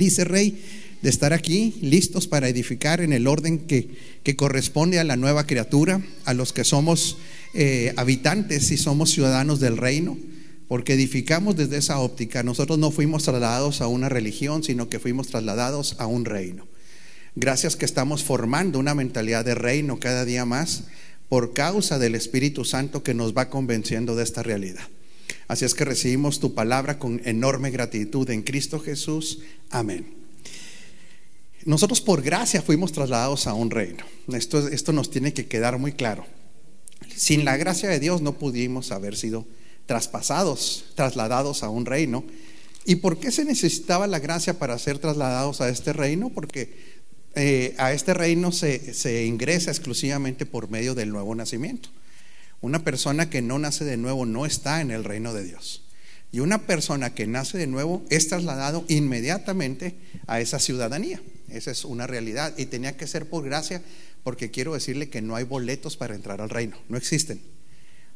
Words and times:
felices, 0.00 0.26
Rey, 0.26 0.64
de 1.02 1.10
estar 1.10 1.34
aquí, 1.34 1.74
listos 1.82 2.26
para 2.26 2.48
edificar 2.48 3.02
en 3.02 3.12
el 3.12 3.26
orden 3.26 3.58
que, 3.58 3.90
que 4.22 4.34
corresponde 4.34 4.98
a 4.98 5.04
la 5.04 5.16
nueva 5.16 5.46
criatura, 5.46 6.00
a 6.24 6.32
los 6.32 6.54
que 6.54 6.64
somos 6.64 7.18
eh, 7.52 7.92
habitantes 7.98 8.70
y 8.70 8.78
somos 8.78 9.10
ciudadanos 9.10 9.60
del 9.60 9.76
reino, 9.76 10.16
porque 10.68 10.94
edificamos 10.94 11.54
desde 11.54 11.76
esa 11.76 11.98
óptica. 11.98 12.42
Nosotros 12.42 12.78
no 12.78 12.90
fuimos 12.90 13.24
trasladados 13.24 13.82
a 13.82 13.88
una 13.88 14.08
religión, 14.08 14.64
sino 14.64 14.88
que 14.88 15.00
fuimos 15.00 15.26
trasladados 15.26 15.96
a 15.98 16.06
un 16.06 16.24
reino. 16.24 16.66
Gracias 17.34 17.76
que 17.76 17.84
estamos 17.84 18.24
formando 18.24 18.78
una 18.78 18.94
mentalidad 18.94 19.44
de 19.44 19.54
reino 19.54 20.00
cada 20.00 20.24
día 20.24 20.46
más 20.46 20.84
por 21.28 21.52
causa 21.52 21.98
del 21.98 22.14
Espíritu 22.14 22.64
Santo 22.64 23.02
que 23.02 23.12
nos 23.12 23.36
va 23.36 23.50
convenciendo 23.50 24.16
de 24.16 24.24
esta 24.24 24.42
realidad. 24.42 24.88
Así 25.50 25.64
es 25.64 25.74
que 25.74 25.84
recibimos 25.84 26.38
tu 26.38 26.54
palabra 26.54 27.00
con 27.00 27.20
enorme 27.24 27.72
gratitud 27.72 28.30
en 28.30 28.42
Cristo 28.42 28.78
Jesús. 28.78 29.40
Amén. 29.68 30.06
Nosotros 31.64 32.00
por 32.00 32.22
gracia 32.22 32.62
fuimos 32.62 32.92
trasladados 32.92 33.48
a 33.48 33.54
un 33.54 33.68
reino. 33.68 34.04
Esto, 34.32 34.68
esto 34.68 34.92
nos 34.92 35.10
tiene 35.10 35.34
que 35.34 35.46
quedar 35.46 35.76
muy 35.76 35.90
claro. 35.90 36.24
Sin 37.16 37.44
la 37.44 37.56
gracia 37.56 37.88
de 37.88 37.98
Dios 37.98 38.22
no 38.22 38.38
pudimos 38.38 38.92
haber 38.92 39.16
sido 39.16 39.44
traspasados, 39.86 40.84
trasladados 40.94 41.64
a 41.64 41.68
un 41.68 41.84
reino. 41.84 42.22
¿Y 42.84 42.94
por 42.94 43.18
qué 43.18 43.32
se 43.32 43.44
necesitaba 43.44 44.06
la 44.06 44.20
gracia 44.20 44.56
para 44.56 44.78
ser 44.78 45.00
trasladados 45.00 45.60
a 45.60 45.68
este 45.68 45.92
reino? 45.92 46.30
Porque 46.30 46.72
eh, 47.34 47.74
a 47.76 47.92
este 47.92 48.14
reino 48.14 48.52
se, 48.52 48.94
se 48.94 49.24
ingresa 49.26 49.72
exclusivamente 49.72 50.46
por 50.46 50.70
medio 50.70 50.94
del 50.94 51.10
nuevo 51.10 51.34
nacimiento. 51.34 51.88
Una 52.60 52.84
persona 52.84 53.30
que 53.30 53.42
no 53.42 53.58
nace 53.58 53.84
de 53.84 53.96
nuevo 53.96 54.26
no 54.26 54.44
está 54.44 54.80
en 54.80 54.90
el 54.90 55.04
reino 55.04 55.32
de 55.32 55.44
Dios. 55.44 55.82
Y 56.32 56.40
una 56.40 56.66
persona 56.66 57.14
que 57.14 57.26
nace 57.26 57.58
de 57.58 57.66
nuevo 57.66 58.04
es 58.10 58.28
trasladado 58.28 58.84
inmediatamente 58.88 59.96
a 60.26 60.40
esa 60.40 60.58
ciudadanía. 60.58 61.20
Esa 61.48 61.70
es 61.70 61.84
una 61.84 62.06
realidad. 62.06 62.54
Y 62.56 62.66
tenía 62.66 62.96
que 62.96 63.06
ser 63.06 63.28
por 63.28 63.44
gracia, 63.44 63.82
porque 64.22 64.50
quiero 64.50 64.74
decirle 64.74 65.08
que 65.08 65.22
no 65.22 65.34
hay 65.34 65.44
boletos 65.44 65.96
para 65.96 66.14
entrar 66.14 66.40
al 66.40 66.50
reino. 66.50 66.76
No 66.88 66.96
existen. 66.96 67.40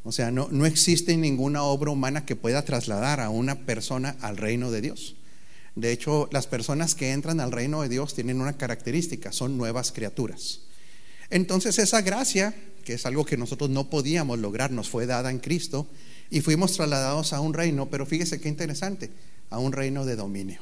O 0.04 0.12
sea, 0.12 0.30
no, 0.30 0.48
no 0.50 0.66
existe 0.66 1.16
ninguna 1.16 1.62
obra 1.62 1.90
humana 1.90 2.26
que 2.26 2.36
pueda 2.36 2.64
trasladar 2.64 3.20
a 3.20 3.30
una 3.30 3.60
persona 3.60 4.16
al 4.20 4.36
reino 4.36 4.70
de 4.70 4.82
Dios. 4.82 5.16
De 5.74 5.90
hecho, 5.90 6.28
las 6.30 6.46
personas 6.46 6.94
que 6.94 7.10
entran 7.10 7.40
al 7.40 7.50
reino 7.50 7.82
de 7.82 7.88
Dios 7.88 8.14
tienen 8.14 8.40
una 8.40 8.56
característica, 8.56 9.32
son 9.32 9.56
nuevas 9.56 9.90
criaturas. 9.90 10.60
Entonces 11.34 11.80
esa 11.80 12.00
gracia, 12.00 12.54
que 12.84 12.92
es 12.92 13.06
algo 13.06 13.24
que 13.24 13.36
nosotros 13.36 13.68
no 13.68 13.90
podíamos 13.90 14.38
lograr, 14.38 14.70
nos 14.70 14.88
fue 14.88 15.04
dada 15.04 15.32
en 15.32 15.40
Cristo 15.40 15.88
y 16.30 16.42
fuimos 16.42 16.74
trasladados 16.74 17.32
a 17.32 17.40
un 17.40 17.54
reino, 17.54 17.90
pero 17.90 18.06
fíjese 18.06 18.40
qué 18.40 18.48
interesante, 18.48 19.10
a 19.50 19.58
un 19.58 19.72
reino 19.72 20.04
de 20.04 20.14
dominio, 20.14 20.60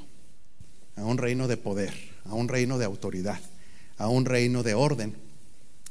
a 0.97 1.05
un 1.05 1.19
reino 1.19 1.47
de 1.47 1.59
poder, 1.59 1.93
a 2.25 2.33
un 2.33 2.49
reino 2.49 2.79
de 2.79 2.87
autoridad, 2.87 3.39
a 3.99 4.09
un 4.09 4.25
reino 4.25 4.63
de 4.63 4.73
orden. 4.73 5.15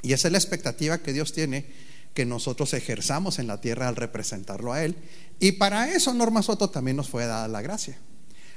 Y 0.02 0.14
esa 0.14 0.30
es 0.30 0.32
la 0.32 0.40
expectativa 0.40 0.98
que 0.98 1.14
Dios 1.14 1.32
tiene 1.32 1.68
que 2.16 2.26
nosotros 2.26 2.74
ejerzamos 2.74 3.38
en 3.38 3.46
la 3.46 3.62
tierra 3.62 3.88
al 3.88 3.96
representarlo 3.96 4.74
a 4.74 4.84
Él. 4.84 4.96
Y 5.40 5.52
para 5.52 5.94
eso, 5.94 6.12
Norma 6.12 6.42
Soto, 6.42 6.72
también 6.72 6.98
nos 6.98 7.08
fue 7.08 7.28
dada 7.28 7.48
la 7.48 7.62
gracia. 7.62 8.00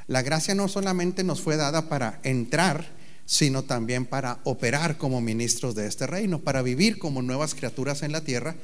La 0.07 0.23
gracia 0.23 0.55
no 0.55 0.69
solamente 0.69 1.23
nos 1.23 1.43
fue 1.43 1.59
dada 1.59 1.91
para 1.91 2.21
entrar, 2.23 2.87
sino 3.27 3.63
también 3.63 4.07
para 4.07 4.41
operar 4.45 4.99
como 4.99 5.21
ministros 5.21 5.75
de 5.75 5.87
este 5.87 6.07
reino, 6.07 6.41
para 6.41 6.63
vivir 6.63 6.99
como 6.99 7.23
nuevas 7.23 7.55
criaturas 7.55 8.03
en 8.03 8.13
la 8.13 8.23
tierra. 8.23 8.57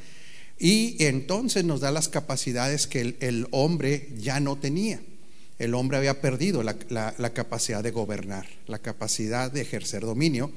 Y 0.59 1.03
entonces 1.05 1.65
nos 1.65 1.81
da 1.81 1.91
las 1.91 2.09
capacidades 2.09 2.87
que 2.87 3.17
el, 3.21 3.49
hombre 3.51 4.09
ya 4.19 4.41
no 4.41 4.57
tenía. 4.57 5.01
El 5.59 5.75
hombre 5.75 5.99
había 5.99 6.21
perdido 6.21 6.63
la, 6.63 7.33
capacidad 7.33 7.83
de 7.83 7.91
gobernar, 7.91 8.47
la 8.67 8.79
capacidad 8.79 9.51
de 9.51 9.63
ejercer 9.63 10.03
dominio. 10.03 10.53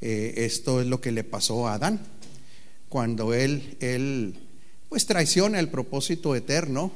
Eh, 0.00 0.34
esto 0.38 0.80
es 0.80 0.86
lo 0.86 1.00
que 1.00 1.12
le 1.12 1.24
pasó 1.24 1.68
a 1.68 1.74
Adán 1.74 2.00
cuando 2.94 3.34
él, 3.34 3.76
él 3.80 4.36
pues 4.88 5.06
traiciona 5.06 5.58
el 5.58 5.68
propósito 5.68 6.36
eterno, 6.36 6.92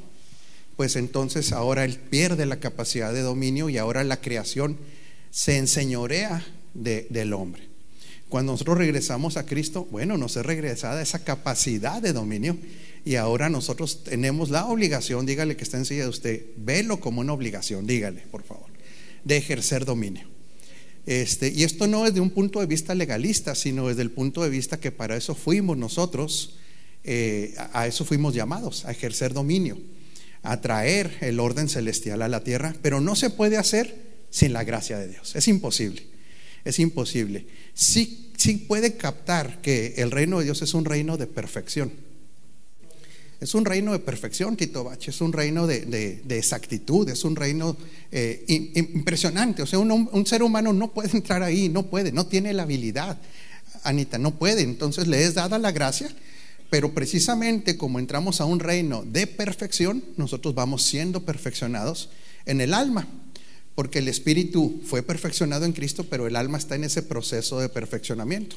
pues 0.76 0.94
entonces 0.94 1.50
ahora 1.50 1.84
él 1.84 1.98
pierde 1.98 2.46
la 2.46 2.60
capacidad 2.60 3.12
de 3.12 3.22
dominio 3.22 3.68
y 3.68 3.78
ahora 3.78 4.04
la 4.04 4.20
creación 4.20 4.78
se 5.30 5.56
enseñorea 5.56 6.44
del 6.74 7.32
hombre. 7.32 7.68
Cuando 8.28 8.52
nosotros 8.52 8.78
regresamos 8.78 9.36
a 9.36 9.46
Cristo, 9.46 9.88
bueno, 9.90 10.18
nos 10.18 10.36
es 10.36 10.44
regresada 10.44 11.00
esa 11.00 11.24
capacidad 11.24 12.02
de 12.02 12.12
dominio 12.12 12.58
y 13.04 13.14
ahora 13.14 13.48
nosotros 13.48 14.04
tenemos 14.04 14.50
la 14.50 14.66
obligación, 14.66 15.24
dígale 15.24 15.56
que 15.56 15.64
está 15.64 15.78
enseguida 15.78 16.04
de 16.04 16.10
usted, 16.10 16.42
velo 16.58 17.00
como 17.00 17.22
una 17.22 17.32
obligación, 17.32 17.86
dígale, 17.86 18.22
por 18.30 18.42
favor, 18.42 18.66
de 19.24 19.36
ejercer 19.38 19.86
dominio. 19.86 20.28
Este, 21.06 21.48
y 21.48 21.62
esto 21.62 21.86
no 21.86 22.04
es 22.04 22.12
de 22.12 22.20
un 22.20 22.28
punto 22.28 22.60
de 22.60 22.66
vista 22.66 22.94
legalista, 22.94 23.54
sino 23.54 23.88
desde 23.88 24.02
el 24.02 24.10
punto 24.10 24.42
de 24.42 24.50
vista 24.50 24.78
que 24.78 24.92
para 24.92 25.16
eso 25.16 25.34
fuimos 25.34 25.78
nosotros, 25.78 26.58
eh, 27.02 27.54
a 27.72 27.86
eso 27.86 28.04
fuimos 28.04 28.34
llamados, 28.34 28.84
a 28.84 28.90
ejercer 28.90 29.32
dominio, 29.32 29.78
a 30.42 30.60
traer 30.60 31.16
el 31.22 31.40
orden 31.40 31.70
celestial 31.70 32.20
a 32.20 32.28
la 32.28 32.44
tierra, 32.44 32.76
pero 32.82 33.00
no 33.00 33.16
se 33.16 33.30
puede 33.30 33.56
hacer 33.56 34.07
sin 34.30 34.52
la 34.52 34.64
gracia 34.64 34.98
de 34.98 35.08
Dios. 35.08 35.34
Es 35.36 35.48
imposible, 35.48 36.02
es 36.64 36.78
imposible. 36.78 37.46
Sí, 37.74 38.32
sí 38.36 38.56
puede 38.56 38.96
captar 38.96 39.60
que 39.60 39.94
el 39.98 40.10
reino 40.10 40.38
de 40.38 40.46
Dios 40.46 40.62
es 40.62 40.74
un 40.74 40.84
reino 40.84 41.16
de 41.16 41.26
perfección 41.26 42.08
es 43.40 43.54
un 43.54 43.64
reino 43.64 43.92
de 43.92 44.00
perfección, 44.00 44.56
Tito 44.56 44.82
Bach, 44.82 45.06
es 45.06 45.20
un 45.20 45.32
reino 45.32 45.66
de, 45.68 46.20
exactitud, 46.28 47.08
es 47.08 47.24
un 47.24 47.36
reino 47.36 47.76
eh, 48.10 48.44
impresionante. 48.74 49.62
O 49.62 49.66
sea, 49.66 49.78
un, 49.78 50.26
ser 50.26 50.42
humano 50.42 50.72
no 50.72 50.92
puede 50.92 51.10
entrar 51.16 51.42
ahí, 51.44 51.68
no 51.68 51.84
puede, 51.84 52.10
no 52.10 52.26
tiene 52.26 52.52
la 52.52 52.64
habilidad. 52.64 53.18
Anita, 53.84 54.18
no 54.18 54.34
puede. 54.34 54.62
Entonces 54.62 55.06
le 55.06 55.22
es 55.22 55.34
dada 55.34 55.58
la 55.58 55.70
gracia, 55.70 56.08
pero 56.68 56.92
precisamente 56.94 57.76
como 57.76 58.00
entramos 58.00 58.40
a 58.40 58.44
un 58.44 58.58
reino 58.58 59.04
de 59.04 59.28
perfección, 59.28 60.02
nosotros 60.16 60.54
vamos 60.56 60.82
siendo 60.82 61.24
perfeccionados 61.24 62.10
en 62.44 62.60
el 62.60 62.74
alma, 62.74 63.06
porque 63.78 64.00
el 64.00 64.08
espíritu 64.08 64.82
fue 64.84 65.04
perfeccionado 65.04 65.64
en 65.64 65.70
Cristo, 65.70 66.02
pero 66.10 66.26
el 66.26 66.34
alma 66.34 66.58
está 66.58 66.74
en 66.74 66.82
ese 66.82 67.00
proceso 67.00 67.60
de 67.60 67.68
perfeccionamiento. 67.68 68.56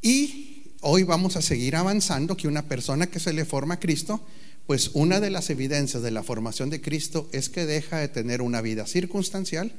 Y 0.00 0.62
hoy 0.80 1.02
vamos 1.02 1.36
a 1.36 1.42
seguir 1.42 1.76
avanzando 1.76 2.34
que 2.34 2.48
una 2.48 2.62
persona 2.62 3.06
que 3.06 3.20
se 3.20 3.34
le 3.34 3.44
forma 3.44 3.74
a 3.74 3.80
Cristo, 3.80 4.26
pues 4.66 4.92
una 4.94 5.20
de 5.20 5.28
las 5.28 5.50
evidencias 5.50 6.02
de 6.02 6.10
la 6.10 6.22
formación 6.22 6.70
de 6.70 6.80
Cristo 6.80 7.28
es 7.32 7.50
que 7.50 7.66
deja 7.66 7.98
de 7.98 8.08
tener 8.08 8.40
una 8.40 8.62
vida 8.62 8.86
circunstancial 8.86 9.72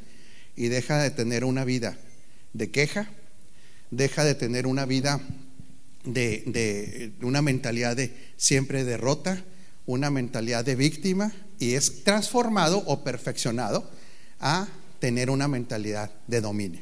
y 0.56 0.68
deja 0.68 1.02
de 1.02 1.10
tener 1.10 1.44
una 1.44 1.66
vida 1.66 1.98
de 2.54 2.70
queja, 2.70 3.10
deja 3.90 4.24
de 4.24 4.36
tener 4.36 4.68
una 4.68 4.86
vida 4.86 5.22
de, 6.04 7.14
una 7.24 7.42
mentalidad 7.42 7.96
de 7.96 8.14
siempre 8.38 8.84
derrota, 8.84 9.44
una 9.88 10.12
mentalidad 10.12 10.64
de 10.64 10.76
víctima 10.76 11.34
y 11.58 11.72
es 11.72 12.04
transformado 12.04 12.84
o 12.86 13.04
perfeccionado 13.04 13.90
a 14.40 14.68
tener 15.00 15.29
una 15.29 15.47
mentalidad 15.47 16.12
de 16.28 16.41
dominio. 16.41 16.81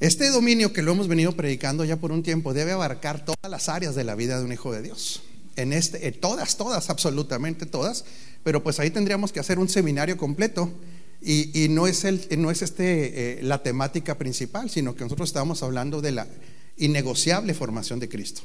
Este 0.00 0.28
dominio 0.30 0.72
que 0.72 0.82
lo 0.82 0.92
hemos 0.92 1.08
venido 1.08 1.32
predicando 1.32 1.84
ya 1.84 1.96
por 1.96 2.10
un 2.10 2.22
tiempo 2.22 2.54
debe 2.54 2.72
abarcar 2.72 3.24
todas 3.24 3.50
las 3.50 3.68
áreas 3.68 3.94
de 3.94 4.04
la 4.04 4.14
vida 4.14 4.38
de 4.38 4.44
un 4.44 4.52
hijo 4.52 4.72
de 4.72 4.82
Dios. 4.82 5.22
En 5.56 5.72
este, 5.74 6.08
eh, 6.08 6.12
todas, 6.12 6.56
todas, 6.56 6.88
absolutamente 6.88 7.66
todas. 7.66 8.04
Pero 8.42 8.62
pues 8.62 8.80
ahí 8.80 8.90
tendríamos 8.90 9.32
que 9.32 9.40
hacer 9.40 9.58
un 9.58 9.68
seminario 9.68 10.16
completo 10.16 10.72
y, 11.22 11.66
no 11.68 11.86
es, 11.86 12.04
el, 12.04 12.26
no 12.38 12.50
es 12.50 12.62
este, 12.62 13.40
eh, 13.40 13.42
la 13.42 13.62
temática 13.62 14.16
principal, 14.16 14.70
sino 14.70 14.94
que 14.94 15.04
nosotros 15.04 15.28
estamos 15.28 15.62
hablando 15.62 16.00
de 16.00 16.12
la 16.12 16.26
innegociable 16.78 17.52
formación 17.52 18.00
de 18.00 18.08
Cristo. 18.08 18.40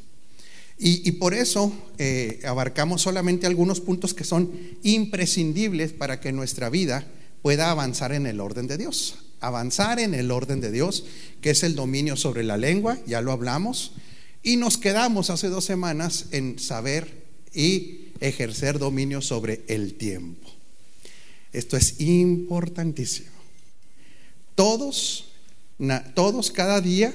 Y, 0.77 1.09
por 1.13 1.33
eso 1.33 1.71
eh, 1.97 2.41
abarcamos 2.45 3.01
solamente 3.01 3.47
algunos 3.47 3.79
puntos 3.79 4.13
que 4.13 4.25
son 4.25 4.51
imprescindibles 4.83 5.93
para 5.93 6.19
que 6.19 6.33
nuestra 6.33 6.69
vida 6.69 7.07
pueda 7.45 7.69
avanzar 7.69 8.11
en 8.11 8.25
el 8.25 8.39
orden 8.39 8.65
de 8.65 8.75
Dios 8.75 9.19
avanzar 9.39 9.99
en 9.99 10.15
el 10.15 10.31
orden 10.31 10.59
de 10.59 10.71
Dios, 10.71 11.05
que 11.41 11.51
es 11.51 11.61
el 11.61 11.75
dominio 11.75 12.15
sobre 12.17 12.43
la 12.43 12.57
lengua, 12.57 12.97
ya 13.05 13.21
lo 13.21 13.31
hablamos, 13.31 13.91
y 14.41 14.57
nos 14.57 14.77
quedamos 14.77 15.29
hace 15.29 15.49
dos 15.49 15.65
semanas 15.65 16.25
en 16.31 16.57
saber 16.57 17.25
y 17.53 18.07
ejercer 18.19 18.79
dominio 18.79 19.21
sobre 19.21 19.63
el 19.67 19.93
tiempo. 19.95 20.49
Esto 21.53 21.77
es 21.77 22.01
importantísimo. 22.01 23.29
Todos, 24.55 25.31
todos 26.15 26.49
cada 26.49 26.81
día 26.81 27.13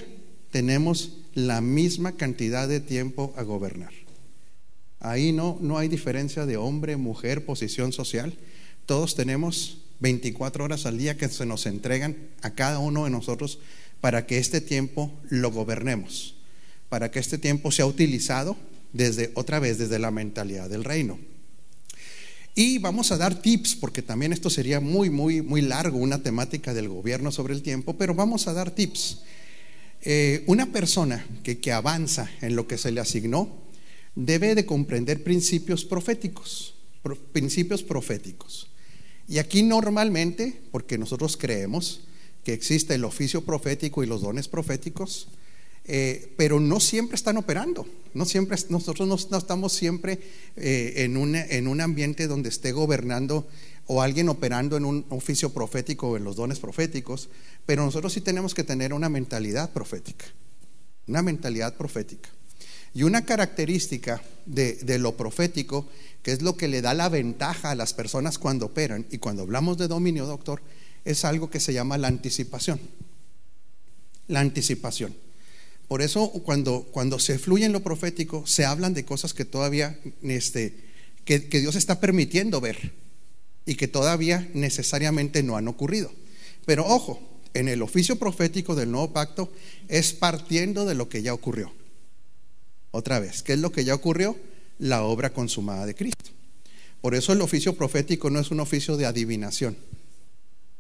tenemos 0.53 1.17
la 1.35 1.61
misma 1.61 2.13
cantidad 2.13 2.69
de 2.69 2.79
tiempo 2.79 3.35
a 3.37 3.43
gobernar. 3.43 3.93
Ahí 5.01 5.33
no, 5.33 5.59
no 5.61 5.79
hay 5.79 5.89
diferencia 5.89 6.47
de 6.47 6.57
hombre, 6.57 6.97
mujer, 6.97 7.45
posición 7.45 7.93
social. 7.93 8.35
Todos 8.87 9.15
tenemos 9.17 9.79
24 10.01 10.65
horas 10.65 10.87
al 10.87 10.99
día 10.99 11.17
que 11.17 11.29
se 11.29 11.47
nos 11.47 11.67
entregan 11.67 12.17
a 12.43 12.51
cada 12.51 12.79
uno 12.79 13.05
de 13.05 13.11
nosotros 13.11 13.59
para 14.01 14.27
que 14.27 14.39
este 14.39 14.61
tiempo 14.61 15.13
lo 15.29 15.51
gobernemos, 15.51 16.35
para 16.89 17.11
que 17.11 17.19
este 17.19 17.39
tiempo 17.39 17.71
sea 17.71 17.87
utilizado 17.87 18.57
desde 18.93 19.31
otra 19.35 19.61
vez 19.61 19.79
desde 19.79 19.99
la 19.99 20.11
mentalidad 20.11 20.69
del 20.69 20.85
reino. 20.85 21.19
Y 22.55 22.79
vamos 22.79 23.13
a 23.13 23.17
dar 23.17 23.41
tips, 23.41 23.77
porque 23.77 24.03
también 24.03 24.33
esto 24.33 24.51
sería 24.51 24.81
muy, 24.81 25.09
muy, 25.09 25.41
muy 25.41 25.63
largo, 25.63 25.99
una 25.99 26.23
temática 26.23 26.75
del 26.75 26.89
gobierno 26.89 27.31
sobre 27.31 27.55
el 27.55 27.63
tiempo, 27.63 27.97
pero 27.97 28.15
vamos 28.15 28.49
a 28.49 28.53
dar 28.53 28.71
tips. 28.73 29.21
Eh, 30.03 30.43
una 30.47 30.67
persona 30.73 31.25
que, 31.45 31.59
que 31.59 31.73
avanza 31.73 32.29
en 32.41 32.57
lo 32.57 32.67
que 32.67 32.79
se 32.79 32.91
le 32.91 33.01
asignó 33.01 33.55
debe 34.15 34.55
de 34.55 34.67
comprender 34.67 35.23
principios 35.23 35.85
proféticos, 35.85 36.75
principios 37.33 37.83
proféticos. 37.83 38.71
Y 39.31 39.39
aquí 39.39 39.63
normalmente, 39.63 40.61
porque 40.73 40.99
nosotros 40.99 41.37
creemos 41.37 42.01
que 42.43 42.53
existe 42.53 42.97
el 42.97 43.05
oficio 43.05 43.45
profético 43.45 44.03
y 44.03 44.09
los 44.09 44.23
dones 44.23 44.49
proféticos, 44.49 45.29
eh, 45.85 46.35
pero 46.37 46.59
no 46.59 46.81
siempre 46.81 47.15
están 47.15 47.37
operando. 47.37 47.87
No 48.13 48.25
siempre, 48.25 48.59
nosotros 48.71 49.07
no, 49.31 49.39
estamos 49.39 49.73
siempre 49.73 50.19
eh, 50.57 50.95
en, 50.97 51.17
un, 51.17 51.37
en 51.37 51.69
un 51.69 51.81
ambiente 51.81 52.27
donde 52.27 52.49
esté 52.49 52.73
gobernando 52.73 53.47
o 53.87 54.03
alguien 54.03 54.29
operando 54.29 54.77
en 54.77 54.85
un 54.85 55.07
oficio 55.11 55.51
profético 55.51 56.09
o 56.09 56.17
en 56.17 56.25
los 56.25 56.35
dones 56.35 56.59
proféticos, 56.59 57.29
pero 57.67 57.85
nosotros 57.85 58.13
sí 58.13 58.21
tenemos 58.21 58.53
que 58.53 58.65
tener 58.65 58.93
una 58.93 59.09
mentalidad 59.09 59.73
profética, 59.73 60.25
una 61.07 61.23
mentalidad 61.23 61.77
profética. 61.77 62.31
Y 62.95 63.05
una 63.05 63.25
característica 63.25 64.23
de, 64.47 64.75
de, 64.75 64.99
lo 64.99 65.17
profético, 65.17 65.89
que 66.23 66.33
es 66.33 66.43
lo 66.43 66.57
que 66.57 66.69
le 66.69 66.83
da 66.83 66.93
la 66.95 67.09
ventaja 67.09 67.71
a 67.71 67.75
las 67.75 67.95
personas 67.95 68.39
cuando 68.39 68.67
operan, 68.67 69.07
y 69.11 69.19
cuando 69.19 69.43
hablamos 69.43 69.79
de 69.79 69.89
dominio, 69.89 70.27
doctor, 70.27 70.61
es 71.05 71.25
algo 71.25 71.51
que 71.51 71.61
se 71.61 71.73
llama 71.73 71.99
la 71.99 72.09
anticipación. 72.09 72.81
La 74.29 74.41
anticipación. 74.41 75.15
Por 75.91 76.03
eso 76.03 76.31
cuando, 76.31 76.87
cuando 76.93 77.19
se 77.19 77.37
fluye 77.39 77.65
en 77.65 77.73
lo 77.73 77.83
profético, 77.83 78.47
se 78.47 78.65
hablan 78.65 78.95
de 78.95 79.05
cosas 79.05 79.35
que 79.35 79.45
todavía, 79.45 79.99
este, 80.23 80.77
que, 81.25 81.41
Dios 81.41 81.75
está 81.75 81.99
permitiendo 81.99 82.61
ver 82.61 82.93
y 83.67 83.75
que 83.75 83.89
todavía 83.89 84.49
necesariamente 84.55 85.43
no 85.43 85.57
han 85.57 85.67
ocurrido. 85.67 86.13
Pero 86.65 86.87
ojo, 86.87 87.21
en 87.55 87.69
el 87.69 87.83
oficio 87.83 88.21
profético 88.21 88.77
del 88.77 88.93
nuevo 88.93 89.13
pacto 89.13 89.53
es 89.89 90.13
partiendo 90.13 90.87
de 90.87 90.95
lo 90.95 91.09
que 91.09 91.23
ya 91.23 91.35
ocurrió. 91.35 91.73
Otra 92.91 93.21
vez, 93.21 93.43
¿qué 93.43 93.55
es 93.55 93.59
lo 93.59 93.73
que 93.73 93.85
ya 93.85 93.95
ocurrió? 93.95 94.37
La 94.79 95.03
obra 95.03 95.31
consumada 95.31 95.87
de 95.87 95.95
Cristo. 95.95 96.31
Por 97.01 97.15
eso 97.15 97.33
el 97.33 97.41
oficio 97.41 97.75
profético 97.75 98.31
no 98.31 98.41
es 98.41 98.51
un 98.51 98.61
oficio 98.61 98.97
de 98.97 99.07
adivinación. 99.07 99.77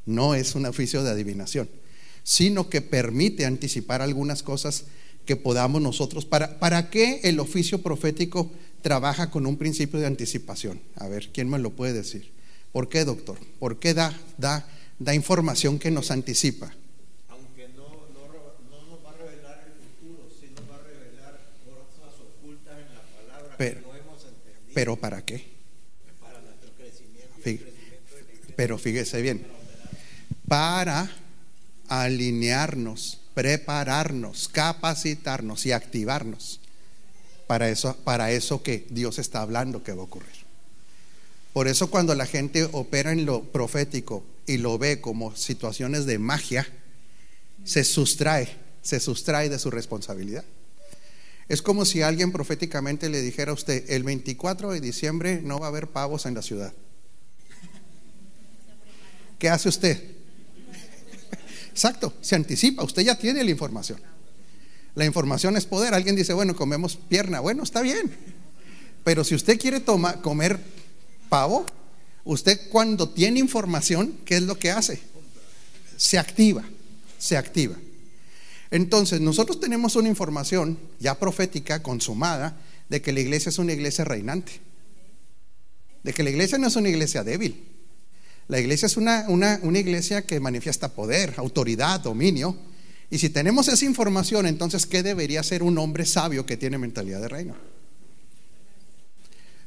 No 0.06 0.34
es 0.34 0.54
un 0.54 0.66
oficio 0.66 1.02
de 1.02 1.10
adivinación, 1.10 1.68
sino 2.22 2.68
que 2.68 2.80
permite 2.80 3.46
anticipar 3.46 4.02
algunas 4.02 4.42
cosas 4.42 4.84
que 5.24 5.36
podamos 5.36 5.80
nosotros. 5.80 6.24
¿Para, 6.24 6.58
¿Para 6.58 6.90
qué 6.90 7.20
el 7.24 7.38
oficio 7.38 7.82
profético 7.82 8.50
trabaja 8.82 9.30
con 9.30 9.46
un 9.46 9.56
principio 9.56 10.00
de 10.00 10.06
anticipación? 10.06 10.80
A 10.96 11.08
ver, 11.08 11.30
¿quién 11.32 11.48
me 11.48 11.58
lo 11.58 11.70
puede 11.70 11.92
decir? 11.92 12.32
¿Por 12.72 12.88
qué, 12.88 13.04
doctor? 13.04 13.38
¿Por 13.58 13.78
qué 13.78 13.94
da, 13.94 14.18
da, 14.38 14.66
da 14.98 15.14
información 15.14 15.78
que 15.78 15.90
nos 15.90 16.10
anticipa? 16.10 16.72
Aunque 17.28 17.68
no, 17.76 17.88
no, 18.14 18.26
nos 18.90 19.04
va 19.04 19.10
a 19.10 19.16
revelar 19.16 19.64
el 19.66 19.74
futuro, 19.74 20.28
sí 20.40 20.46
nos 20.54 20.70
va 20.70 20.76
a 20.76 20.82
revelar 20.86 21.40
cosas 21.64 22.14
ocultas 22.20 22.78
en 22.78 22.94
la 22.94 23.02
palabra 23.02 23.48
pero. 23.60 23.82
¿Pero 24.72 24.96
para 24.96 25.22
qué? 25.22 25.44
Pero 28.56 28.78
fíjese 28.78 29.20
bien, 29.20 29.46
para 30.48 31.10
alinearnos 31.86 33.20
prepararnos, 33.34 34.48
capacitarnos 34.48 35.66
y 35.66 35.72
activarnos 35.72 36.60
para 37.46 37.68
eso, 37.68 37.96
para 38.02 38.32
eso 38.32 38.62
que 38.62 38.86
Dios 38.88 39.18
está 39.18 39.42
hablando 39.42 39.82
que 39.82 39.92
va 39.92 40.00
a 40.00 40.04
ocurrir. 40.04 40.40
Por 41.52 41.68
eso 41.68 41.90
cuando 41.90 42.14
la 42.14 42.26
gente 42.26 42.66
opera 42.72 43.12
en 43.12 43.26
lo 43.26 43.42
profético 43.44 44.24
y 44.46 44.56
lo 44.56 44.78
ve 44.78 45.02
como 45.02 45.36
situaciones 45.36 46.06
de 46.06 46.18
magia, 46.18 46.66
se 47.64 47.84
sustrae, 47.84 48.48
se 48.82 49.00
sustrae 49.00 49.50
de 49.50 49.58
su 49.58 49.70
responsabilidad. 49.70 50.44
Es 51.50 51.62
como 51.62 51.85
si 51.85 52.00
alguien 52.00 52.31
proféticamente 52.31 53.08
le 53.08 53.20
dijera 53.20 53.50
a 53.50 53.55
usted, 53.55 53.91
el 53.91 54.05
24 54.05 54.70
de 54.70 54.81
diciembre 54.81 55.41
no 55.43 55.58
va 55.58 55.67
a 55.67 55.70
haber 55.70 55.88
pavos 55.88 56.25
en 56.26 56.35
la 56.35 56.43
ciudad. 56.43 56.73
¿Qué 59.37 59.49
hace 59.49 59.69
usted? 59.69 60.00
Exacto, 61.73 62.14
se 62.20 62.37
anticipa, 62.37 62.85
usted 62.85 63.02
ya 63.02 63.19
tiene 63.19 63.43
la 63.43 63.50
información. 63.50 64.00
La 64.94 65.05
información 65.05 65.56
es 65.56 65.67
poder. 65.67 65.93
Alguien 65.93 66.14
dice, 66.14 66.32
bueno, 66.35 66.55
comemos 66.55 66.94
pierna. 66.94 67.41
Bueno, 67.41 67.64
está 67.64 67.82
bien. 67.82 68.17
Pero 69.02 69.25
si 69.25 69.35
usted 69.35 69.58
quiere 69.58 69.81
tomar, 69.81 70.20
comer 70.20 70.61
pavo, 71.29 71.67
usted 72.23 72.69
cuando 72.69 73.08
tiene 73.08 73.41
información, 73.41 74.20
¿qué 74.25 74.37
es 74.37 74.43
lo 74.43 74.56
que 74.56 74.70
hace? 74.70 75.00
Se 75.97 76.17
activa, 76.17 76.62
se 77.19 77.37
activa. 77.37 77.75
Entonces, 78.70 79.20
nosotros 79.20 79.58
tenemos 79.58 79.96
una 79.96 80.08
información 80.08 80.78
ya 81.00 81.19
profética, 81.19 81.82
consumada, 81.82 82.56
de 82.88 83.02
que 83.02 83.12
la 83.12 83.20
iglesia 83.20 83.49
es 83.49 83.58
una 83.58 83.72
iglesia 83.72 84.05
reinante. 84.05 84.52
De 86.02 86.12
que 86.12 86.22
la 86.22 86.31
iglesia 86.31 86.58
no 86.58 86.69
es 86.69 86.76
una 86.76 86.88
iglesia 86.88 87.25
débil. 87.25 87.64
La 88.49 88.58
iglesia 88.58 88.87
es 88.87 88.96
una, 88.96 89.26
una, 89.28 89.78
iglesia 89.78 90.22
que 90.22 90.40
manifiesta 90.40 90.93
poder, 90.93 91.34
autoridad, 91.37 92.00
dominio. 92.00 92.56
Y 93.08 93.19
si 93.19 93.31
tenemos 93.31 93.69
esa 93.69 93.84
información, 93.84 94.46
entonces, 94.46 94.87
¿qué 94.87 95.02
debería 95.02 95.43
ser 95.43 95.62
un 95.62 95.78
hombre 95.78 96.05
sabio 96.05 96.46
que 96.46 96.56
tiene 96.56 96.78
mentalidad 96.78 97.20
de 97.20 97.28
reino? 97.28 97.55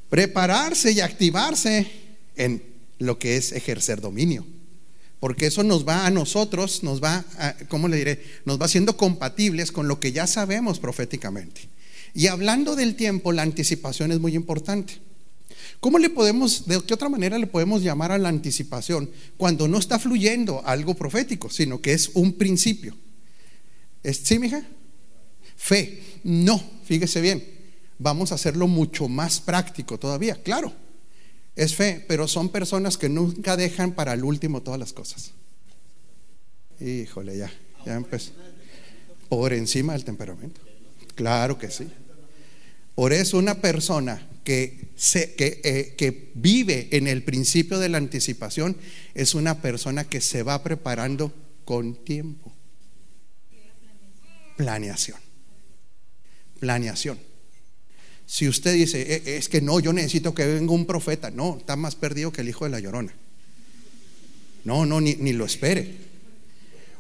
Prepararse 0.10 0.92
y 0.92 1.00
activarse 1.00 1.90
en 2.36 2.62
lo 3.00 3.20
que 3.20 3.38
es 3.38 3.52
ejercer 3.54 4.02
dominio. 4.02 4.46
Porque 5.24 5.46
eso 5.46 5.64
nos 5.64 5.88
va 5.88 6.06
a 6.06 6.10
nosotros, 6.10 6.84
nos 6.84 7.02
va, 7.02 7.24
a, 7.38 7.56
¿cómo 7.70 7.88
le 7.88 7.96
diré? 7.96 8.22
Nos 8.44 8.62
va 8.62 8.68
siendo 8.68 8.98
compatibles 8.98 9.72
con 9.72 9.88
lo 9.88 9.98
que 9.98 10.12
ya 10.12 10.28
sabemos 10.28 10.80
proféticamente. 10.80 11.62
Y 12.14 12.28
hablando 12.28 12.76
del 12.76 12.98
tiempo, 12.98 13.32
la 13.32 13.42
anticipación 13.42 14.12
es 14.12 14.20
muy 14.20 14.36
importante. 14.36 14.96
¿Cómo 15.80 15.98
le 15.98 16.10
podemos, 16.10 16.68
de 16.68 16.82
qué 16.82 16.94
otra 16.94 17.08
manera 17.08 17.38
le 17.38 17.48
podemos 17.48 17.82
llamar 17.82 18.12
a 18.12 18.18
la 18.18 18.28
anticipación 18.28 19.10
cuando 19.38 19.70
no 19.70 19.78
está 19.78 19.98
fluyendo 19.98 20.62
algo 20.66 20.94
profético, 20.94 21.50
sino 21.50 21.80
que 21.80 21.94
es 21.94 22.12
un 22.16 22.34
principio? 22.34 22.94
¿Es, 24.04 24.18
¿Sí, 24.26 24.40
mija? 24.40 24.62
Fe. 25.56 26.04
No, 26.26 26.62
fíjese 26.84 27.22
bien. 27.22 27.48
Vamos 27.98 28.34
a 28.34 28.36
hacerlo 28.36 28.68
mucho 28.68 29.08
más 29.08 29.40
práctico 29.40 29.98
todavía. 29.98 30.44
Claro, 30.44 30.74
es 31.56 31.76
fe, 31.76 32.04
pero 32.08 32.28
son 32.28 32.50
personas 32.50 32.98
que 32.98 33.10
nunca 33.10 33.56
dejan 33.56 33.94
para 33.94 34.14
el 34.14 34.24
último 34.24 34.62
todas 34.62 34.80
las 34.80 34.94
cosas. 34.94 35.32
Híjole, 36.80 37.38
ya, 37.38 37.52
ya 37.86 37.96
empezó. 37.96 38.32
Por 39.30 39.54
encima 39.54 39.94
del 39.94 40.04
temperamento. 40.04 40.62
Claro 41.16 41.58
que 41.58 41.70
sí. 41.70 41.88
Por 42.96 43.14
eso 43.14 43.38
una 43.38 43.56
persona 43.56 44.28
que, 44.44 44.90
eh, 45.16 45.96
que, 45.98 46.32
vive 46.36 46.90
en 46.92 47.08
el 47.08 47.24
principio 47.24 47.80
de 47.80 47.90
la 47.90 47.98
anticipación 47.98 48.76
es 49.14 49.34
una 49.36 49.62
persona 49.62 50.04
que 50.04 50.22
se 50.22 50.44
va 50.44 50.64
preparando 50.64 51.34
con 51.66 51.96
tiempo. 51.96 52.54
Planeación. 54.58 55.18
Planeación. 56.60 57.33
Si 58.26 58.48
usted 58.48 58.74
dice, 58.74 59.02
eh, 59.02 59.38
es 59.38 59.50
que 59.50 59.62
no, 59.62 59.80
yo 59.80 59.94
necesito 59.94 60.34
que 60.34 60.46
venga 60.46 60.74
un 60.74 60.86
profeta, 60.86 61.30
no, 61.32 61.58
está 61.58 61.76
más 61.76 61.96
perdido 61.96 62.32
que 62.32 62.42
el 62.42 62.50
hijo 62.50 62.66
de 62.66 62.72
la 62.72 62.80
llorona. 62.80 63.14
No, 64.64 64.86
no, 64.86 65.02
ni, 65.02 65.16
ni 65.16 65.34
lo 65.34 65.46
espere. 65.46 66.14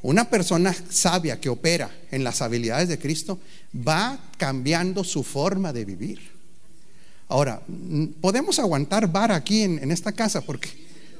Una 0.01 0.29
persona 0.29 0.75
sabia 0.89 1.39
que 1.39 1.47
opera 1.47 1.89
en 2.11 2.25
las 2.25 2.41
habilidades 2.41 2.89
de 2.89 2.99
Cristo 2.99 3.39
va 3.75 4.19
cambiando 4.37 5.03
su 5.05 5.23
forma 5.23 5.71
de 5.71 5.85
vivir. 5.85 6.19
Ahora, 7.29 7.61
podemos 8.21 8.59
aguantar 8.59 9.11
vara 9.11 9.35
aquí 9.35 9.61
en, 9.61 9.91
esta 9.91 10.11
casa 10.11 10.41
porque, 10.41 10.69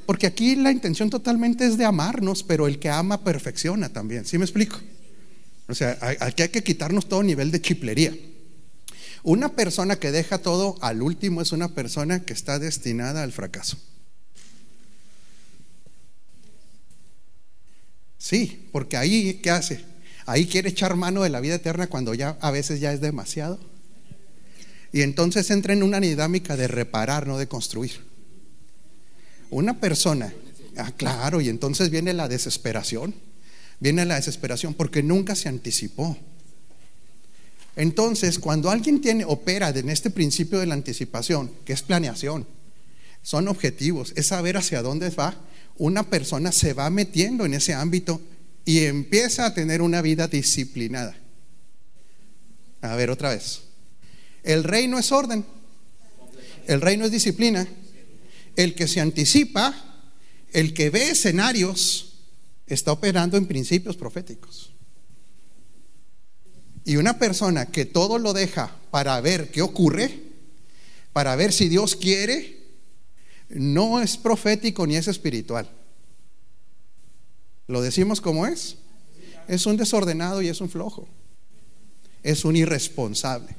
porque 0.05 0.27
aquí 0.27 0.55
la 0.55 0.69
intención 0.69 1.09
totalmente 1.09 1.65
es 1.65 1.77
de 1.77 1.85
amarnos, 1.85 2.43
pero 2.43 2.67
el 2.67 2.77
que 2.77 2.89
ama 2.89 3.23
perfecciona 3.23 3.89
también. 3.89 4.25
¿Sí 4.25 4.37
me 4.37 4.43
explico? 4.43 4.77
O 5.67 5.73
sea, 5.73 5.97
aquí 6.19 6.43
hay 6.43 6.49
que 6.49 6.61
quitarnos 6.61 7.07
todo 7.07 7.23
nivel 7.23 7.51
de 7.51 7.61
chiplería. 7.61 8.13
Una 9.23 9.55
persona 9.55 9.95
que 9.95 10.11
deja 10.11 10.37
todo 10.37 10.75
al 10.81 11.01
último 11.01 11.41
es 11.41 11.53
una 11.53 11.69
persona 11.69 12.23
que 12.23 12.33
está 12.33 12.59
destinada 12.59 13.23
al 13.23 13.31
fracaso. 13.31 13.77
Sí, 18.17 18.69
porque 18.71 18.97
ahí, 18.97 19.35
¿qué 19.35 19.49
hace? 19.49 19.83
Ahí 20.25 20.45
quiere 20.45 20.69
echar 20.69 20.95
mano 20.95 21.23
de 21.23 21.29
la 21.29 21.39
vida 21.39 21.55
eterna 21.55 21.87
cuando 21.87 22.13
ya 22.13 22.37
a 22.41 22.51
veces 22.51 22.79
ya 22.79 22.91
es 22.93 23.01
demasiado. 23.01 23.59
Y 24.91 25.01
entonces 25.01 25.49
entra 25.51 25.73
en 25.73 25.83
una 25.83 25.99
dinámica 25.99 26.55
de 26.55 26.67
reparar, 26.67 27.25
no 27.25 27.37
de 27.37 27.47
construir. 27.47 28.01
Una 29.49 29.79
persona, 29.79 30.33
ah, 30.77 30.91
claro, 30.95 31.41
y 31.41 31.49
entonces 31.49 31.89
viene 31.89 32.13
la 32.13 32.27
desesperación. 32.27 33.15
Viene 33.79 34.05
la 34.05 34.15
desesperación 34.15 34.73
porque 34.73 35.01
nunca 35.01 35.35
se 35.35 35.49
anticipó. 35.49 36.17
Entonces, 37.75 38.37
cuando 38.37 38.69
alguien 38.69 39.01
tiene, 39.01 39.25
opera 39.25 39.69
en 39.69 39.89
este 39.89 40.09
principio 40.09 40.59
de 40.59 40.67
la 40.67 40.75
anticipación, 40.75 41.51
que 41.65 41.73
es 41.73 41.81
planeación, 41.81 42.45
son 43.23 43.47
objetivos, 43.47 44.13
es 44.15 44.27
saber 44.27 44.57
hacia 44.57 44.81
dónde 44.81 45.09
va. 45.09 45.35
Una 45.77 46.03
persona 46.03 46.51
se 46.51 46.73
va 46.73 46.89
metiendo 46.89 47.45
en 47.45 47.55
ese 47.55 47.73
ámbito 47.73 48.21
y 48.65 48.79
empieza 48.83 49.45
a 49.45 49.53
tener 49.53 49.81
una 49.81 50.01
vida 50.01 50.27
disciplinada. 50.27 51.15
A 52.81 52.95
ver, 52.95 53.09
otra 53.09 53.29
vez. 53.29 53.61
El 54.43 54.63
reino 54.63 54.99
es 54.99 55.11
orden. 55.11 55.45
El 56.67 56.81
reino 56.81 57.05
es 57.05 57.11
disciplina. 57.11 57.67
El 58.55 58.75
que 58.75 58.87
se 58.87 58.99
anticipa, 58.99 59.73
el 60.51 60.73
que 60.73 60.89
ve 60.89 61.09
escenarios, 61.09 62.19
está 62.67 62.91
operando 62.91 63.37
en 63.37 63.47
principios 63.47 63.95
proféticos. 63.95 64.72
Y 66.85 66.97
una 66.97 67.17
persona 67.17 67.67
que 67.67 67.85
todo 67.85 68.17
lo 68.19 68.33
deja 68.33 68.75
para 68.91 69.19
ver 69.21 69.51
qué 69.51 69.61
ocurre, 69.61 70.19
para 71.13 71.35
ver 71.35 71.53
si 71.53 71.69
Dios 71.69 71.95
quiere, 71.95 72.57
no 73.49 74.01
es 74.01 74.17
profético 74.17 74.85
ni 74.85 74.95
es 74.95 75.07
espiritual. 75.07 75.69
¿Lo 77.67 77.81
decimos 77.81 78.19
como 78.19 78.45
es? 78.45 78.77
Es 79.47 79.65
un 79.65 79.77
desordenado 79.77 80.41
y 80.41 80.49
es 80.49 80.59
un 80.59 80.69
flojo. 80.69 81.07
Es 82.21 82.45
un 82.45 82.55
irresponsable. 82.55 83.55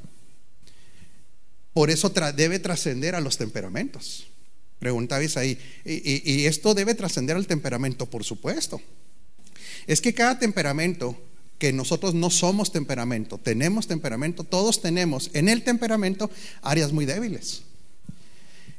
Por 1.73 1.91
eso 1.91 2.11
debe 2.11 2.59
trascender 2.59 3.15
a 3.15 3.21
los 3.21 3.37
temperamentos. 3.37 4.27
Preguntabais 4.79 5.37
ahí, 5.37 5.59
¿y, 5.85 6.33
y 6.33 6.47
esto 6.47 6.75
debe 6.75 6.95
trascender 6.95 7.37
al 7.37 7.47
temperamento? 7.47 8.09
Por 8.09 8.25
supuesto. 8.25 8.81
Es 9.87 10.01
que 10.01 10.15
cada 10.15 10.39
temperamento 10.39 11.19
que 11.59 11.73
nosotros 11.73 12.15
no 12.15 12.31
somos 12.31 12.73
temperamento, 12.73 13.39
tenemos 13.39 13.87
temperamento, 13.87 14.45
todos 14.45 14.83
tenemos 14.83 15.31
en 15.35 15.49
el 15.49 15.63
temperamento 15.63 16.31
áreas 16.63 16.93
muy 16.93 17.07
débiles. 17.07 17.63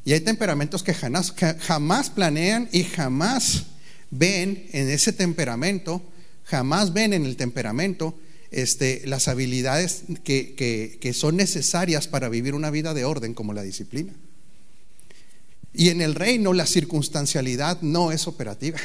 Y 0.03 0.13
hay 0.13 0.19
temperamentos 0.19 0.83
que 0.83 0.93
jamás, 0.93 1.33
jamás 1.59 2.09
planean 2.09 2.69
y 2.71 2.83
jamás 2.83 3.63
ven 4.11 4.67
en 4.71 4.89
ese 4.89 5.13
temperamento, 5.13 6.01
jamás 6.43 6.93
ven 6.93 7.13
en 7.13 7.25
el 7.25 7.37
temperamento 7.37 8.15
este, 8.51 9.01
las 9.05 9.27
habilidades 9.27 10.03
que, 10.23 10.53
que 10.55 11.13
son 11.13 11.37
necesarias 11.37 12.07
para 12.07 12.29
vivir 12.29 12.53
una 12.53 12.69
vida 12.69 12.93
de 12.93 13.03
orden 13.03 13.33
como 13.33 13.53
la 13.53 13.63
disciplina. 13.63 14.13
Y 15.73 15.89
en 15.89 16.01
el 16.01 16.15
reino 16.15 16.53
la 16.53 16.65
circunstancialidad 16.65 17.81
no 17.81 18.11
es 18.11 18.27
operativa. 18.27 18.79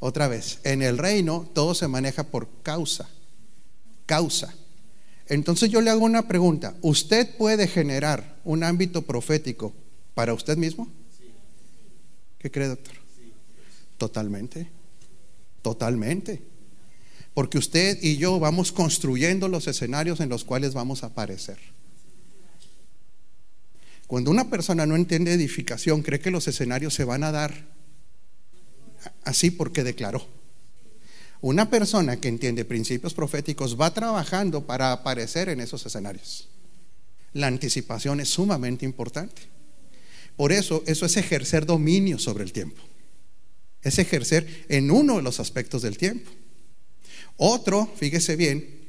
Otra 0.00 0.28
vez, 0.28 0.60
en 0.64 0.82
el 0.82 0.98
reino 0.98 1.48
todo 1.54 1.74
se 1.74 1.86
maneja 1.86 2.24
por 2.24 2.48
causa. 2.62 3.08
Causa. 4.06 4.54
Entonces 5.28 5.70
yo 5.70 5.80
le 5.80 5.90
hago 5.90 6.04
una 6.04 6.26
pregunta. 6.26 6.74
¿Usted 6.80 7.36
puede 7.36 7.68
generar 7.68 8.36
un 8.42 8.64
ámbito 8.64 9.02
profético 9.02 9.72
para 10.14 10.34
usted 10.34 10.56
mismo? 10.56 10.88
¿Qué 12.38 12.50
cree, 12.50 12.68
doctor? 12.68 12.94
Totalmente. 13.98 14.68
Totalmente. 15.62 16.42
Porque 17.34 17.58
usted 17.58 18.02
y 18.02 18.16
yo 18.16 18.40
vamos 18.40 18.72
construyendo 18.72 19.48
los 19.48 19.68
escenarios 19.68 20.20
en 20.20 20.30
los 20.30 20.44
cuales 20.44 20.72
vamos 20.72 21.04
a 21.04 21.08
aparecer. 21.08 21.58
Cuando 24.06 24.30
una 24.30 24.50
persona 24.50 24.86
no 24.86 24.96
entiende 24.96 25.32
edificación, 25.32 26.02
cree 26.02 26.18
que 26.18 26.32
los 26.32 26.48
escenarios 26.48 26.94
se 26.94 27.04
van 27.04 27.22
a 27.22 27.30
dar 27.30 27.54
así 29.24 29.50
porque 29.50 29.84
declaró. 29.84 30.26
Una 31.40 31.70
persona 31.70 32.20
que 32.20 32.28
entiende 32.28 32.64
principios 32.64 33.14
proféticos 33.14 33.80
va 33.80 33.94
trabajando 33.94 34.66
para 34.66 34.92
aparecer 34.92 35.48
en 35.48 35.60
esos 35.60 35.84
escenarios. 35.86 36.48
La 37.32 37.46
anticipación 37.46 38.20
es 38.20 38.28
sumamente 38.28 38.84
importante. 38.84 39.42
Por 40.36 40.52
eso, 40.52 40.82
eso 40.86 41.06
es 41.06 41.16
ejercer 41.16 41.64
dominio 41.64 42.18
sobre 42.18 42.44
el 42.44 42.52
tiempo. 42.52 42.82
Es 43.82 43.98
ejercer 43.98 44.66
en 44.68 44.90
uno 44.90 45.16
de 45.16 45.22
los 45.22 45.40
aspectos 45.40 45.80
del 45.82 45.96
tiempo. 45.96 46.30
Otro, 47.36 47.90
fíjese 47.96 48.36
bien, 48.36 48.80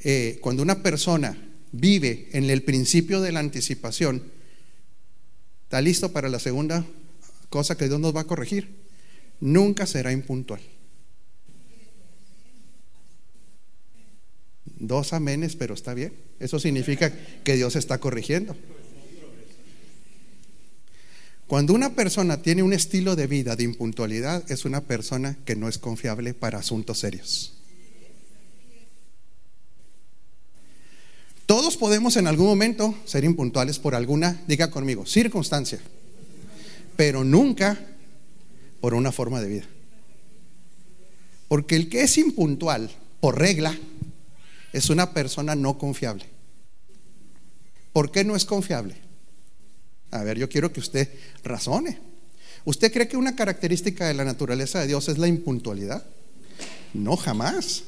eh, 0.00 0.38
cuando 0.40 0.62
una 0.62 0.82
persona 0.82 1.36
vive 1.70 2.28
en 2.32 2.50
el 2.50 2.62
principio 2.62 3.20
de 3.20 3.30
la 3.30 3.38
anticipación, 3.38 4.24
está 5.64 5.80
listo 5.80 6.10
para 6.10 6.28
la 6.28 6.40
segunda 6.40 6.84
cosa 7.50 7.76
que 7.76 7.86
Dios 7.86 8.00
nos 8.00 8.16
va 8.16 8.22
a 8.22 8.26
corregir 8.26 8.80
nunca 9.40 9.86
será 9.86 10.12
impuntual. 10.12 10.60
Dos 14.78 15.12
amenes, 15.12 15.56
pero 15.56 15.74
está 15.74 15.92
bien. 15.92 16.12
Eso 16.38 16.58
significa 16.58 17.12
que 17.44 17.56
Dios 17.56 17.76
está 17.76 17.98
corrigiendo. 17.98 18.56
Cuando 21.46 21.74
una 21.74 21.94
persona 21.94 22.40
tiene 22.42 22.62
un 22.62 22.72
estilo 22.72 23.16
de 23.16 23.26
vida 23.26 23.56
de 23.56 23.64
impuntualidad, 23.64 24.48
es 24.50 24.64
una 24.64 24.82
persona 24.82 25.36
que 25.44 25.56
no 25.56 25.68
es 25.68 25.78
confiable 25.78 26.32
para 26.32 26.58
asuntos 26.58 27.00
serios. 27.00 27.54
Todos 31.46 31.76
podemos 31.76 32.16
en 32.16 32.28
algún 32.28 32.46
momento 32.46 32.94
ser 33.04 33.24
impuntuales 33.24 33.80
por 33.80 33.96
alguna, 33.96 34.40
diga 34.46 34.70
conmigo, 34.70 35.04
circunstancia, 35.04 35.80
pero 36.96 37.24
nunca 37.24 37.76
por 38.80 38.94
una 38.94 39.12
forma 39.12 39.40
de 39.40 39.48
vida. 39.48 39.66
Porque 41.48 41.76
el 41.76 41.88
que 41.88 42.02
es 42.02 42.16
impuntual, 42.18 42.90
por 43.20 43.38
regla, 43.38 43.76
es 44.72 44.88
una 44.88 45.12
persona 45.12 45.54
no 45.54 45.78
confiable. 45.78 46.24
¿Por 47.92 48.10
qué 48.10 48.24
no 48.24 48.36
es 48.36 48.44
confiable? 48.44 48.96
A 50.10 50.22
ver, 50.22 50.38
yo 50.38 50.48
quiero 50.48 50.72
que 50.72 50.80
usted 50.80 51.08
razone. 51.42 51.98
¿Usted 52.64 52.92
cree 52.92 53.08
que 53.08 53.16
una 53.16 53.34
característica 53.34 54.06
de 54.06 54.14
la 54.14 54.24
naturaleza 54.24 54.80
de 54.80 54.86
Dios 54.86 55.08
es 55.08 55.18
la 55.18 55.28
impuntualidad? 55.28 56.04
No, 56.94 57.16
jamás. 57.16 57.84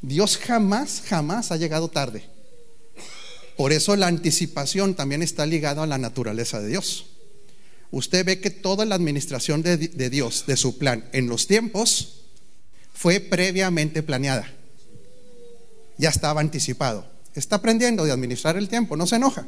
Dios 0.00 0.36
jamás, 0.36 1.02
jamás 1.06 1.52
ha 1.52 1.56
llegado 1.56 1.88
tarde. 1.88 2.24
Por 3.56 3.72
eso 3.72 3.96
la 3.96 4.06
anticipación 4.06 4.94
también 4.94 5.22
está 5.22 5.46
ligada 5.46 5.82
a 5.82 5.86
la 5.86 5.98
naturaleza 5.98 6.60
de 6.60 6.68
Dios 6.68 7.06
usted 7.92 8.24
ve 8.24 8.40
que 8.40 8.50
toda 8.50 8.84
la 8.84 8.96
administración 8.96 9.62
de, 9.62 9.76
Dios, 9.76 10.44
de 10.46 10.56
su 10.56 10.78
plan 10.78 11.04
en 11.12 11.28
los 11.28 11.46
tiempos, 11.46 12.22
fue 12.92 13.20
previamente 13.20 14.02
planeada. 14.02 14.50
Ya 15.98 16.08
estaba 16.08 16.40
anticipado. 16.40 17.06
Está 17.34 17.56
aprendiendo 17.56 18.04
de 18.04 18.10
administrar 18.10 18.56
el 18.56 18.68
tiempo, 18.68 18.96
no 18.96 19.06
se 19.06 19.16
enoja. 19.16 19.46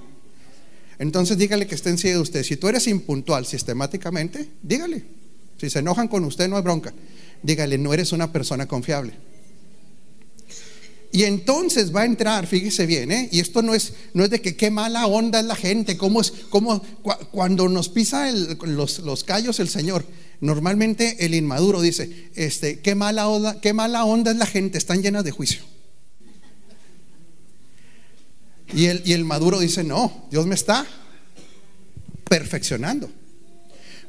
Entonces 0.98 1.36
dígale 1.36 1.66
que 1.66 1.74
esté 1.74 1.90
en 1.90 1.96
de 1.96 2.18
usted. 2.18 2.44
Si 2.44 2.56
tú 2.56 2.68
eres 2.68 2.86
impuntual 2.86 3.46
sistemáticamente, 3.46 4.48
dígale. 4.62 5.04
Si 5.58 5.70
se 5.70 5.80
enojan 5.80 6.08
con 6.08 6.24
usted, 6.24 6.48
no 6.48 6.56
hay 6.56 6.62
bronca. 6.62 6.92
Dígale, 7.42 7.78
no 7.78 7.92
eres 7.92 8.12
una 8.12 8.30
persona 8.30 8.66
confiable. 8.66 9.14
Y 11.14 11.22
entonces 11.22 11.94
va 11.94 12.00
a 12.00 12.06
entrar, 12.06 12.44
fíjese 12.44 12.86
bien, 12.86 13.12
¿eh? 13.12 13.28
y 13.30 13.38
esto 13.38 13.62
no 13.62 13.72
es, 13.72 13.92
no 14.14 14.24
es 14.24 14.30
de 14.30 14.42
que 14.42 14.56
qué 14.56 14.72
mala 14.72 15.06
onda 15.06 15.38
es 15.38 15.46
la 15.46 15.54
gente, 15.54 15.96
cómo 15.96 16.20
es, 16.20 16.32
cómo, 16.50 16.82
cuando 17.30 17.68
nos 17.68 17.88
pisa 17.88 18.32
los, 18.32 18.98
los, 18.98 19.22
callos 19.22 19.60
el 19.60 19.68
Señor, 19.68 20.04
normalmente 20.40 21.24
el 21.24 21.34
inmaduro 21.34 21.80
dice, 21.80 22.30
este, 22.34 22.80
qué 22.80 22.96
mala 22.96 23.28
onda, 23.28 23.60
qué 23.60 23.72
mala 23.72 24.04
onda 24.04 24.32
es 24.32 24.38
la 24.38 24.46
gente, 24.46 24.76
están 24.76 25.02
llenas 25.02 25.22
de 25.22 25.30
juicio. 25.30 25.62
Y 28.74 28.86
el, 28.86 29.00
y 29.04 29.12
el 29.12 29.24
maduro 29.24 29.60
dice, 29.60 29.84
no, 29.84 30.26
Dios 30.32 30.48
me 30.48 30.56
está 30.56 30.84
perfeccionando. 32.28 33.08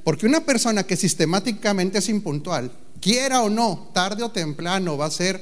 Porque 0.04 0.26
una 0.26 0.44
persona 0.44 0.88
que 0.88 0.98
sistemáticamente 0.98 2.00
es 2.00 2.10
impuntual, 2.10 2.72
quiera 3.00 3.44
o 3.44 3.50
no, 3.52 3.92
tarde 3.94 4.24
o 4.24 4.32
temprano 4.32 4.98
va 4.98 5.06
a 5.06 5.12
ser, 5.12 5.40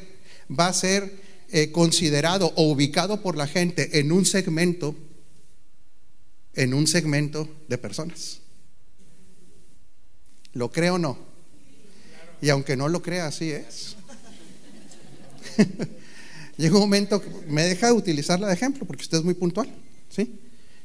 va 0.52 0.68
a 0.68 0.74
ser 0.74 1.23
eh, 1.56 1.72
considerado 1.72 2.52
o 2.56 2.64
ubicado 2.72 3.22
por 3.22 3.38
la 3.38 3.46
gente 3.46 4.00
en 4.00 4.12
un 4.12 4.26
segmento, 4.26 4.96
en 6.56 6.74
un 6.74 6.88
segmento 6.88 7.48
de 7.68 7.78
personas. 7.78 8.40
¿Lo 10.54 10.72
creo 10.72 10.96
o 10.96 10.98
no? 10.98 11.16
Y 12.42 12.50
aunque 12.50 12.76
no 12.76 12.90
lo 12.90 13.04
crea, 13.04 13.28
así 13.28 13.52
es. 13.52 13.96
Llega 16.58 16.74
un 16.74 16.82
momento, 16.82 17.22
me 17.48 17.66
deja 17.66 17.86
de 17.86 17.94
utilizarla 17.94 18.48
de 18.48 18.56
ejemplo 18.56 18.88
porque 18.88 19.04
usted 19.04 19.20
es 19.20 19.24
muy 19.24 19.36
puntual, 19.36 19.70
¿sí? 20.10 20.40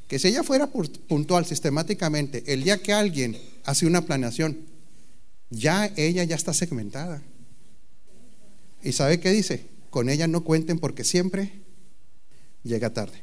Que 0.06 0.18
si 0.18 0.28
ella 0.28 0.42
fuera 0.42 0.66
puntual 0.66 1.46
sistemáticamente, 1.46 2.44
el 2.46 2.62
día 2.62 2.82
que 2.82 2.92
alguien 2.92 3.40
hace 3.64 3.86
una 3.86 4.02
planeación, 4.02 4.58
ya 5.48 5.90
ella 5.96 6.24
ya 6.24 6.36
está 6.36 6.52
segmentada. 6.52 7.22
¿Y 8.82 8.92
sabe 8.92 9.18
qué 9.18 9.30
dice? 9.30 9.77
Con 9.98 10.10
ella 10.10 10.28
no 10.28 10.44
cuenten 10.44 10.78
porque 10.78 11.02
siempre 11.02 11.50
llega 12.62 12.94
tarde. 12.94 13.20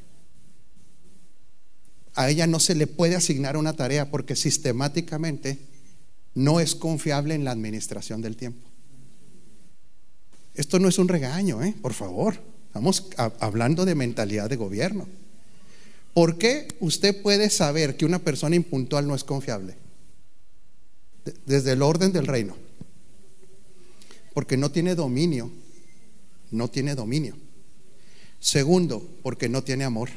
A 2.15 2.29
ella 2.29 2.47
no 2.47 2.59
se 2.59 2.75
le 2.75 2.85
puede 2.85 3.15
asignar 3.15 3.55
una 3.55 3.77
tarea 3.77 4.11
porque 4.11 4.35
sistemáticamente 4.35 5.57
no 6.33 6.59
es 6.59 6.75
confiable 6.75 7.33
en 7.33 7.45
la 7.45 7.51
administración 7.51 8.21
del 8.21 8.35
tiempo. 8.35 8.59
Esto 10.53 10.77
no 10.77 10.89
es 10.89 10.99
un 10.99 11.07
regaño, 11.07 11.63
¿eh? 11.63 11.73
por 11.81 11.93
favor. 11.93 12.41
Estamos 12.67 13.07
hablando 13.39 13.85
de 13.85 13.95
mentalidad 13.95 14.49
de 14.49 14.57
gobierno. 14.57 15.07
¿Por 16.13 16.37
qué 16.37 16.75
usted 16.81 17.21
puede 17.21 17.49
saber 17.51 17.95
que 17.95 18.03
una 18.03 18.19
persona 18.19 18.57
impuntual 18.57 19.07
no 19.07 19.15
es 19.15 19.23
confiable? 19.23 19.77
Desde 21.45 21.71
el 21.71 21.81
orden 21.81 22.11
del 22.11 22.27
reino. 22.27 22.53
Porque 24.33 24.57
no 24.57 24.71
tiene 24.71 24.95
dominio. 24.95 25.49
No 26.51 26.69
tiene 26.69 26.95
dominio. 26.95 27.35
Segundo, 28.39 29.07
porque 29.23 29.49
no 29.49 29.63
tiene 29.63 29.83
amor. 29.83 30.09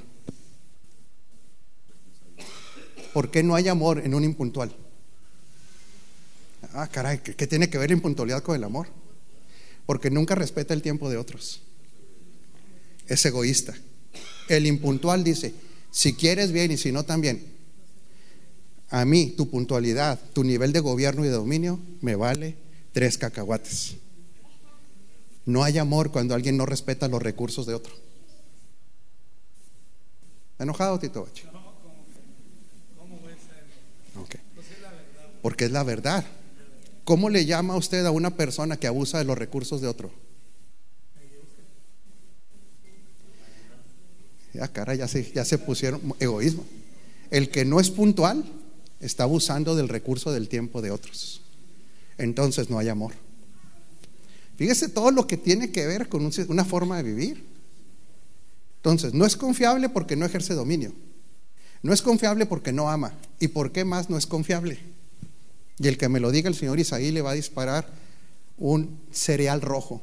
¿Por 3.13 3.31
qué 3.31 3.43
no 3.43 3.55
hay 3.55 3.69
amor 3.69 4.01
en 4.05 4.15
un 4.15 4.25
impuntual? 4.25 4.75
Ah, 6.75 6.89
caray, 6.89 7.19
¿qué, 7.19 7.47
tiene 7.47 7.71
que 7.71 7.79
ver 7.79 7.91
la 7.91 7.97
impuntualidad 7.97 8.43
con 8.43 8.55
el 8.55 8.65
amor? 8.65 8.89
Porque 9.87 10.11
nunca 10.11 10.35
respeta 10.35 10.75
el 10.75 10.83
tiempo 10.83 11.09
de 11.09 11.17
otros. 11.17 11.61
Es 13.07 13.25
egoísta. 13.25 13.75
El 14.49 14.67
impuntual 14.67 15.25
dice, 15.25 15.55
si 15.91 16.15
quieres 16.15 16.53
bien 16.53 16.71
y 16.71 16.77
si 16.77 16.93
no 16.93 17.05
también, 17.05 17.45
a 18.91 19.05
mí 19.05 19.35
tu 19.37 19.49
puntualidad, 19.51 20.21
tu 20.33 20.45
nivel 20.45 20.73
de 20.73 20.81
gobierno 20.81 21.25
y 21.25 21.29
de 21.29 21.35
dominio 21.35 21.81
me 22.01 22.17
vale 22.17 22.57
tres 22.93 23.19
cacahuates. 23.19 23.97
No 25.49 25.65
hay 25.65 25.79
amor 25.79 26.13
cuando 26.13 26.35
alguien 26.35 26.59
no 26.59 26.67
respeta 26.67 27.09
los 27.09 27.23
recursos 27.23 27.65
de 27.65 27.73
otro. 27.73 27.95
¿Enojado, 30.59 30.99
Tito 30.99 31.25
Bache? 31.25 31.45
Porque 35.41 35.65
es 35.65 35.71
la 35.71 35.85
verdad. 35.85 36.27
¿Cómo 37.05 37.31
le 37.31 37.47
llama 37.47 37.77
usted 37.77 38.05
a 38.05 38.11
una 38.11 38.37
persona 38.37 38.77
que 38.77 38.89
abusa 38.89 39.17
de 39.17 39.25
los 39.25 39.39
recursos 39.39 39.81
de 39.81 39.89
otro? 39.89 40.11
Ya, 44.53 44.69
cara, 44.69 44.95
ya 44.97 45.09
se, 45.09 45.33
ya 45.33 45.47
se 45.47 45.57
pusieron 45.57 46.15
egoísmo. 46.21 46.67
El 47.31 47.49
que 47.49 47.65
no 47.65 47.81
es 47.81 47.89
puntual 47.89 48.45
está 49.01 49.23
abusando 49.23 49.75
del 49.77 49.89
recurso 49.89 50.31
del 50.31 50.51
tiempo 50.51 50.83
de 50.83 50.91
otros. 50.91 51.41
Entonces 52.19 52.69
no 52.69 52.79
hay 52.79 52.91
amor. 52.91 53.15
Fíjese 54.59 54.89
todo 54.89 55.13
lo 55.13 55.29
que 55.29 55.37
tiene 55.37 55.71
que 55.71 55.87
ver 55.87 56.09
con 56.09 56.29
una 56.49 56.65
forma 56.65 56.97
de 56.97 57.05
vivir. 57.05 57.45
Entonces, 58.79 59.15
no 59.15 59.25
es 59.25 59.37
confiable 59.37 59.89
porque 59.89 60.17
no 60.17 60.27
ejerce 60.27 60.53
dominio. 60.55 60.93
No 61.81 61.93
es 61.93 62.03
confiable 62.03 62.45
porque 62.45 62.73
no 62.73 62.91
ama. 62.91 63.15
¿Y 63.39 63.49
por 63.49 63.71
qué 63.71 63.85
más 63.85 64.11
no 64.11 64.19
es 64.19 64.27
confiable? 64.27 64.81
Y 65.79 65.87
el 65.87 65.97
que 65.97 66.09
me 66.09 66.19
lo 66.19 66.33
diga 66.33 66.49
el 66.49 66.57
señor 66.57 66.81
Isaí 66.81 67.13
le 67.13 67.23
va 67.23 67.31
a 67.31 67.35
disparar 67.35 67.89
un 68.57 68.99
cereal 69.13 69.61
rojo. 69.61 70.03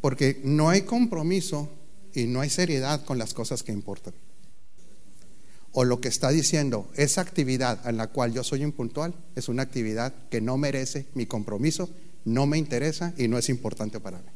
Porque 0.00 0.40
no 0.42 0.70
hay 0.70 0.82
compromiso 0.82 1.68
y 2.14 2.24
no 2.24 2.40
hay 2.40 2.48
seriedad 2.48 3.04
con 3.04 3.18
las 3.18 3.34
cosas 3.34 3.62
que 3.62 3.72
importan. 3.72 4.14
O 5.76 5.84
lo 5.84 6.00
que 6.00 6.08
está 6.08 6.30
diciendo, 6.30 6.88
esa 6.94 7.20
actividad 7.20 7.86
en 7.86 7.96
la 7.96 8.06
cual 8.06 8.32
yo 8.32 8.44
soy 8.44 8.62
impuntual 8.62 9.12
es 9.34 9.48
una 9.48 9.64
actividad 9.64 10.14
que 10.30 10.40
no 10.40 10.56
merece 10.56 11.06
mi 11.14 11.26
compromiso, 11.26 11.90
no 12.24 12.46
me 12.46 12.58
interesa 12.58 13.12
y 13.18 13.26
no 13.26 13.38
es 13.38 13.48
importante 13.48 13.98
para 13.98 14.18
mí. 14.18 14.28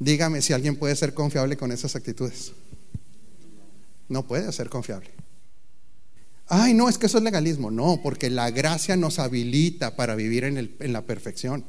Dígame 0.00 0.42
si 0.42 0.52
alguien 0.52 0.76
puede 0.76 0.96
ser 0.96 1.14
confiable 1.14 1.56
con 1.56 1.70
esas 1.70 1.94
actitudes. 1.94 2.52
No 4.08 4.26
puede 4.26 4.50
ser 4.52 4.68
confiable. 4.68 5.10
Ay, 6.48 6.74
no, 6.74 6.88
es 6.88 6.98
que 6.98 7.06
eso 7.06 7.18
es 7.18 7.24
legalismo. 7.24 7.70
No, 7.70 8.00
porque 8.02 8.30
la 8.30 8.50
gracia 8.50 8.96
nos 8.96 9.20
habilita 9.20 9.94
para 9.94 10.16
vivir 10.16 10.42
en, 10.42 10.58
el, 10.58 10.74
en 10.80 10.92
la 10.92 11.02
perfección. 11.02 11.64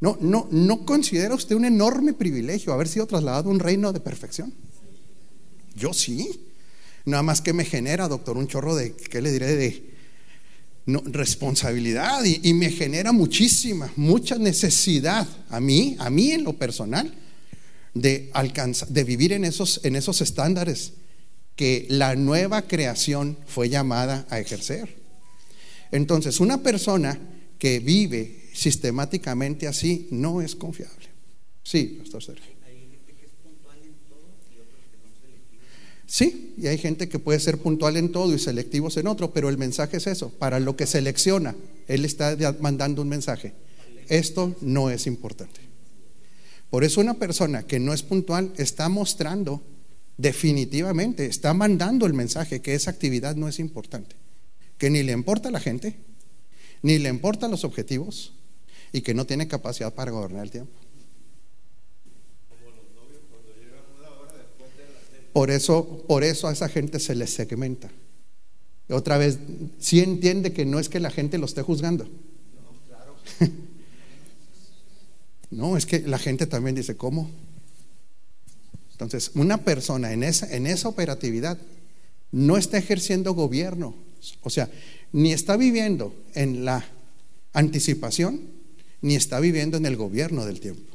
No, 0.00 0.18
no, 0.20 0.48
¿No 0.50 0.84
considera 0.84 1.36
usted 1.36 1.54
un 1.54 1.66
enorme 1.66 2.14
privilegio 2.14 2.72
haber 2.72 2.88
sido 2.88 3.06
trasladado 3.06 3.48
a 3.48 3.52
un 3.52 3.60
reino 3.60 3.92
de 3.92 4.00
perfección? 4.00 4.52
Yo 5.80 5.92
sí. 5.92 6.40
Nada 7.06 7.22
más 7.22 7.40
que 7.40 7.52
me 7.52 7.64
genera, 7.64 8.06
doctor, 8.06 8.36
un 8.36 8.46
chorro 8.46 8.76
de, 8.76 8.94
¿qué 8.94 9.22
le 9.22 9.32
diré? 9.32 9.56
De 9.56 9.90
responsabilidad 11.06 12.24
y, 12.24 12.40
y, 12.42 12.52
me 12.52 12.70
genera 12.70 13.12
muchísima, 13.12 13.92
mucha 13.96 14.36
necesidad 14.36 15.26
a 15.48 15.60
mí, 15.60 15.96
a 15.98 16.10
mí 16.10 16.32
en 16.32 16.44
lo 16.44 16.54
personal, 16.54 17.14
de 17.94 18.30
alcanzar, 18.34 18.88
de 18.88 19.04
vivir 19.04 19.32
en 19.32 19.44
esos, 19.44 19.80
en 19.84 19.96
esos 19.96 20.20
estándares 20.20 20.92
que 21.56 21.86
la 21.88 22.16
nueva 22.16 22.62
creación 22.62 23.38
fue 23.46 23.68
llamada 23.68 24.26
a 24.30 24.40
ejercer. 24.40 24.96
Entonces, 25.90 26.40
una 26.40 26.62
persona 26.62 27.18
que 27.58 27.80
vive 27.80 28.48
sistemáticamente 28.52 29.66
así 29.66 30.08
no 30.10 30.40
es 30.40 30.54
confiable. 30.54 31.06
Sí, 31.62 31.98
Pastor 32.00 32.22
Sergio. 32.22 32.49
Sí, 36.12 36.54
y 36.58 36.66
hay 36.66 36.76
gente 36.76 37.08
que 37.08 37.20
puede 37.20 37.38
ser 37.38 37.58
puntual 37.58 37.96
en 37.96 38.10
todo 38.10 38.34
y 38.34 38.38
selectivos 38.40 38.96
en 38.96 39.06
otro, 39.06 39.32
pero 39.32 39.48
el 39.48 39.58
mensaje 39.58 39.98
es 39.98 40.08
eso. 40.08 40.30
Para 40.30 40.58
lo 40.58 40.74
que 40.74 40.84
selecciona, 40.84 41.54
él 41.86 42.04
está 42.04 42.36
mandando 42.58 43.00
un 43.02 43.08
mensaje. 43.08 43.52
Esto 44.08 44.56
no 44.60 44.90
es 44.90 45.06
importante. 45.06 45.60
Por 46.68 46.82
eso 46.82 47.00
una 47.00 47.14
persona 47.14 47.62
que 47.62 47.78
no 47.78 47.94
es 47.94 48.02
puntual 48.02 48.52
está 48.56 48.88
mostrando 48.88 49.62
definitivamente 50.16 51.26
está 51.26 51.54
mandando 51.54 52.06
el 52.06 52.12
mensaje 52.12 52.60
que 52.60 52.74
esa 52.74 52.90
actividad 52.90 53.36
no 53.36 53.46
es 53.46 53.60
importante, 53.60 54.16
que 54.78 54.90
ni 54.90 55.04
le 55.04 55.12
importa 55.12 55.48
a 55.48 55.52
la 55.52 55.60
gente, 55.60 55.94
ni 56.82 56.98
le 56.98 57.08
importan 57.08 57.52
los 57.52 57.62
objetivos 57.62 58.32
y 58.92 59.02
que 59.02 59.14
no 59.14 59.26
tiene 59.26 59.46
capacidad 59.46 59.94
para 59.94 60.10
gobernar 60.10 60.42
el 60.42 60.50
tiempo. 60.50 60.72
Por 65.32 65.50
eso, 65.50 66.04
por 66.08 66.24
eso 66.24 66.48
a 66.48 66.52
esa 66.52 66.68
gente 66.68 66.98
se 66.98 67.14
les 67.14 67.30
segmenta. 67.30 67.90
Otra 68.88 69.18
vez, 69.18 69.38
si 69.78 70.00
entiende 70.00 70.52
que 70.52 70.64
no 70.64 70.80
es 70.80 70.88
que 70.88 71.00
la 71.00 71.10
gente 71.10 71.38
lo 71.38 71.46
esté 71.46 71.62
juzgando. 71.62 72.08
No, 75.50 75.76
es 75.76 75.84
que 75.84 75.98
la 75.98 76.20
gente 76.20 76.46
también 76.46 76.76
dice, 76.76 76.96
¿cómo? 76.96 77.28
Entonces, 78.92 79.32
una 79.34 79.64
persona 79.64 80.12
en 80.12 80.22
esa, 80.22 80.54
en 80.54 80.68
esa 80.68 80.88
operatividad 80.88 81.58
no 82.30 82.56
está 82.56 82.78
ejerciendo 82.78 83.34
gobierno, 83.34 83.94
o 84.42 84.50
sea, 84.50 84.70
ni 85.12 85.32
está 85.32 85.56
viviendo 85.56 86.14
en 86.34 86.64
la 86.64 86.84
anticipación, 87.52 88.42
ni 89.00 89.16
está 89.16 89.40
viviendo 89.40 89.76
en 89.76 89.86
el 89.86 89.96
gobierno 89.96 90.46
del 90.46 90.60
tiempo. 90.60 90.92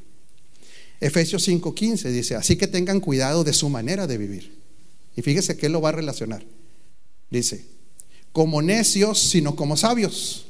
Efesios 0.99 1.47
5:15 1.47 2.12
dice, 2.12 2.36
así 2.36 2.55
que 2.55 2.67
tengan 2.67 2.99
cuidado 2.99 3.43
de 3.43 3.53
su 3.53 3.69
manera 3.69 4.08
de 4.08 4.17
vivir. 4.17 4.55
Y 5.15 5.21
fíjese 5.21 5.58
que 5.58 5.69
lo 5.69 5.81
va 5.81 5.89
a 5.89 5.93
relacionar. 5.93 6.43
Dice, 7.29 7.65
como 8.31 8.62
necios, 8.62 9.19
sino 9.19 9.55
como 9.55 9.77
sabios, 9.77 10.45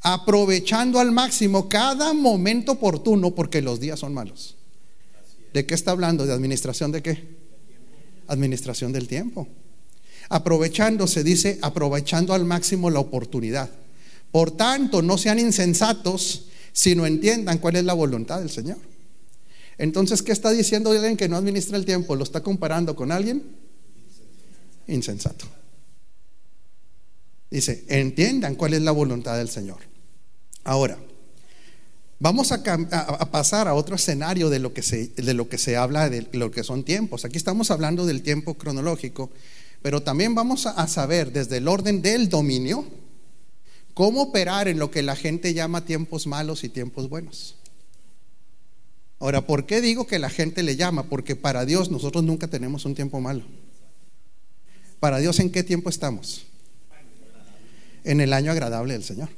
aprovechando 0.00 1.00
al 1.00 1.12
máximo 1.12 1.68
cada 1.68 2.12
momento 2.12 2.72
oportuno 2.72 3.34
porque 3.34 3.62
los 3.62 3.80
días 3.80 4.00
son 4.00 4.12
malos. 4.12 4.56
¿De 5.54 5.64
qué 5.64 5.74
está 5.74 5.92
hablando? 5.92 6.26
¿De 6.26 6.32
administración 6.32 6.92
de 6.92 7.02
qué? 7.02 7.24
Administración 8.26 8.92
del 8.92 9.08
tiempo. 9.08 9.48
Aprovechando, 10.28 11.06
se 11.06 11.24
dice, 11.24 11.58
aprovechando 11.62 12.34
al 12.34 12.44
máximo 12.44 12.90
la 12.90 13.00
oportunidad. 13.00 13.70
Por 14.30 14.50
tanto, 14.50 15.00
no 15.00 15.16
sean 15.16 15.38
insensatos, 15.38 16.46
sino 16.72 17.06
entiendan 17.06 17.58
cuál 17.58 17.76
es 17.76 17.84
la 17.84 17.94
voluntad 17.94 18.40
del 18.40 18.50
Señor. 18.50 18.78
Entonces, 19.78 20.22
¿qué 20.22 20.32
está 20.32 20.50
diciendo 20.50 20.90
alguien 20.90 21.16
que 21.16 21.28
no 21.28 21.36
administra 21.36 21.76
el 21.76 21.84
tiempo? 21.84 22.16
¿Lo 22.16 22.24
está 22.24 22.42
comparando 22.42 22.94
con 22.94 23.12
alguien? 23.12 23.42
Insensato. 24.86 25.46
Dice, 27.50 27.84
entiendan 27.88 28.54
cuál 28.54 28.74
es 28.74 28.82
la 28.82 28.92
voluntad 28.92 29.36
del 29.36 29.48
Señor. 29.48 29.78
Ahora, 30.64 30.98
Vamos 32.20 32.52
a, 32.52 32.62
pasar 33.30 33.68
a 33.68 33.74
otro 33.74 33.96
escenario 33.96 34.48
de 34.48 34.58
lo, 34.58 34.72
que 34.72 34.82
se, 34.82 35.08
de 35.08 35.34
lo 35.34 35.48
que 35.48 35.58
se 35.58 35.76
habla 35.76 36.08
de 36.08 36.26
lo 36.32 36.50
que 36.50 36.62
son 36.64 36.82
tiempos. 36.82 37.26
Aquí 37.26 37.36
estamos 37.36 37.70
hablando 37.70 38.06
del 38.06 38.22
tiempo 38.22 38.54
cronológico, 38.54 39.30
pero 39.82 40.02
también 40.02 40.34
vamos 40.34 40.64
a 40.64 40.86
saber 40.86 41.32
desde 41.32 41.58
el 41.58 41.68
orden 41.68 42.00
del 42.00 42.30
dominio 42.30 42.86
cómo 43.92 44.22
operar 44.22 44.68
en 44.68 44.78
lo 44.78 44.90
que 44.90 45.02
la 45.02 45.16
gente 45.16 45.52
llama 45.52 45.84
tiempos 45.84 46.26
malos 46.26 46.64
y 46.64 46.70
tiempos 46.70 47.10
buenos. 47.10 47.56
Ahora, 49.24 49.46
¿por 49.46 49.64
qué 49.64 49.80
digo 49.80 50.06
que 50.06 50.18
la 50.18 50.28
gente 50.28 50.62
le 50.62 50.76
llama? 50.76 51.04
Porque 51.08 51.34
para 51.34 51.64
Dios 51.64 51.90
nosotros 51.90 52.22
nunca 52.22 52.48
tenemos 52.48 52.84
un 52.84 52.94
tiempo 52.94 53.22
malo. 53.22 53.42
Para 55.00 55.18
Dios, 55.18 55.40
¿en 55.40 55.50
qué 55.50 55.62
tiempo 55.62 55.88
estamos? 55.88 56.44
En 58.04 58.20
el 58.20 58.34
año 58.34 58.52
agradable 58.52 58.92
del 58.92 59.02
Señor. 59.02 59.30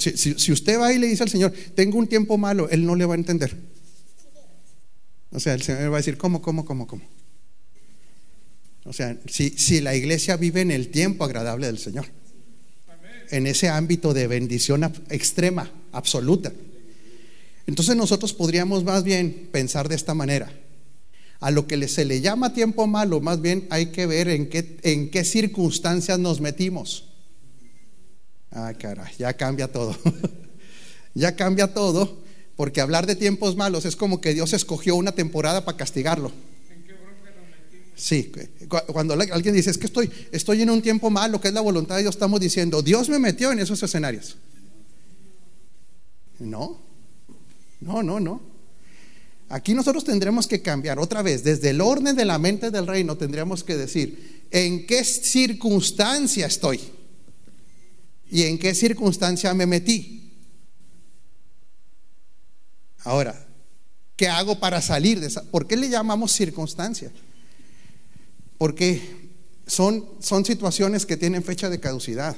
Si, 0.00 0.50
usted 0.50 0.80
va 0.80 0.92
y 0.92 0.98
le 0.98 1.06
dice 1.06 1.22
al 1.22 1.28
Señor, 1.28 1.54
tengo 1.76 1.96
un 1.96 2.08
tiempo 2.08 2.36
malo, 2.36 2.68
Él 2.70 2.84
no 2.84 2.96
le 2.96 3.04
va 3.04 3.14
a 3.14 3.18
entender. 3.18 3.56
O 5.30 5.38
sea, 5.38 5.54
el 5.54 5.62
Señor 5.62 5.92
va 5.92 5.98
a 5.98 6.00
decir, 6.00 6.18
¿cómo, 6.18 6.42
cómo, 6.42 6.64
cómo, 6.64 6.88
cómo? 6.88 7.04
O 8.82 8.92
sea, 8.92 9.16
si 9.28 9.80
la 9.80 9.94
iglesia 9.94 10.36
vive 10.36 10.60
en 10.60 10.72
el 10.72 10.88
tiempo 10.88 11.22
agradable 11.22 11.68
del 11.68 11.78
Señor, 11.78 12.06
en 13.30 13.46
ese 13.46 13.68
ámbito 13.68 14.12
de 14.12 14.26
bendición 14.26 14.82
extrema, 15.08 15.70
absoluta. 15.92 16.52
Entonces 17.68 17.96
nosotros 17.96 18.32
podríamos 18.32 18.82
más 18.82 19.04
bien 19.04 19.50
pensar 19.52 19.90
de 19.90 19.94
esta 19.94 20.14
manera. 20.14 20.50
A 21.38 21.50
lo 21.50 21.66
que 21.66 21.86
se 21.86 22.06
le 22.06 22.22
llama 22.22 22.54
tiempo 22.54 22.86
malo, 22.86 23.20
más 23.20 23.42
bien 23.42 23.66
hay 23.68 23.92
que 23.92 24.06
ver 24.06 24.28
en 24.28 24.48
qué, 24.48 24.78
en 24.84 25.10
qué 25.10 25.22
circunstancias 25.22 26.18
nos 26.18 26.40
metimos. 26.40 27.10
Ah, 28.50 28.72
caray, 28.72 29.12
ya 29.18 29.34
cambia 29.34 29.70
todo. 29.70 29.94
ya 31.14 31.36
cambia 31.36 31.74
todo, 31.74 32.22
porque 32.56 32.80
hablar 32.80 33.06
de 33.06 33.16
tiempos 33.16 33.54
malos 33.54 33.84
es 33.84 33.96
como 33.96 34.22
que 34.22 34.32
Dios 34.32 34.54
escogió 34.54 34.96
una 34.96 35.12
temporada 35.12 35.66
para 35.66 35.76
castigarlo. 35.76 36.32
Sí, 37.94 38.32
cuando 38.86 39.12
alguien 39.12 39.54
dice, 39.54 39.68
es 39.68 39.76
que 39.76 39.86
estoy, 39.86 40.10
estoy 40.32 40.62
en 40.62 40.70
un 40.70 40.80
tiempo 40.80 41.10
malo, 41.10 41.38
que 41.38 41.48
es 41.48 41.54
la 41.54 41.60
voluntad 41.60 41.96
de 41.96 42.02
Dios, 42.02 42.14
estamos 42.14 42.40
diciendo, 42.40 42.80
Dios 42.80 43.10
me 43.10 43.18
metió 43.18 43.52
en 43.52 43.58
esos 43.58 43.82
escenarios. 43.82 44.38
No, 46.38 46.87
no, 47.80 48.02
no, 48.02 48.20
no. 48.20 48.40
Aquí 49.50 49.72
nosotros 49.72 50.04
tendremos 50.04 50.46
que 50.46 50.60
cambiar 50.60 50.98
otra 50.98 51.22
vez, 51.22 51.42
desde 51.42 51.70
el 51.70 51.80
orden 51.80 52.14
de 52.14 52.24
la 52.24 52.38
mente 52.38 52.70
del 52.70 52.86
reino, 52.86 53.16
tendríamos 53.16 53.64
que 53.64 53.76
decir, 53.76 54.46
¿en 54.50 54.86
qué 54.86 55.04
circunstancia 55.04 56.46
estoy? 56.46 56.80
¿Y 58.30 58.42
en 58.42 58.58
qué 58.58 58.74
circunstancia 58.74 59.54
me 59.54 59.64
metí? 59.64 60.32
Ahora, 63.04 63.46
¿qué 64.16 64.28
hago 64.28 64.60
para 64.60 64.82
salir 64.82 65.18
de 65.18 65.28
esa? 65.28 65.42
¿Por 65.44 65.66
qué 65.66 65.78
le 65.78 65.88
llamamos 65.88 66.32
circunstancia? 66.32 67.10
Porque 68.58 69.00
son, 69.66 70.04
son 70.20 70.44
situaciones 70.44 71.06
que 71.06 71.16
tienen 71.16 71.42
fecha 71.42 71.70
de 71.70 71.80
caducidad. 71.80 72.36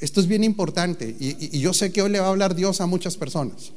Esto 0.00 0.20
es 0.20 0.26
bien 0.26 0.42
importante 0.42 1.14
y, 1.18 1.58
yo 1.58 1.74
sé 1.74 1.92
que 1.92 2.00
hoy 2.00 2.10
le 2.10 2.20
va 2.20 2.26
a 2.26 2.30
hablar 2.30 2.54
Dios 2.54 2.80
a 2.80 2.86
muchas 2.86 3.16
personas 3.16 3.72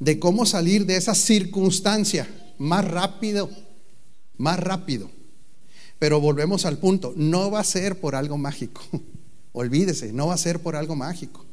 de 0.00 0.18
cómo 0.18 0.46
salir 0.46 0.86
de 0.86 0.96
esa 0.96 1.14
circunstancia 1.14 2.26
más 2.58 2.84
rápido, 2.84 3.48
más 4.38 4.58
rápido. 4.58 5.10
Pero 5.98 6.20
volvemos 6.20 6.64
al 6.64 6.78
punto, 6.78 7.12
no 7.16 7.50
va 7.50 7.60
a 7.60 7.64
ser 7.64 8.00
por 8.00 8.16
algo 8.16 8.38
mágico. 8.38 8.82
Olvídese, 9.52 10.12
no 10.12 10.28
va 10.28 10.34
a 10.34 10.38
ser 10.38 10.60
por 10.60 10.74
algo 10.74 10.96
mágico. 10.96 11.44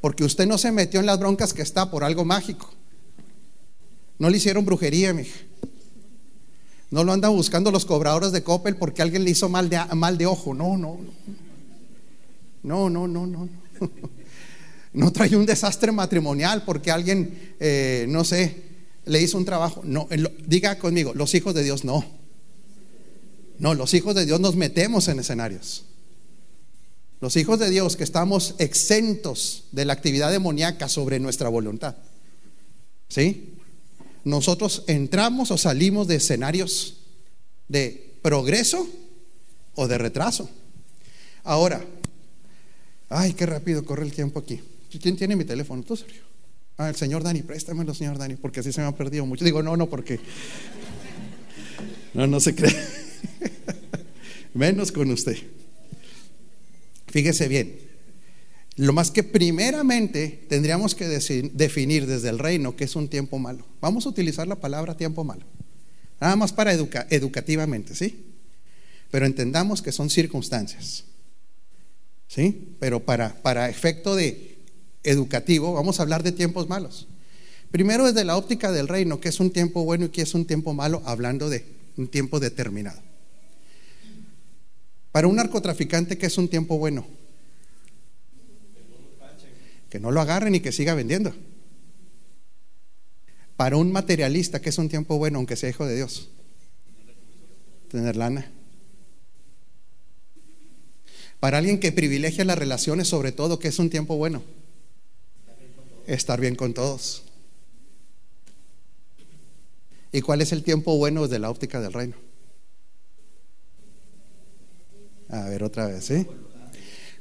Porque 0.00 0.24
usted 0.24 0.46
no 0.46 0.58
se 0.58 0.72
metió 0.72 1.00
en 1.00 1.06
las 1.06 1.18
broncas 1.18 1.54
que 1.54 1.62
está 1.62 1.90
por 1.90 2.04
algo 2.04 2.24
mágico. 2.24 2.68
No 4.18 4.28
le 4.28 4.36
hicieron 4.36 4.64
brujería, 4.64 5.14
mija. 5.14 5.38
No 6.90 7.04
lo 7.04 7.12
andan 7.12 7.34
buscando 7.34 7.70
los 7.70 7.84
cobradores 7.84 8.32
de 8.32 8.42
Coppel 8.42 8.76
porque 8.76 9.02
alguien 9.02 9.22
le 9.22 9.30
hizo 9.30 9.48
mal 9.48 9.68
de, 9.68 9.78
mal 9.94 10.18
de 10.18 10.26
ojo. 10.26 10.54
No, 10.54 10.76
no, 10.76 10.98
no. 10.98 11.12
No, 12.62 12.90
no, 12.90 13.06
no, 13.06 13.26
no. 13.26 13.48
No 14.98 15.12
trae 15.12 15.36
un 15.36 15.46
desastre 15.46 15.92
matrimonial 15.92 16.64
porque 16.64 16.90
alguien, 16.90 17.54
eh, 17.60 18.06
no 18.08 18.24
sé, 18.24 18.56
le 19.04 19.22
hizo 19.22 19.38
un 19.38 19.44
trabajo. 19.44 19.82
No, 19.84 20.08
diga 20.46 20.78
conmigo, 20.78 21.14
los 21.14 21.34
hijos 21.34 21.54
de 21.54 21.62
Dios 21.62 21.84
no. 21.84 22.04
No, 23.58 23.74
los 23.74 23.94
hijos 23.94 24.14
de 24.14 24.26
Dios 24.26 24.40
nos 24.40 24.56
metemos 24.56 25.08
en 25.08 25.20
escenarios. 25.20 25.84
Los 27.20 27.36
hijos 27.36 27.58
de 27.58 27.70
Dios 27.70 27.96
que 27.96 28.04
estamos 28.04 28.54
exentos 28.58 29.64
de 29.72 29.84
la 29.84 29.92
actividad 29.92 30.30
demoníaca 30.30 30.88
sobre 30.88 31.18
nuestra 31.18 31.48
voluntad. 31.48 31.96
¿Sí? 33.08 33.54
nosotros 34.28 34.84
entramos 34.88 35.50
o 35.50 35.56
salimos 35.56 36.06
de 36.06 36.16
escenarios 36.16 36.98
de 37.68 38.14
progreso 38.20 38.86
o 39.74 39.88
de 39.88 39.96
retraso. 39.96 40.50
Ahora, 41.44 41.82
ay, 43.08 43.32
qué 43.32 43.46
rápido 43.46 43.84
corre 43.84 44.04
el 44.04 44.12
tiempo 44.12 44.40
aquí. 44.40 44.60
¿Quién 44.90 45.16
tiene 45.16 45.36
mi 45.36 45.44
teléfono? 45.44 45.82
¿Tú, 45.82 45.96
Sergio? 45.96 46.22
Ah, 46.76 46.88
el 46.88 46.96
señor 46.96 47.22
Dani, 47.22 47.42
préstamelo, 47.42 47.92
señor 47.92 48.18
Dani, 48.18 48.36
porque 48.36 48.60
así 48.60 48.72
se 48.72 48.80
me 48.80 48.86
ha 48.86 48.92
perdido 48.92 49.26
mucho. 49.26 49.44
Digo, 49.44 49.62
no, 49.62 49.76
no, 49.76 49.88
porque. 49.88 50.20
No, 52.14 52.26
no 52.26 52.40
se 52.40 52.54
cree. 52.54 52.74
Menos 54.54 54.92
con 54.92 55.10
usted. 55.10 55.36
Fíjese 57.08 57.48
bien. 57.48 57.78
Lo 58.76 58.92
más 58.92 59.10
que 59.10 59.24
primeramente 59.24 60.46
tendríamos 60.48 60.94
que 60.94 61.08
definir 61.08 62.06
desde 62.06 62.28
el 62.28 62.38
reino 62.38 62.76
que 62.76 62.84
es 62.84 62.94
un 62.94 63.08
tiempo 63.08 63.38
malo. 63.38 63.66
Vamos 63.80 64.06
a 64.06 64.08
utilizar 64.08 64.46
la 64.46 64.54
palabra 64.54 64.96
tiempo 64.96 65.24
malo. 65.24 65.44
Nada 66.20 66.36
más 66.36 66.52
para 66.52 66.72
educar 66.72 67.06
educativamente, 67.10 67.96
¿sí? 67.96 68.24
Pero 69.10 69.26
entendamos 69.26 69.82
que 69.82 69.90
son 69.90 70.10
circunstancias. 70.10 71.04
¿Sí? 72.28 72.76
Pero 72.78 73.00
para, 73.00 73.34
para 73.42 73.68
efecto 73.68 74.14
de 74.14 74.47
educativo 75.02 75.72
vamos 75.72 75.98
a 75.98 76.02
hablar 76.02 76.22
de 76.22 76.32
tiempos 76.32 76.68
malos. 76.68 77.06
Primero 77.70 78.06
desde 78.06 78.24
la 78.24 78.36
óptica 78.36 78.72
del 78.72 78.88
reino, 78.88 79.20
que 79.20 79.28
es 79.28 79.40
un 79.40 79.50
tiempo 79.50 79.84
bueno 79.84 80.06
y 80.06 80.08
que 80.08 80.22
es 80.22 80.34
un 80.34 80.46
tiempo 80.46 80.72
malo, 80.72 81.02
hablando 81.04 81.50
de 81.50 81.64
un 81.96 82.08
tiempo 82.08 82.40
determinado. 82.40 83.00
Para 85.12 85.26
un 85.26 85.36
narcotraficante, 85.36 86.16
¿qué 86.16 86.26
es 86.26 86.38
un 86.38 86.48
tiempo 86.48 86.78
bueno? 86.78 87.06
que 89.90 90.00
no 90.00 90.10
lo 90.10 90.20
agarren 90.20 90.54
y 90.54 90.60
que 90.60 90.72
siga 90.72 90.94
vendiendo. 90.94 91.34
Para 93.56 93.76
un 93.76 93.90
materialista, 93.90 94.60
que 94.60 94.68
es 94.68 94.78
un 94.78 94.88
tiempo 94.88 95.18
bueno, 95.18 95.38
aunque 95.38 95.56
sea 95.56 95.70
hijo 95.70 95.86
de 95.86 95.96
Dios, 95.96 96.28
tener 97.90 98.16
lana. 98.16 98.50
Para 101.40 101.58
alguien 101.58 101.80
que 101.80 101.92
privilegia 101.92 102.44
las 102.44 102.58
relaciones, 102.58 103.08
sobre 103.08 103.32
todo, 103.32 103.58
que 103.58 103.68
es 103.68 103.78
un 103.78 103.90
tiempo 103.90 104.16
bueno, 104.16 104.42
estar 106.08 106.40
bien 106.40 106.56
con 106.56 106.74
todos. 106.74 107.22
¿Y 110.10 110.22
cuál 110.22 110.40
es 110.40 110.52
el 110.52 110.64
tiempo 110.64 110.96
bueno 110.96 111.22
desde 111.22 111.38
la 111.38 111.50
óptica 111.50 111.80
del 111.80 111.92
reino? 111.92 112.16
A 115.28 115.44
ver, 115.50 115.62
otra 115.62 115.86
vez, 115.86 116.06
¿sí? 116.06 116.26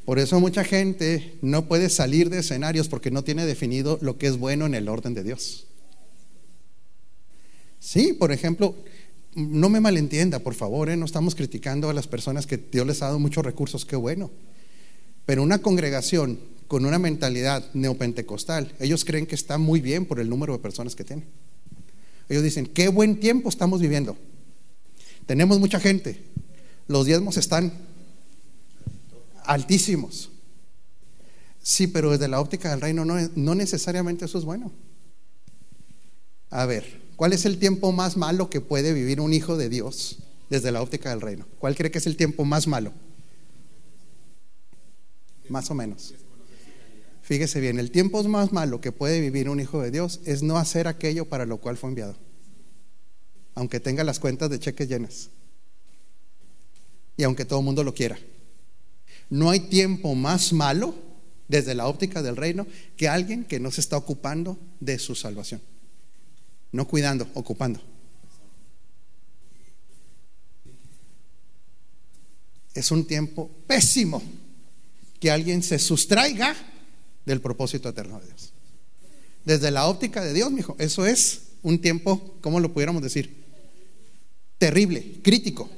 Por 0.05 0.19
eso 0.19 0.39
mucha 0.39 0.63
gente 0.63 1.37
no 1.41 1.67
puede 1.67 1.89
salir 1.89 2.29
de 2.29 2.39
escenarios 2.39 2.87
porque 2.87 3.11
no 3.11 3.25
tiene 3.25 3.45
definido 3.45 3.99
lo 4.01 4.17
que 4.17 4.27
es 4.27 4.37
bueno 4.37 4.65
en 4.65 4.73
el 4.73 4.87
orden 4.87 5.13
de 5.13 5.23
Dios. 5.23 5.67
Sí, 7.79 8.13
por 8.13 8.31
ejemplo, 8.31 8.73
no 9.35 9.67
me 9.67 9.81
malentienda, 9.81 10.39
por 10.39 10.55
favor, 10.55 10.89
¿eh? 10.89 10.95
no 10.95 11.05
estamos 11.05 11.35
criticando 11.35 11.89
a 11.89 11.93
las 11.93 12.07
personas 12.07 12.47
que 12.47 12.57
Dios 12.57 12.87
les 12.87 13.01
ha 13.01 13.07
dado 13.07 13.19
muchos 13.19 13.45
recursos, 13.45 13.85
qué 13.85 13.97
bueno. 13.97 14.31
Pero 15.25 15.43
una 15.43 15.59
congregación 15.59 16.39
con 16.67 16.85
una 16.85 16.99
mentalidad 16.99 17.65
neopentecostal, 17.73 18.73
ellos 18.79 19.05
creen 19.05 19.25
que 19.25 19.35
está 19.35 19.57
muy 19.57 19.81
bien 19.81 20.05
por 20.05 20.19
el 20.19 20.29
número 20.29 20.53
de 20.53 20.59
personas 20.59 20.95
que 20.95 21.03
tienen. 21.03 21.25
Ellos 22.29 22.43
dicen, 22.43 22.65
qué 22.67 22.89
buen 22.89 23.19
tiempo 23.19 23.49
estamos 23.49 23.79
viviendo. 23.79 24.17
Tenemos 25.25 25.59
mucha 25.59 25.79
gente, 25.79 26.21
los 26.87 27.05
diezmos 27.05 27.37
están 27.37 27.71
altísimos. 29.45 30.29
Sí, 31.61 31.87
pero 31.87 32.11
desde 32.11 32.27
la 32.27 32.39
óptica 32.39 32.69
del 32.69 32.81
reino 32.81 33.05
no, 33.05 33.15
no 33.35 33.55
necesariamente 33.55 34.25
eso 34.25 34.37
es 34.37 34.45
bueno. 34.45 34.71
A 36.49 36.65
ver, 36.65 37.01
¿cuál 37.15 37.33
es 37.33 37.45
el 37.45 37.59
tiempo 37.59 37.91
más 37.91 38.15
malo 38.15 38.49
que 38.49 38.61
puede 38.61 38.93
vivir 38.93 39.19
un 39.19 39.33
hijo 39.33 39.57
de 39.57 39.69
Dios 39.69 40.19
desde 40.49 40.71
la 40.71 40.81
óptica 40.81 41.09
del 41.09 41.21
reino? 41.21 41.45
¿Cuál 41.59 41.75
cree 41.75 41.91
que 41.91 41.97
es 41.97 42.07
el 42.07 42.15
tiempo 42.15 42.45
más 42.45 42.67
malo? 42.67 42.93
Más 45.49 45.69
o 45.71 45.75
menos. 45.75 46.13
Fíjese 47.27 47.59
bien, 47.59 47.77
el 47.77 47.91
tiempo 47.91 48.23
más 48.23 48.53
malo 48.53 48.79
que 48.79 48.93
puede 48.93 49.19
vivir 49.19 49.49
un 49.49 49.59
hijo 49.59 49.81
de 49.81 49.91
Dios 49.91 50.21
es 50.23 50.43
no 50.43 50.55
hacer 50.55 50.87
aquello 50.87 51.25
para 51.25 51.45
lo 51.45 51.57
cual 51.57 51.75
fue 51.75 51.89
enviado, 51.89 52.15
aunque 53.53 53.81
tenga 53.81 54.05
las 54.05 54.17
cuentas 54.17 54.49
de 54.49 54.61
cheques 54.61 54.87
llenas 54.87 55.29
y 57.17 57.23
aunque 57.23 57.43
todo 57.43 57.59
el 57.59 57.65
mundo 57.65 57.83
lo 57.83 57.93
quiera. 57.93 58.17
No 59.29 59.49
hay 59.49 59.59
tiempo 59.59 60.15
más 60.15 60.53
malo 60.53 60.95
desde 61.49 61.75
la 61.75 61.87
óptica 61.87 62.21
del 62.21 62.37
reino 62.37 62.65
que 62.95 63.09
alguien 63.09 63.43
que 63.43 63.59
no 63.59 63.71
se 63.71 63.81
está 63.81 63.97
ocupando 63.97 64.57
de 64.79 64.97
su 64.97 65.13
salvación. 65.13 65.59
No 66.71 66.87
cuidando, 66.87 67.27
ocupando. 67.33 67.81
Es 72.73 72.89
un 72.89 73.03
tiempo 73.05 73.51
pésimo 73.67 74.23
que 75.19 75.29
alguien 75.29 75.61
se 75.61 75.77
sustraiga 75.77 76.55
del 77.27 77.41
propósito 77.41 77.89
eterno 77.89 78.19
de 78.19 78.25
Dios. 78.25 78.53
Desde 79.43 79.69
la 79.69 79.87
óptica 79.87 80.23
de 80.23 80.33
Dios, 80.33 80.49
mijo, 80.49 80.75
eso 80.79 81.05
es 81.05 81.41
un 81.61 81.79
tiempo, 81.79 82.35
¿cómo 82.41 82.61
lo 82.61 82.73
pudiéramos 82.73 83.03
decir? 83.03 83.43
Terrible, 84.57 85.19
crítico. 85.21 85.69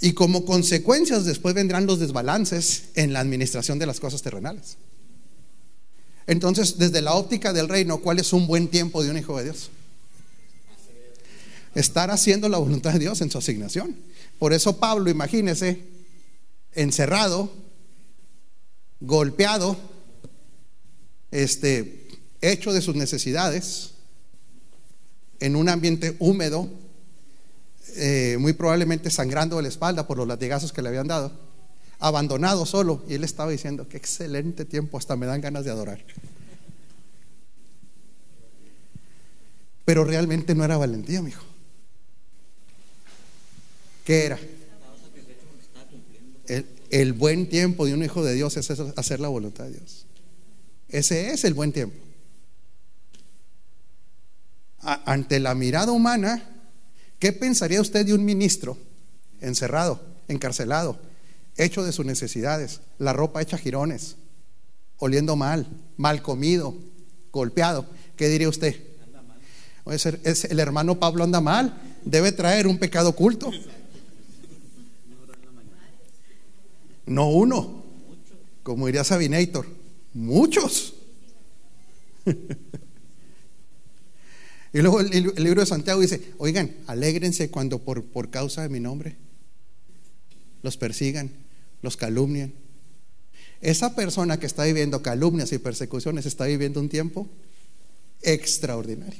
Y 0.00 0.12
como 0.12 0.44
consecuencias 0.44 1.24
después 1.24 1.54
vendrán 1.54 1.86
los 1.86 2.00
desbalances 2.00 2.84
en 2.96 3.12
la 3.12 3.20
administración 3.20 3.78
de 3.78 3.86
las 3.86 4.00
cosas 4.00 4.22
terrenales. 4.22 4.76
Entonces, 6.26 6.76
desde 6.78 7.00
la 7.00 7.14
óptica 7.14 7.52
del 7.52 7.68
reino, 7.68 7.98
¿cuál 7.98 8.18
es 8.18 8.32
un 8.32 8.48
buen 8.48 8.68
tiempo 8.68 9.02
de 9.04 9.10
un 9.10 9.18
hijo 9.18 9.38
de 9.38 9.44
Dios? 9.44 9.70
Estar 11.76 12.10
haciendo 12.10 12.48
la 12.48 12.58
voluntad 12.58 12.92
de 12.94 12.98
Dios 12.98 13.20
en 13.20 13.30
su 13.30 13.38
asignación. 13.38 13.94
Por 14.40 14.52
eso 14.52 14.78
Pablo, 14.78 15.10
imagínese, 15.10 15.80
encerrado, 16.72 17.52
golpeado, 19.00 19.76
este, 21.30 22.08
hecho 22.40 22.72
de 22.72 22.80
sus 22.80 22.94
necesidades, 22.94 23.92
en 25.40 25.56
un 25.56 25.68
ambiente 25.68 26.16
húmedo, 26.18 26.68
eh, 27.96 28.36
muy 28.38 28.52
probablemente 28.52 29.10
sangrando 29.10 29.56
de 29.56 29.62
la 29.62 29.68
espalda 29.68 30.06
por 30.06 30.16
los 30.16 30.28
latigazos 30.28 30.72
que 30.72 30.82
le 30.82 30.88
habían 30.88 31.08
dado, 31.08 31.32
abandonado 31.98 32.66
solo, 32.66 33.02
y 33.08 33.14
él 33.14 33.24
estaba 33.24 33.50
diciendo, 33.50 33.88
qué 33.88 33.96
excelente 33.96 34.64
tiempo, 34.64 34.98
hasta 34.98 35.16
me 35.16 35.26
dan 35.26 35.40
ganas 35.40 35.64
de 35.64 35.70
adorar. 35.70 36.04
Pero 39.84 40.04
realmente 40.04 40.54
no 40.54 40.64
era 40.64 40.76
valentía, 40.76 41.20
mi 41.22 41.30
hijo. 41.30 41.44
¿Qué 44.04 44.26
era? 44.26 44.38
El, 46.46 46.66
el 46.90 47.12
buen 47.12 47.48
tiempo 47.48 47.86
de 47.86 47.94
un 47.94 48.02
hijo 48.02 48.24
de 48.24 48.34
Dios 48.34 48.56
es 48.56 48.70
hacer 48.70 49.20
la 49.20 49.28
voluntad 49.28 49.64
de 49.64 49.72
Dios. 49.72 50.06
Ese 50.88 51.30
es 51.30 51.44
el 51.44 51.54
buen 51.54 51.72
tiempo. 51.72 51.96
ante 54.82 55.40
la 55.40 55.54
mirada 55.54 55.92
humana, 55.92 56.42
¿qué 57.18 57.32
pensaría 57.32 57.82
usted 57.82 58.06
de 58.06 58.14
un 58.14 58.24
ministro 58.24 58.78
encerrado, 59.40 60.00
encarcelado, 60.26 60.98
hecho 61.56 61.84
de 61.84 61.92
sus 61.92 62.06
necesidades, 62.06 62.80
la 62.98 63.12
ropa 63.12 63.42
hecha 63.42 63.58
jirones, 63.58 64.16
oliendo 64.96 65.36
mal, 65.36 65.66
mal 65.98 66.22
comido, 66.22 66.74
golpeado? 67.30 67.86
¿Qué 68.16 68.28
diría 68.28 68.48
usted? 68.48 68.74
Es 70.24 70.44
el 70.44 70.58
hermano 70.58 70.98
Pablo 70.98 71.24
anda 71.24 71.40
mal, 71.40 71.78
debe 72.04 72.32
traer 72.32 72.66
un 72.66 72.78
pecado 72.78 73.10
oculto. 73.10 73.50
No 77.10 77.28
uno, 77.28 77.84
como 78.62 78.86
diría 78.86 79.02
Sabinator, 79.02 79.66
muchos. 80.14 80.94
y 84.72 84.78
luego 84.78 85.00
el, 85.00 85.34
libro 85.34 85.60
de 85.60 85.66
Santiago 85.66 86.00
dice, 86.00 86.32
oigan, 86.38 86.72
alégrense 86.86 87.50
cuando 87.50 87.80
por, 87.80 88.04
por 88.04 88.30
causa 88.30 88.62
de 88.62 88.68
mi 88.68 88.78
nombre 88.78 89.16
los 90.62 90.76
persigan, 90.76 91.32
los 91.82 91.96
calumnien. 91.96 92.54
Esa 93.60 93.96
persona 93.96 94.38
que 94.38 94.46
está 94.46 94.62
viviendo 94.62 95.02
calumnias 95.02 95.50
y 95.50 95.58
persecuciones 95.58 96.26
está 96.26 96.44
viviendo 96.44 96.78
un 96.78 96.88
tiempo 96.88 97.28
extraordinario. 98.22 99.18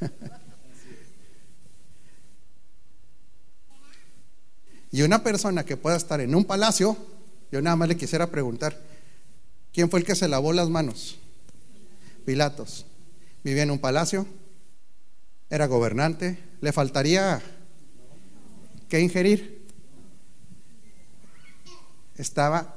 Y 4.96 5.02
una 5.02 5.22
persona 5.22 5.66
que 5.66 5.76
pueda 5.76 5.94
estar 5.94 6.22
en 6.22 6.34
un 6.34 6.46
palacio, 6.46 6.96
yo 7.52 7.60
nada 7.60 7.76
más 7.76 7.86
le 7.86 7.98
quisiera 7.98 8.30
preguntar, 8.30 8.80
¿quién 9.70 9.90
fue 9.90 10.00
el 10.00 10.06
que 10.06 10.14
se 10.14 10.26
lavó 10.26 10.54
las 10.54 10.70
manos? 10.70 11.18
Pilatos. 12.24 12.86
Vivía 13.44 13.64
en 13.64 13.72
un 13.72 13.78
palacio, 13.78 14.26
era 15.50 15.66
gobernante, 15.66 16.38
le 16.62 16.72
faltaría 16.72 17.42
qué 18.88 19.00
ingerir. 19.02 19.66
Estaba 22.16 22.74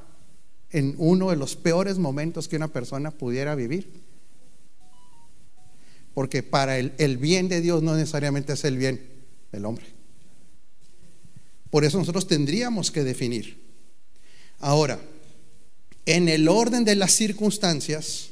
en 0.71 0.95
uno 0.97 1.29
de 1.29 1.37
los 1.37 1.55
peores 1.55 1.99
momentos 1.99 2.49
que 2.49 2.57
una 2.57 2.67
persona 2.67 3.11
pudiera 3.11 3.55
vivir. 3.55 3.93
Porque 6.13 6.43
para 6.43 6.79
el, 6.79 6.91
el 6.97 7.15
bien 7.17 7.47
de 7.47 7.61
Dios 7.61 7.81
no 7.81 7.95
necesariamente 7.95 8.51
es 8.51 8.65
el 8.65 8.77
bien 8.77 9.09
del 9.53 9.63
hombre. 9.63 9.98
Por 11.69 11.85
eso 11.85 11.97
nosotros 11.97 12.27
tendríamos 12.27 12.91
que 12.91 13.03
definir. 13.03 13.57
Ahora, 14.59 14.99
en 16.05 16.27
el 16.27 16.47
orden 16.47 16.85
de 16.85 16.95
las 16.95 17.13
circunstancias, 17.13 18.29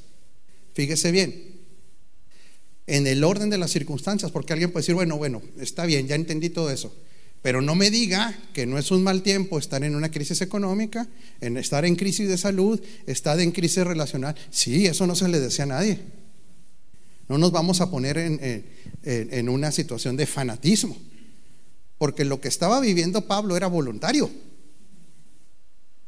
fíjese 0.73 1.12
bien, 1.12 1.58
en 2.88 3.06
el 3.06 3.23
orden 3.23 3.50
de 3.50 3.58
las 3.58 3.71
circunstancias, 3.71 4.32
porque 4.32 4.54
alguien 4.54 4.71
puede 4.71 4.82
decir, 4.82 4.95
bueno, 4.95 5.17
bueno, 5.17 5.41
está 5.60 5.86
bien, 5.86 6.08
ya 6.08 6.15
entendí 6.15 6.50
todo 6.50 6.71
eso, 6.71 6.95
pero 7.41 7.62
no 7.62 7.76
me 7.76 7.91
diga 7.91 8.38
que 8.54 8.65
no 8.65 8.78
es 8.78 8.91
un 8.91 9.04
mal 9.04 9.21
tiempo 9.21 9.60
estar 9.60 9.84
en 9.84 9.95
una 9.95 10.10
crisis 10.10 10.41
económica, 10.41 11.08
en 11.39 11.58
estar 11.58 11.86
en 11.86 11.95
crisis 11.95 12.28
de 12.28 12.38
salud, 12.38 12.82
estar 13.06 13.39
en 13.39 13.52
crisis 13.52 13.84
relacional. 13.84 14.36
Sí, 14.50 14.88
eso 14.88 15.06
no 15.06 15.15
se 15.15 15.28
le 15.28 15.39
decía 15.39 15.63
a 15.65 15.67
nadie. 15.67 16.00
No 17.30 17.38
nos 17.38 17.52
vamos 17.52 17.80
a 17.82 17.91
poner 17.91 18.17
en, 18.17 18.65
en 19.04 19.50
una 19.50 19.71
situación 19.71 20.17
de 20.17 20.26
fanatismo. 20.26 20.97
Porque 21.97 22.25
lo 22.25 22.39
que 22.39 22.47
estaba 22.47 22.79
viviendo 22.79 23.21
Pablo 23.21 23.57
era 23.57 23.67
voluntario. 23.67 24.29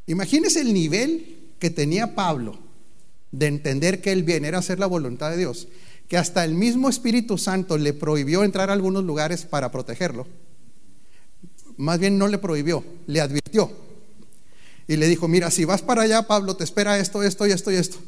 Imagínese 0.07 0.61
el 0.61 0.73
nivel 0.73 1.37
que 1.59 1.69
tenía 1.69 2.15
Pablo 2.15 2.57
de 3.31 3.47
entender 3.47 4.01
que 4.01 4.11
el 4.11 4.23
bien 4.23 4.45
era 4.45 4.57
hacer 4.57 4.79
la 4.79 4.87
voluntad 4.87 5.29
de 5.29 5.37
Dios, 5.37 5.67
que 6.07 6.17
hasta 6.17 6.43
el 6.43 6.55
mismo 6.55 6.89
Espíritu 6.89 7.37
Santo 7.37 7.77
le 7.77 7.93
prohibió 7.93 8.43
entrar 8.43 8.69
a 8.69 8.73
algunos 8.73 9.03
lugares 9.03 9.45
para 9.45 9.71
protegerlo. 9.71 10.25
Más 11.77 11.99
bien 11.99 12.17
no 12.17 12.27
le 12.27 12.39
prohibió, 12.39 12.83
le 13.05 13.21
advirtió. 13.21 13.71
Y 14.87 14.95
le 14.95 15.07
dijo, 15.07 15.27
mira, 15.27 15.51
si 15.51 15.65
vas 15.65 15.83
para 15.83 16.01
allá, 16.01 16.23
Pablo, 16.23 16.55
te 16.55 16.63
espera 16.63 16.97
esto, 16.97 17.21
esto 17.21 17.45
y 17.45 17.51
esto 17.51 17.71
y 17.71 17.75
esto. 17.75 17.99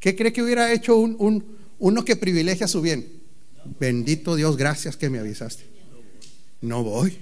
¿Qué 0.00 0.16
cree 0.16 0.32
que 0.32 0.42
hubiera 0.42 0.72
hecho 0.72 0.96
un, 0.96 1.44
uno 1.78 2.04
que 2.04 2.16
privilegia 2.16 2.66
su 2.66 2.82
bien? 2.82 3.08
Bendito 3.78 4.34
Dios, 4.34 4.56
gracias 4.56 4.96
que 4.96 5.08
me 5.08 5.20
avisaste 5.20 5.73
no 6.64 6.82
voy. 6.82 7.18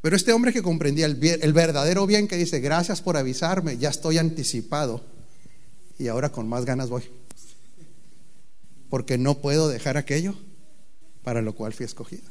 Pero 0.00 0.16
este 0.16 0.32
hombre 0.32 0.52
que 0.52 0.62
comprendía 0.62 1.06
el, 1.06 1.22
el, 1.22 1.52
verdadero 1.52 2.06
bien 2.06 2.28
que 2.28 2.36
dice, 2.36 2.60
gracias 2.60 3.02
por 3.02 3.16
avisarme, 3.16 3.78
ya 3.78 3.90
estoy 3.90 4.18
anticipado 4.18 5.04
y 5.98 6.08
ahora 6.08 6.30
con 6.30 6.48
más 6.48 6.64
ganas 6.64 6.88
voy. 6.88 7.02
Porque 8.88 9.18
no 9.18 9.38
puedo 9.38 9.68
dejar 9.68 9.96
aquello 9.96 10.34
para 11.24 11.42
lo 11.42 11.54
cual 11.54 11.72
fui 11.72 11.84
escogido. 11.84 12.24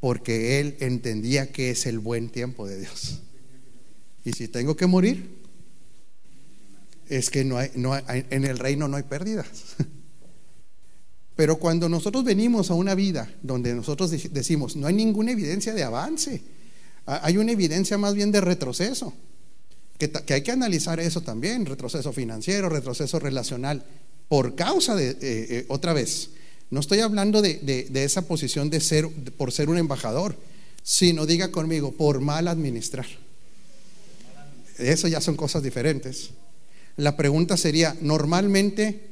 Porque 0.00 0.60
él 0.60 0.76
entendía 0.80 1.50
que 1.50 1.70
es 1.70 1.86
el 1.86 1.98
buen 1.98 2.28
tiempo 2.28 2.66
de 2.66 2.80
Dios. 2.80 3.20
Y 4.24 4.32
si 4.32 4.48
tengo 4.48 4.76
que 4.76 4.86
morir, 4.86 5.38
es 7.08 7.30
que 7.30 7.44
no 7.44 7.58
hay, 7.58 7.70
no 7.74 7.96
en 7.96 8.44
el 8.44 8.58
reino 8.58 8.86
no 8.88 8.96
hay 8.96 9.02
pérdidas. 9.02 9.48
Pero 11.36 11.56
cuando 11.56 11.88
nosotros 11.88 12.24
venimos 12.24 12.70
a 12.70 12.74
una 12.74 12.94
vida 12.94 13.30
donde 13.42 13.74
nosotros 13.74 14.10
decimos, 14.10 14.76
no 14.76 14.86
hay 14.86 14.94
ninguna 14.94 15.32
evidencia 15.32 15.72
de 15.72 15.82
avance, 15.82 16.42
hay 17.06 17.36
una 17.38 17.52
evidencia 17.52 17.96
más 17.98 18.14
bien 18.14 18.30
de 18.30 18.40
retroceso, 18.40 19.12
que, 19.98 20.34
hay 20.34 20.42
que 20.42 20.52
analizar 20.52 21.00
eso 21.00 21.20
también, 21.22 21.64
retroceso 21.64 22.12
financiero, 22.12 22.68
retroceso 22.68 23.18
relacional, 23.18 23.84
por 24.28 24.54
causa 24.54 24.94
de, 24.94 25.10
eh, 25.10 25.16
eh, 25.20 25.64
otra 25.68 25.92
vez, 25.92 26.30
no 26.70 26.80
estoy 26.80 27.00
hablando 27.00 27.42
de, 27.42 27.90
esa 27.94 28.22
posición 28.22 28.70
de 28.70 28.80
ser, 28.80 29.08
por 29.36 29.52
ser 29.52 29.68
un 29.68 29.78
embajador, 29.78 30.36
sino 30.82 31.26
diga 31.26 31.50
conmigo, 31.50 31.92
por 31.92 32.20
mal 32.20 32.48
administrar. 32.48 33.06
Eso 34.78 35.06
ya 35.06 35.20
son 35.20 35.36
cosas 35.36 35.62
diferentes. 35.62 36.30
La 36.96 37.16
pregunta 37.16 37.56
sería, 37.56 37.94
normalmente 38.00 39.11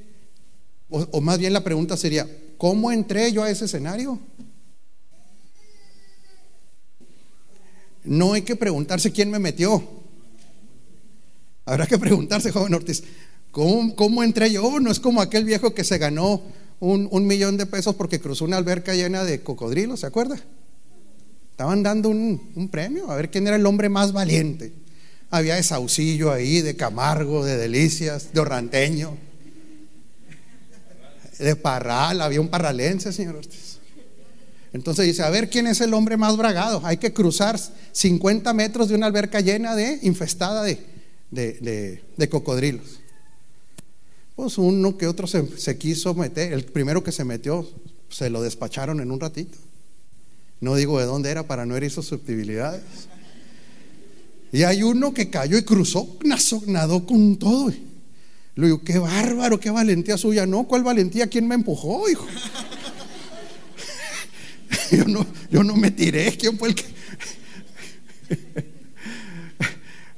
o, 0.90 1.20
más 1.20 1.38
bien 1.38 1.53
la 1.53 1.62
pregunta 1.62 1.96
sería, 1.96 2.29
¿cómo 2.59 2.90
entré 2.90 3.33
yo 3.33 3.42
a 3.44 3.50
ese 3.50 3.66
escenario? 3.66 4.18
No 8.03 8.33
hay 8.33 8.42
que 8.42 8.57
preguntarse 8.57 9.12
quién 9.12 9.31
me 9.31 9.38
metió. 9.38 9.83
Habrá 11.64 11.87
que 11.87 11.98
preguntarse, 11.98 12.50
joven 12.50 12.74
Ortiz, 12.74 13.05
¿cómo, 13.53 14.22
entré 14.24 14.50
yo? 14.50 14.81
No 14.81 14.90
es 14.90 14.98
como 14.98 15.20
aquel 15.20 15.44
viejo 15.44 15.74
que 15.74 15.85
se 15.85 15.98
ganó 15.98 16.42
un, 16.81 17.26
millón 17.26 17.57
de 17.57 17.66
pesos 17.66 17.94
porque 17.94 18.20
cruzó 18.20 18.44
una 18.44 18.57
alberca 18.57 18.94
llena 18.94 19.22
de 19.22 19.42
cocodrilos, 19.42 20.00
¿se 20.00 20.07
acuerda? 20.07 20.40
Estaban 21.53 21.83
dando 21.85 22.09
un, 22.09 22.50
un, 22.57 22.68
premio 22.68 23.11
a 23.11 23.16
ver 23.16 23.31
quién 23.31 23.46
era 23.46 23.57
el 23.57 23.66
hombre 23.66 23.88
más 23.88 24.12
valiente. 24.12 24.72
Había 25.31 25.55
de 25.55 25.62
Saucillo 25.62 26.33
ahí, 26.33 26.62
de 26.62 26.74
Camargo, 26.74 27.44
de 27.44 27.57
Delicias, 27.57 28.33
de 28.33 28.40
Orranteño 28.40 29.29
de 31.40 31.57
Parral, 31.57 32.20
había 32.20 32.40
un 32.40 32.48
parralense, 32.48 33.12
señor 33.12 33.37
Ortiz. 33.37 33.79
Entonces 34.72 35.07
dice, 35.07 35.22
a 35.22 35.31
ver 35.31 35.50
quién 35.50 35.66
es 35.66 35.81
el 35.81 35.94
hombre 35.94 36.16
más 36.16 36.37
bragado. 36.37 36.81
Hay 36.85 36.98
que 36.98 37.12
cruzar 37.12 37.59
50 37.92 38.53
metros 38.53 38.88
de 38.88 38.94
una 38.94 39.07
alberca 39.07 39.40
llena 39.40 39.74
de, 39.74 39.98
infestada 40.03 40.62
de, 40.62 40.79
de, 41.31 42.29
cocodrilos. 42.29 43.00
Pues 44.37 44.59
uno 44.59 44.96
que 44.96 45.09
otro 45.09 45.26
se, 45.26 45.59
se, 45.59 45.76
quiso 45.76 46.14
meter, 46.14 46.53
el 46.53 46.64
primero 46.64 47.03
que 47.03 47.12
se 47.12 47.24
metió, 47.24 47.68
se 48.09 48.31
lo 48.31 48.42
despacharon 48.42 49.00
en 49.00 49.11
un 49.11 49.18
ratito. 49.18 49.59
No 50.61 50.76
digo 50.76 51.00
de 51.00 51.07
dónde 51.07 51.31
era 51.31 51.42
para 51.42 51.66
no 51.66 51.76
herir 51.76 51.90
susceptibilidades. 51.90 52.83
Y 54.53 54.62
hay 54.62 54.83
uno 54.83 55.14
que 55.14 55.31
cayó 55.31 55.59
y 55.59 55.62
cruzó, 55.62 56.18
nadó 56.66 57.07
con 57.07 57.37
todo. 57.38 57.72
Le 58.56 58.66
digo, 58.66 58.82
qué 58.82 58.98
bárbaro, 58.98 59.60
qué 59.60 59.70
valentía 59.70 60.16
suya. 60.16 60.46
No, 60.46 60.64
¿cuál 60.64 60.82
valentía? 60.82 61.28
¿Quién 61.28 61.46
me 61.46 61.54
empujó, 61.54 62.08
hijo? 62.08 62.26
yo, 64.92 65.04
no, 65.04 65.26
yo 65.50 65.62
no 65.62 65.76
me 65.76 65.90
tiré. 65.90 66.36
¿Quién 66.36 66.58
fue 66.58 66.68
el 66.68 66.74
que.? 66.74 66.84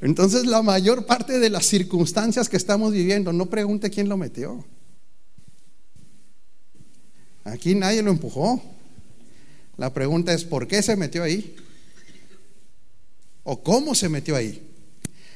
Entonces 0.00 0.46
la 0.46 0.62
mayor 0.62 1.06
parte 1.06 1.38
de 1.38 1.48
las 1.48 1.66
circunstancias 1.66 2.48
que 2.48 2.56
estamos 2.56 2.92
viviendo, 2.92 3.32
no 3.32 3.46
pregunte 3.46 3.90
quién 3.90 4.08
lo 4.08 4.16
metió. 4.16 4.64
Aquí 7.44 7.74
nadie 7.74 8.02
lo 8.02 8.10
empujó. 8.10 8.60
La 9.76 9.92
pregunta 9.94 10.32
es, 10.32 10.44
¿por 10.44 10.66
qué 10.66 10.82
se 10.82 10.96
metió 10.96 11.22
ahí? 11.22 11.54
¿O 13.44 13.62
cómo 13.62 13.94
se 13.94 14.08
metió 14.08 14.36
ahí? 14.36 14.62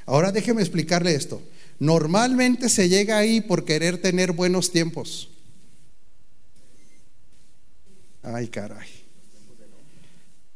Ahora 0.04 0.32
déjeme 0.32 0.62
explicarle 0.62 1.14
esto. 1.14 1.42
Normalmente 1.78 2.68
se 2.68 2.88
llega 2.88 3.18
ahí 3.18 3.40
por 3.40 3.64
querer 3.64 4.00
tener 4.00 4.32
buenos 4.32 4.72
tiempos. 4.72 5.30
Ay, 8.22 8.48
caray. 8.48 8.88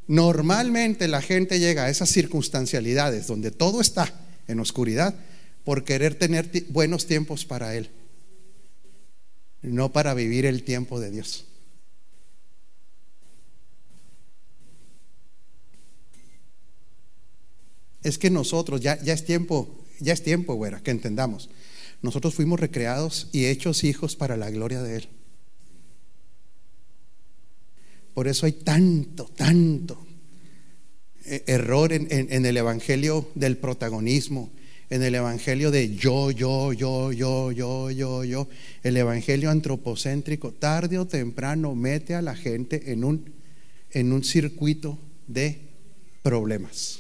Normalmente 0.06 1.06
la 1.06 1.22
gente 1.22 1.60
llega 1.60 1.84
a 1.84 1.90
esas 1.90 2.10
circunstancialidades 2.10 3.28
donde 3.28 3.52
todo 3.52 3.80
está 3.80 4.12
en 4.48 4.58
oscuridad 4.58 5.14
por 5.64 5.84
querer 5.84 6.16
tener 6.16 6.50
buenos 6.70 7.06
tiempos 7.06 7.44
para 7.44 7.76
Él, 7.76 7.90
no 9.62 9.92
para 9.92 10.14
vivir 10.14 10.46
el 10.46 10.64
tiempo 10.64 10.98
de 10.98 11.10
Dios. 11.12 11.44
Es 18.02 18.18
que 18.18 18.30
nosotros, 18.30 18.80
ya, 18.80 19.00
ya 19.02 19.12
es 19.12 19.24
tiempo, 19.24 19.79
ya 20.00 20.12
es 20.12 20.22
tiempo, 20.22 20.54
güera, 20.54 20.82
que 20.82 20.90
entendamos. 20.90 21.48
Nosotros 22.02 22.34
fuimos 22.34 22.58
recreados 22.58 23.28
y 23.32 23.46
hechos 23.46 23.84
hijos 23.84 24.16
para 24.16 24.36
la 24.36 24.50
gloria 24.50 24.82
de 24.82 24.96
Él. 24.96 25.08
Por 28.14 28.26
eso 28.26 28.46
hay 28.46 28.52
tanto, 28.52 29.26
tanto 29.36 30.06
eh, 31.24 31.44
error 31.46 31.92
en, 31.92 32.44
el 32.44 32.56
evangelio 32.56 33.28
del 33.34 33.56
protagonismo, 33.56 34.50
en 34.88 35.02
el 35.02 35.14
evangelio 35.14 35.70
de 35.70 35.94
yo, 35.94 36.30
yo, 36.30 36.72
yo, 36.72 37.12
yo, 37.12 37.52
yo, 37.52 37.90
yo, 37.90 38.24
yo. 38.24 38.48
El 38.82 38.96
evangelio 38.96 39.50
antropocéntrico, 39.50 40.52
tarde 40.52 40.98
o 40.98 41.06
temprano, 41.06 41.74
mete 41.74 42.14
a 42.14 42.22
la 42.22 42.34
gente 42.34 42.92
en 42.92 43.04
un, 43.04 43.32
en 43.90 44.12
un 44.12 44.24
circuito 44.24 44.98
de 45.28 45.60
problemas. 46.22 46.99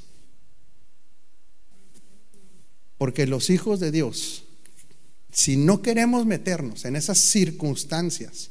Porque 3.00 3.26
los 3.26 3.48
hijos 3.48 3.80
de 3.80 3.90
Dios, 3.90 4.44
si 5.32 5.56
no 5.56 5.80
queremos 5.80 6.26
meternos 6.26 6.84
en 6.84 6.96
esas 6.96 7.16
circunstancias, 7.16 8.50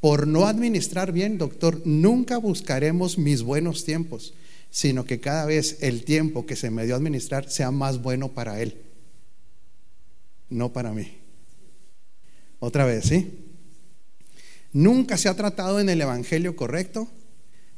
por 0.00 0.26
no 0.26 0.44
administrar 0.44 1.12
bien, 1.12 1.38
doctor, 1.38 1.80
nunca 1.86 2.36
buscaremos 2.36 3.16
mis 3.16 3.40
buenos 3.40 3.86
tiempos, 3.86 4.34
sino 4.70 5.06
que 5.06 5.18
cada 5.18 5.46
vez 5.46 5.78
el 5.80 6.04
tiempo 6.04 6.44
que 6.44 6.56
se 6.56 6.70
me 6.70 6.84
dio 6.84 6.92
a 6.92 6.98
administrar 6.98 7.50
sea 7.50 7.70
más 7.70 8.02
bueno 8.02 8.28
para 8.28 8.60
él, 8.60 8.76
no 10.50 10.74
para 10.74 10.92
mí. 10.92 11.14
Otra 12.58 12.84
vez, 12.84 13.06
¿sí? 13.06 13.30
Nunca 14.74 15.16
se 15.16 15.30
ha 15.30 15.36
tratado 15.36 15.80
en 15.80 15.88
el 15.88 16.02
Evangelio 16.02 16.54
correcto 16.54 17.08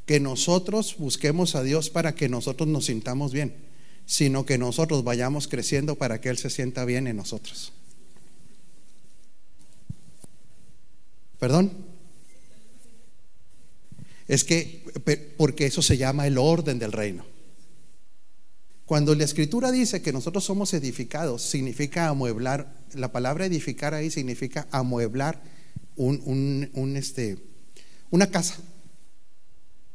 que 0.05 0.19
nosotros 0.19 0.97
busquemos 0.97 1.55
a 1.55 1.63
Dios 1.63 1.89
para 1.89 2.13
que 2.13 2.27
nosotros 2.27 2.67
nos 2.67 2.87
sintamos 2.87 3.31
bien 3.31 3.68
sino 4.09 4.43
que 4.43 4.57
nosotros 4.57 5.03
vayamos 5.03 5.47
creciendo 5.47 5.93
para 5.93 6.19
que 6.19 6.29
Él 6.29 6.39
se 6.39 6.49
sienta 6.49 6.83
bien 6.83 7.05
en 7.05 7.15
nosotros. 7.15 7.71
¿Perdón? 11.37 11.71
Es 14.27 14.43
que, 14.43 14.83
porque 15.37 15.67
eso 15.67 15.83
se 15.83 15.97
llama 15.97 16.25
el 16.25 16.39
orden 16.39 16.79
del 16.79 16.91
reino. 16.91 17.23
Cuando 18.87 19.13
la 19.13 19.25
escritura 19.25 19.69
dice 19.69 20.01
que 20.01 20.11
nosotros 20.11 20.43
somos 20.43 20.73
edificados, 20.73 21.43
significa 21.43 22.07
amueblar, 22.07 22.73
la 22.95 23.11
palabra 23.11 23.45
edificar 23.45 23.93
ahí 23.93 24.09
significa 24.09 24.67
amueblar 24.71 25.39
un, 25.97 26.95
este, 26.97 27.37
una 28.09 28.31
casa. 28.31 28.57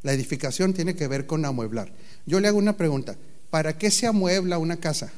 La 0.02 0.12
edificación 0.12 0.72
tiene 0.72 0.94
que 0.94 1.08
ver 1.08 1.26
con 1.26 1.44
amueblar. 1.44 1.92
Yo 2.26 2.38
le 2.38 2.46
hago 2.46 2.58
una 2.58 2.76
pregunta. 2.76 3.16
¿Para 3.54 3.78
qué 3.78 3.88
se 3.92 4.04
amuebla 4.04 4.58
una 4.58 4.78
casa? 4.78 5.12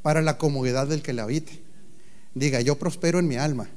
Para 0.00 0.22
la 0.22 0.38
comodidad 0.38 0.86
del 0.86 1.02
que 1.02 1.12
la 1.12 1.24
habite. 1.24 1.58
Diga, 2.34 2.60
yo 2.60 2.78
prospero 2.78 3.18
en 3.18 3.26
mi 3.26 3.34
alma, 3.34 3.68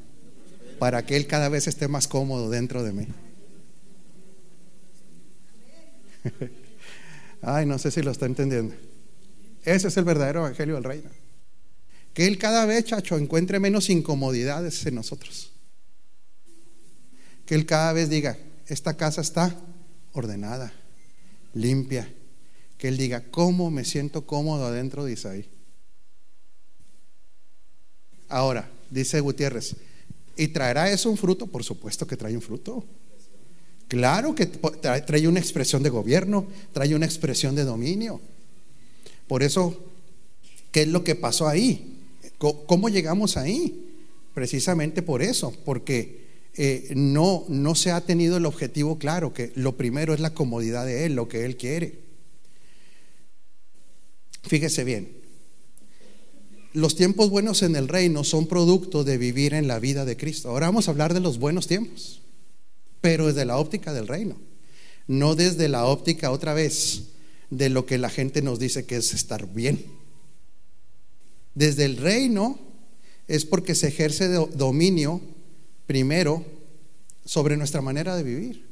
para 0.77 1.03
que 1.03 1.17
Él 1.17 1.25
cada 1.25 1.49
vez 1.49 1.65
esté 1.65 1.87
más 1.87 2.07
cómodo 2.07 2.51
dentro 2.51 2.83
de 2.83 2.93
mí. 2.93 3.07
Ay, 7.41 7.65
no 7.65 7.79
sé 7.79 7.89
si 7.89 8.03
lo 8.03 8.11
está 8.11 8.27
entendiendo. 8.27 8.75
Ese 9.63 9.87
es 9.87 9.97
el 9.97 10.03
verdadero 10.03 10.41
evangelio 10.41 10.75
del 10.75 10.83
reino. 10.83 11.09
Que 12.13 12.27
Él 12.27 12.37
cada 12.37 12.67
vez, 12.67 12.85
chacho, 12.85 13.17
encuentre 13.17 13.59
menos 13.59 13.89
incomodidades 13.89 14.85
en 14.85 14.93
nosotros. 14.93 15.53
Que 17.47 17.55
Él 17.55 17.65
cada 17.65 17.93
vez 17.93 18.11
diga, 18.11 18.37
esta 18.67 18.95
casa 18.95 19.21
está 19.21 19.55
ordenada 20.13 20.71
limpia. 21.53 22.11
Que 22.77 22.87
Él 22.87 22.97
diga, 22.97 23.23
¿cómo 23.29 23.69
me 23.69 23.85
siento 23.85 24.25
cómodo 24.25 24.65
adentro 24.65 25.05
de 25.05 25.13
Isaí? 25.13 25.45
Ahora, 28.27 28.69
dice 28.89 29.19
Gutiérrez, 29.19 29.75
¿y 30.37 30.47
traerá 30.47 30.89
eso 30.91 31.09
un 31.09 31.17
fruto? 31.17 31.47
Por 31.47 31.63
supuesto 31.63 32.07
que 32.07 32.17
trae 32.17 32.35
un 32.35 32.41
fruto. 32.41 32.83
Claro 33.87 34.33
que 34.33 34.45
trae 34.45 35.27
una 35.27 35.39
expresión 35.39 35.83
de 35.83 35.89
gobierno, 35.89 36.47
trae 36.71 36.95
una 36.95 37.05
expresión 37.05 37.55
de 37.55 37.65
dominio. 37.65 38.21
Por 39.27 39.43
eso, 39.43 39.77
¿qué 40.71 40.83
es 40.83 40.87
lo 40.87 41.03
que 41.03 41.15
pasó 41.15 41.47
ahí? 41.47 41.97
¿Cómo 42.37 42.87
llegamos 42.87 43.35
ahí? 43.35 43.85
Precisamente 44.33 45.01
por 45.01 45.21
eso, 45.21 45.53
porque 45.65 46.20
eh, 46.55 46.91
no, 46.95 47.45
no 47.47 47.75
se 47.75 47.91
ha 47.91 48.01
tenido 48.01 48.37
el 48.37 48.45
objetivo 48.45 48.97
claro, 48.97 49.33
que 49.33 49.51
lo 49.55 49.77
primero 49.77 50.13
es 50.13 50.19
la 50.19 50.33
comodidad 50.33 50.85
de 50.85 51.05
Él, 51.05 51.15
lo 51.15 51.27
que 51.27 51.45
Él 51.45 51.55
quiere. 51.55 51.99
Fíjese 54.43 54.83
bien, 54.83 55.21
los 56.73 56.95
tiempos 56.95 57.29
buenos 57.29 57.63
en 57.63 57.75
el 57.75 57.87
reino 57.87 58.23
son 58.23 58.47
producto 58.47 59.03
de 59.03 59.17
vivir 59.17 59.53
en 59.53 59.67
la 59.67 59.79
vida 59.79 60.05
de 60.05 60.17
Cristo. 60.17 60.49
Ahora 60.49 60.67
vamos 60.67 60.87
a 60.87 60.91
hablar 60.91 61.13
de 61.13 61.19
los 61.19 61.37
buenos 61.37 61.67
tiempos, 61.67 62.21
pero 63.01 63.27
desde 63.27 63.45
la 63.45 63.57
óptica 63.57 63.93
del 63.93 64.07
reino, 64.07 64.35
no 65.07 65.35
desde 65.35 65.69
la 65.69 65.85
óptica 65.85 66.31
otra 66.31 66.53
vez 66.53 67.03
de 67.49 67.69
lo 67.69 67.85
que 67.85 67.97
la 67.97 68.09
gente 68.09 68.41
nos 68.41 68.59
dice 68.59 68.85
que 68.85 68.97
es 68.97 69.13
estar 69.13 69.53
bien. 69.53 69.83
Desde 71.55 71.85
el 71.85 71.97
reino 71.97 72.57
es 73.27 73.45
porque 73.45 73.75
se 73.75 73.89
ejerce 73.89 74.29
dominio 74.29 75.21
primero 75.85 76.45
sobre 77.25 77.57
nuestra 77.57 77.81
manera 77.81 78.15
de 78.15 78.23
vivir. 78.23 78.65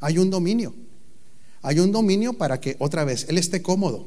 Hay 0.00 0.18
un 0.18 0.30
dominio. 0.30 0.74
Hay 1.62 1.78
un 1.78 1.92
dominio 1.92 2.32
para 2.34 2.60
que, 2.60 2.76
otra 2.78 3.04
vez, 3.04 3.26
Él 3.28 3.38
esté 3.38 3.62
cómodo, 3.62 4.06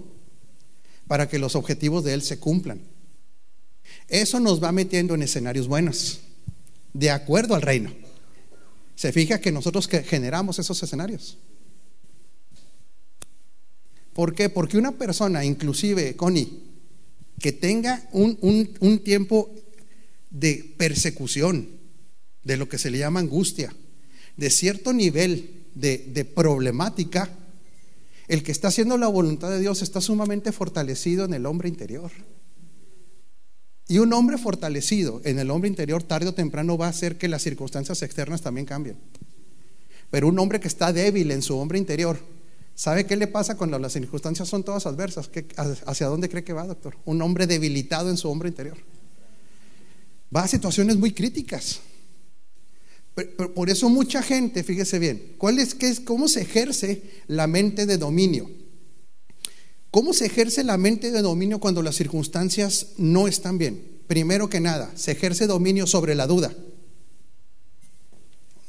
para 1.07 1.29
que 1.29 1.39
los 1.39 1.55
objetivos 1.55 2.03
de 2.03 2.13
Él 2.13 2.21
se 2.23 2.39
cumplan. 2.39 2.81
Eso 4.07 4.39
nos 4.39 4.63
va 4.63 4.71
metiendo 4.71 5.13
en 5.13 5.21
escenarios 5.21 5.67
buenos, 5.67 6.21
de 6.93 7.11
acuerdo 7.11 7.55
al 7.55 7.61
reino. 7.61 7.93
Se 8.95 9.11
fija 9.11 9.39
que 9.39 9.51
nosotros 9.51 9.87
que 9.87 10.03
generamos 10.03 10.59
esos 10.59 10.81
escenarios. 10.81 11.37
¿Por 14.13 14.35
qué? 14.35 14.49
Porque 14.49 14.77
una 14.77 14.91
persona, 14.91 15.43
inclusive, 15.43 16.15
Connie, 16.15 16.61
que 17.39 17.51
tenga 17.51 18.07
un, 18.11 18.37
un 18.79 18.99
tiempo 18.99 19.49
de 20.29 20.73
persecución, 20.77 21.67
de 22.43 22.57
lo 22.57 22.67
que 22.67 22.77
se 22.77 22.91
le 22.91 22.97
llama 22.97 23.19
angustia, 23.19 23.73
de 24.37 24.49
cierto 24.49 24.93
nivel 24.93 25.63
de, 25.75 26.25
problemática, 26.35 27.29
el 28.27 28.43
que 28.43 28.51
está 28.51 28.69
haciendo 28.69 28.97
la 28.97 29.07
voluntad 29.07 29.49
de 29.49 29.59
Dios 29.59 29.81
está 29.81 30.01
sumamente 30.01 30.51
fortalecido 30.51 31.25
en 31.25 31.33
el 31.33 31.45
hombre 31.45 31.69
interior. 31.69 32.11
Y 33.87 33.97
un 33.99 34.13
hombre 34.13 34.37
fortalecido 34.37 35.21
en 35.25 35.39
el 35.39 35.51
hombre 35.51 35.69
interior 35.69 36.03
tarde 36.03 36.27
o 36.27 36.33
temprano 36.33 36.77
va 36.77 36.87
a 36.87 36.89
hacer 36.89 37.17
que 37.17 37.27
las 37.27 37.43
circunstancias 37.43 38.01
externas 38.01 38.41
también 38.41 38.65
cambien. 38.65 38.95
Pero 40.09 40.27
un 40.27 40.39
hombre 40.39 40.59
que 40.59 40.67
está 40.67 40.93
débil 40.93 41.31
en 41.31 41.41
su 41.41 41.57
hombre 41.57 41.77
interior, 41.77 42.17
¿sabe 42.75 43.05
qué 43.05 43.17
le 43.17 43.27
pasa 43.27 43.57
cuando 43.57 43.77
las 43.79 43.93
circunstancias 43.93 44.47
son 44.47 44.63
todas 44.63 44.85
adversas? 44.85 45.29
¿Hacia 45.85 46.07
dónde 46.07 46.29
cree 46.29 46.43
que 46.43 46.53
va, 46.53 46.65
doctor? 46.65 46.95
Un 47.05 47.21
hombre 47.21 47.45
debilitado 47.45 48.09
en 48.09 48.17
su 48.17 48.29
hombre 48.29 48.49
interior. 48.49 48.77
Va 50.35 50.43
a 50.43 50.47
situaciones 50.47 50.97
muy 50.97 51.11
críticas. 51.11 51.81
Por 53.53 53.69
eso 53.69 53.89
mucha 53.89 54.23
gente, 54.23 54.63
fíjese 54.63 54.97
bien, 54.97 55.35
¿cuál 55.37 55.59
es, 55.59 55.75
qué 55.75 55.87
es, 55.87 55.99
¿cómo 55.99 56.27
se 56.27 56.41
ejerce 56.41 57.03
la 57.27 57.45
mente 57.45 57.85
de 57.85 57.97
dominio? 57.97 58.49
¿Cómo 59.91 60.13
se 60.13 60.25
ejerce 60.25 60.63
la 60.63 60.77
mente 60.77 61.11
de 61.11 61.21
dominio 61.21 61.59
cuando 61.59 61.83
las 61.83 61.95
circunstancias 61.95 62.87
no 62.97 63.27
están 63.27 63.59
bien? 63.59 63.79
Primero 64.07 64.49
que 64.49 64.59
nada, 64.59 64.91
se 64.95 65.11
ejerce 65.11 65.45
dominio 65.45 65.85
sobre 65.85 66.15
la 66.15 66.25
duda. 66.25 66.51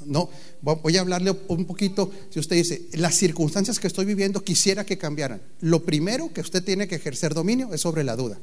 No, 0.04 0.28
voy 0.60 0.98
a 0.98 1.00
hablarle 1.00 1.34
un 1.48 1.64
poquito, 1.64 2.12
si 2.28 2.38
usted 2.38 2.56
dice, 2.56 2.82
las 2.92 3.14
circunstancias 3.14 3.78
que 3.78 3.86
estoy 3.86 4.04
viviendo 4.04 4.44
quisiera 4.44 4.84
que 4.84 4.98
cambiaran. 4.98 5.40
Lo 5.60 5.86
primero 5.86 6.30
que 6.34 6.42
usted 6.42 6.62
tiene 6.62 6.86
que 6.86 6.96
ejercer 6.96 7.32
dominio 7.32 7.72
es 7.72 7.80
sobre 7.80 8.04
la 8.04 8.16
duda. 8.16 8.38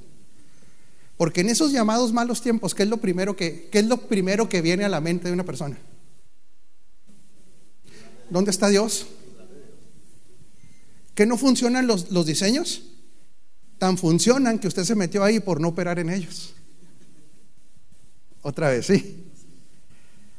Porque 1.18 1.42
en 1.42 1.50
esos 1.50 1.72
llamados 1.72 2.12
malos 2.12 2.42
tiempos, 2.42 2.74
¿qué 2.74 2.82
es 2.82 2.90
lo 2.90 2.98
primero 2.98 3.36
que, 3.36 3.70
qué 3.72 3.78
es 3.78 3.86
lo 3.86 3.98
primero 4.08 4.50
que 4.50 4.64
viene 4.64 4.86
a 4.86 4.90
la 4.90 5.02
mente 5.02 5.28
de 5.28 5.34
una 5.34 5.46
persona? 5.46 5.78
¿Dónde 8.32 8.50
está 8.50 8.70
Dios? 8.70 9.08
¿Que 11.14 11.26
no 11.26 11.38
funcionan 11.38 11.86
los, 11.86 12.12
los 12.12 12.26
diseños? 12.26 12.84
Tan 13.78 13.98
funcionan 13.98 14.58
que 14.58 14.70
usted 14.70 14.86
se 14.86 14.96
metió 14.96 15.24
ahí 15.24 15.42
por 15.42 15.60
no 15.60 15.68
operar 15.68 16.00
en 16.00 16.10
ellos. 16.10 16.54
Otra 18.42 18.70
vez, 18.70 18.88
sí. 18.88 19.26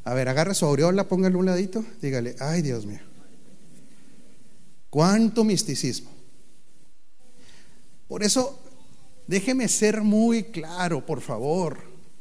A 0.04 0.14
ver, 0.14 0.28
agarre 0.28 0.54
su 0.54 0.64
aureola, 0.64 1.06
póngale 1.06 1.36
un 1.36 1.44
ladito, 1.46 1.84
dígale, 2.00 2.34
ay 2.40 2.62
Dios 2.62 2.86
mío, 2.86 2.98
cuánto 4.90 5.44
misticismo. 5.44 6.10
Por 8.08 8.24
eso, 8.24 8.58
déjeme 9.28 9.68
ser 9.68 10.00
muy 10.00 10.44
claro, 10.44 11.06
por 11.06 11.20
favor. 11.20 11.78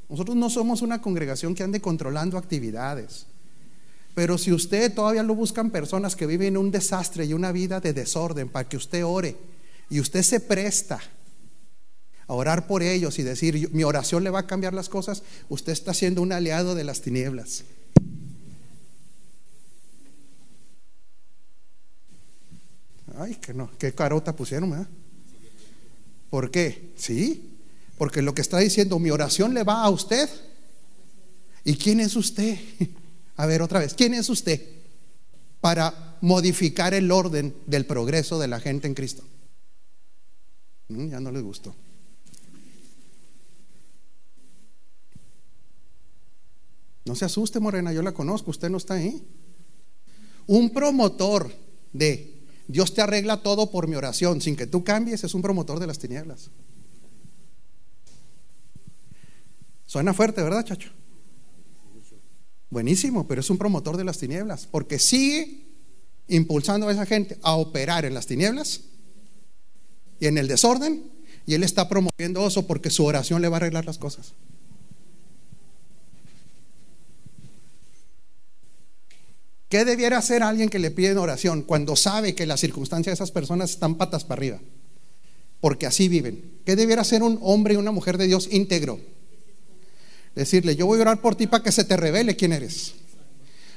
Nosotros 0.10 0.36
no 0.36 0.50
somos 0.50 0.82
una 0.82 1.02
congregación 1.02 1.56
que 1.56 1.64
ande 1.64 1.82
controlando 1.82 2.38
actividades. 2.38 3.26
Pero 4.14 4.38
si 4.38 4.52
usted 4.52 4.94
todavía 4.94 5.24
lo 5.24 5.36
buscan 5.36 5.72
personas 5.72 6.16
que 6.16 6.26
viven 6.26 6.58
un 6.58 6.72
desastre 6.72 7.26
y 7.26 7.34
una 7.34 7.52
vida 7.52 7.80
de 7.80 7.94
desorden 7.94 8.50
para 8.50 8.68
que 8.68 8.78
usted 8.78 9.06
ore 9.06 9.38
y 9.90 10.00
usted 10.00 10.22
se 10.22 10.40
presta 10.40 11.00
a 12.28 12.34
orar 12.34 12.68
por 12.68 12.84
ellos 12.84 13.20
y 13.20 13.24
decir, 13.24 13.70
mi 13.74 13.84
oración 13.84 14.24
le 14.24 14.30
va 14.30 14.40
a 14.40 14.48
cambiar 14.48 14.74
las 14.74 14.90
cosas, 14.90 15.24
usted 15.50 15.72
está 15.72 15.94
siendo 15.94 16.22
un 16.22 16.34
aliado 16.34 16.76
de 16.76 16.84
las 16.84 17.02
tinieblas. 17.02 17.64
Ay, 23.18 23.36
que 23.36 23.54
no, 23.54 23.70
qué 23.78 23.94
carota 23.94 24.36
pusieron, 24.36 24.72
¿verdad? 24.72 24.88
¿Por 26.30 26.50
qué? 26.50 26.92
Sí, 26.96 27.50
porque 27.98 28.22
lo 28.22 28.34
que 28.34 28.42
está 28.42 28.58
diciendo, 28.58 28.98
mi 29.00 29.12
oración 29.12 29.54
le 29.54 29.64
va 29.64 29.84
a 29.84 29.90
usted. 29.90 30.30
¿Y 31.64 31.76
quién 31.76 32.00
es 32.00 32.16
usted? 32.16 32.58
A 33.38 33.46
ver, 33.46 33.62
otra 33.62 33.80
vez, 33.80 33.94
¿quién 33.94 34.14
es 34.14 34.30
usted 34.30 34.62
para 35.60 36.18
modificar 36.22 36.94
el 36.94 37.12
orden 37.12 37.56
del 37.66 37.86
progreso 37.86 38.40
de 38.40 38.48
la 38.48 38.60
gente 38.60 38.88
en 38.88 38.94
Cristo? 38.94 39.24
Mm, 40.90 41.10
ya 41.10 41.20
no 41.20 41.32
les 41.32 41.44
gustó. 41.44 41.74
No 47.06 47.16
se 47.16 47.26
asuste, 47.26 47.60
Morena, 47.60 47.92
yo 47.92 48.02
la 48.02 48.14
conozco, 48.14 48.52
usted 48.52 48.70
no 48.70 48.78
está 48.78 48.96
ahí. 48.96 49.24
Un 50.48 50.72
promotor 50.72 51.52
de 51.94 52.34
Dios 52.68 52.94
te 52.94 53.02
arregla 53.02 53.42
todo 53.42 53.72
por 53.72 53.88
mi 53.88 53.96
oración, 53.96 54.42
sin 54.42 54.56
que 54.56 54.68
tú 54.68 54.84
cambies, 54.84 55.24
es 55.24 55.34
un 55.34 55.42
promotor 55.42 55.80
de 55.80 55.88
las 55.88 56.00
tinieblas. 56.00 56.50
Suena 59.86 60.14
fuerte, 60.14 60.42
¿verdad, 60.42 60.64
chacho? 60.64 60.90
Buenísimo, 62.72 63.28
pero 63.28 63.42
es 63.42 63.50
un 63.50 63.58
promotor 63.58 63.98
de 63.98 64.06
las 64.06 64.18
tinieblas, 64.18 64.66
porque 64.66 64.98
sigue 64.98 65.66
impulsando 66.30 66.88
a 66.88 66.94
esa 66.94 67.06
gente 67.06 67.38
a 67.42 67.56
operar 67.56 68.06
en 68.06 68.14
las 68.14 68.28
tinieblas 68.28 68.82
y 70.22 70.28
en 70.28 70.38
el 70.38 70.48
desorden, 70.48 71.04
y 71.46 71.54
él 71.54 71.64
está 71.64 71.90
promoviendo 71.90 72.48
eso 72.48 72.66
porque 72.66 72.90
su 72.90 73.04
oración 73.04 73.42
le 73.42 73.50
va 73.50 73.58
a 73.58 73.60
arreglar 73.60 73.86
las 73.86 73.98
cosas. 73.98 74.34
¿Qué 79.68 79.84
debiera 79.84 80.18
hacer 80.18 80.42
alguien 80.42 80.70
que 80.70 80.80
le 80.80 80.92
pide 80.92 81.16
oración 81.18 81.64
cuando 81.64 81.98
sabe 81.98 82.36
que 82.36 82.46
las 82.46 82.62
circunstancias 82.62 83.12
de 83.12 83.16
esas 83.16 83.32
personas 83.32 83.72
están 83.72 83.96
patas 83.96 84.24
para 84.24 84.40
arriba? 84.40 84.60
Porque 85.60 85.86
así 85.86 86.08
viven. 86.08 86.60
¿Qué 86.66 86.78
debiera 86.78 87.02
hacer 87.02 87.22
un 87.22 87.38
hombre 87.42 87.74
y 87.74 87.78
una 87.78 87.92
mujer 87.92 88.18
de 88.18 88.28
Dios 88.28 88.48
íntegro? 88.52 89.00
Decirle, 90.36 90.76
yo 90.76 90.86
voy 90.86 91.00
a 91.00 91.02
orar 91.02 91.22
por 91.22 91.36
ti 91.36 91.48
para 91.48 91.64
que 91.64 91.72
se 91.72 91.84
te 91.84 91.98
revele 91.98 92.36
quién 92.36 92.54
eres. 92.54 92.94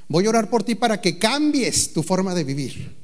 Voy 0.09 0.26
a 0.26 0.28
orar 0.28 0.50
por 0.50 0.62
ti 0.62 0.74
para 0.74 1.00
que 1.00 1.18
cambies 1.18 1.92
tu 1.92 2.02
forma 2.02 2.34
de 2.34 2.44
vivir. 2.44 2.94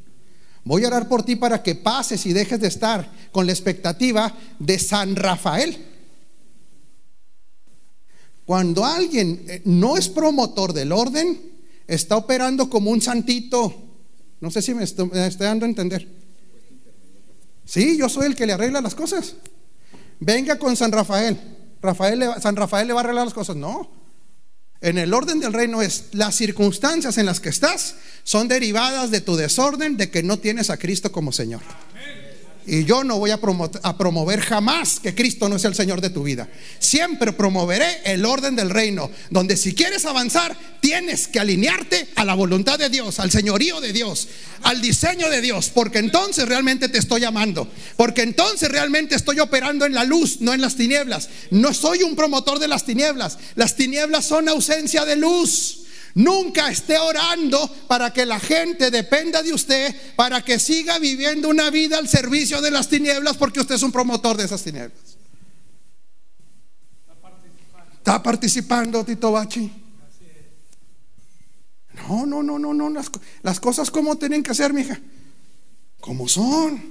Voy 0.64 0.84
a 0.84 0.88
orar 0.88 1.08
por 1.08 1.22
ti 1.22 1.36
para 1.36 1.62
que 1.62 1.74
pases 1.74 2.26
y 2.26 2.32
dejes 2.32 2.60
de 2.60 2.68
estar 2.68 3.10
con 3.32 3.46
la 3.46 3.52
expectativa 3.52 4.36
de 4.58 4.78
San 4.78 5.16
Rafael. 5.16 5.86
Cuando 8.44 8.84
alguien 8.84 9.44
eh, 9.46 9.62
no 9.64 9.96
es 9.96 10.08
promotor 10.08 10.72
del 10.72 10.92
orden, 10.92 11.40
está 11.86 12.16
operando 12.16 12.68
como 12.68 12.90
un 12.90 13.00
santito. 13.00 13.74
No 14.40 14.50
sé 14.50 14.60
si 14.60 14.74
me 14.74 14.84
estoy, 14.84 15.08
dando 15.38 15.66
a 15.66 15.68
entender. 15.68 16.08
Sí, 17.64 17.96
yo 17.96 18.08
soy 18.08 18.26
el 18.26 18.34
que 18.34 18.46
le 18.46 18.52
arregla 18.52 18.80
las 18.80 18.94
cosas. 18.94 19.34
Venga 20.18 20.58
con 20.58 20.76
San 20.76 20.92
Rafael. 20.92 21.38
San 21.80 22.56
Rafael 22.56 22.86
le 22.86 22.92
va 22.94 23.00
a 23.00 23.04
arreglar 23.04 23.24
las 23.24 23.34
cosas. 23.34 23.56
No. 23.56 23.90
En 24.80 24.96
el 24.96 25.12
orden 25.12 25.40
del 25.40 25.52
reino 25.52 25.82
es 25.82 26.06
las 26.12 26.34
circunstancias 26.34 27.18
en 27.18 27.26
las 27.26 27.40
que 27.40 27.50
estás 27.50 27.96
son 28.24 28.48
derivadas 28.48 29.10
de 29.10 29.20
tu 29.20 29.36
desorden, 29.36 29.96
de 29.96 30.10
que 30.10 30.22
no 30.22 30.38
tienes 30.38 30.70
a 30.70 30.78
Cristo 30.78 31.12
como 31.12 31.32
Señor. 31.32 31.60
Y 32.66 32.84
yo 32.84 33.04
no 33.04 33.18
voy 33.18 33.30
a, 33.30 33.38
promover 33.38 34.40
jamás 34.40 35.00
que 35.00 35.14
Cristo 35.14 35.48
no 35.48 35.58
sea 35.58 35.70
el 35.70 35.76
Señor 35.76 36.00
de 36.00 36.10
tu 36.10 36.22
vida. 36.22 36.48
Siempre 36.78 37.32
promoveré 37.32 38.00
el 38.04 38.24
orden 38.24 38.54
del 38.54 38.70
reino, 38.70 39.10
donde 39.30 39.56
si 39.56 39.74
quieres 39.74 40.04
avanzar, 40.04 40.56
tienes 40.80 41.26
que 41.26 41.40
alinearte 41.40 42.08
a 42.16 42.24
la 42.24 42.34
voluntad 42.34 42.78
de 42.78 42.88
Dios, 42.88 43.18
al 43.18 43.30
señorío 43.30 43.80
de 43.80 43.92
Dios, 43.92 44.28
al 44.62 44.80
diseño 44.80 45.28
de 45.30 45.40
Dios, 45.40 45.70
porque 45.72 45.98
entonces 45.98 46.48
realmente 46.48 46.88
te 46.88 46.98
estoy 46.98 47.24
amando, 47.24 47.68
porque 47.96 48.22
entonces 48.22 48.68
realmente 48.70 49.14
estoy 49.14 49.40
operando 49.40 49.86
en 49.86 49.94
la 49.94 50.04
luz, 50.04 50.40
no 50.40 50.52
en 50.52 50.60
las 50.60 50.76
tinieblas. 50.76 51.28
No 51.50 51.74
soy 51.74 52.02
un 52.02 52.14
promotor 52.14 52.58
de 52.58 52.68
las 52.68 52.84
tinieblas. 52.84 53.38
Las 53.54 53.76
tinieblas 53.76 54.26
son 54.26 54.48
ausencia 54.48 55.04
de 55.04 55.16
luz. 55.16 55.78
Nunca 56.14 56.70
esté 56.70 56.98
orando 56.98 57.68
para 57.86 58.12
que 58.12 58.26
la 58.26 58.40
gente 58.40 58.90
dependa 58.90 59.42
de 59.42 59.52
usted, 59.52 59.94
para 60.16 60.42
que 60.42 60.58
siga 60.58 60.98
viviendo 60.98 61.48
una 61.48 61.70
vida 61.70 61.98
al 61.98 62.08
servicio 62.08 62.60
de 62.60 62.70
las 62.70 62.88
tinieblas, 62.88 63.36
porque 63.36 63.60
usted 63.60 63.76
es 63.76 63.82
un 63.82 63.92
promotor 63.92 64.36
de 64.36 64.44
esas 64.44 64.62
tinieblas. 64.62 64.98
Está 67.98 68.22
participando, 68.22 69.04
Tito 69.04 69.30
Bachi. 69.30 69.70
No, 72.08 72.26
no, 72.26 72.42
no, 72.42 72.58
no, 72.58 72.72
no. 72.72 72.90
Las, 72.90 73.10
las 73.42 73.60
cosas 73.60 73.90
como 73.90 74.16
tienen 74.16 74.42
que 74.42 74.54
ser, 74.54 74.72
mija. 74.72 74.98
Como 76.00 76.26
son. 76.26 76.82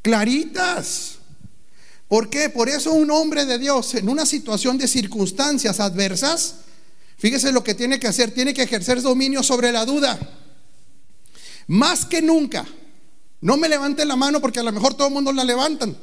Claritas. 0.00 1.18
¿Por 2.08 2.30
qué? 2.30 2.50
Por 2.50 2.68
eso 2.68 2.92
un 2.92 3.10
hombre 3.10 3.44
de 3.44 3.58
Dios 3.58 3.94
en 3.94 4.08
una 4.08 4.26
situación 4.26 4.78
de 4.78 4.86
circunstancias 4.86 5.80
adversas 5.80 6.56
Fíjese 7.22 7.52
lo 7.52 7.62
que 7.62 7.76
tiene 7.76 8.00
que 8.00 8.08
hacer, 8.08 8.32
tiene 8.32 8.52
que 8.52 8.64
ejercer 8.64 9.00
dominio 9.00 9.44
sobre 9.44 9.70
la 9.70 9.86
duda. 9.86 10.18
Más 11.68 12.04
que 12.04 12.20
nunca. 12.20 12.66
No 13.40 13.56
me 13.56 13.68
levante 13.68 14.04
la 14.04 14.16
mano 14.16 14.40
porque 14.40 14.58
a 14.58 14.64
lo 14.64 14.72
mejor 14.72 14.94
todo 14.94 15.06
el 15.06 15.14
mundo 15.14 15.32
la 15.32 15.44
levantan. 15.44 15.96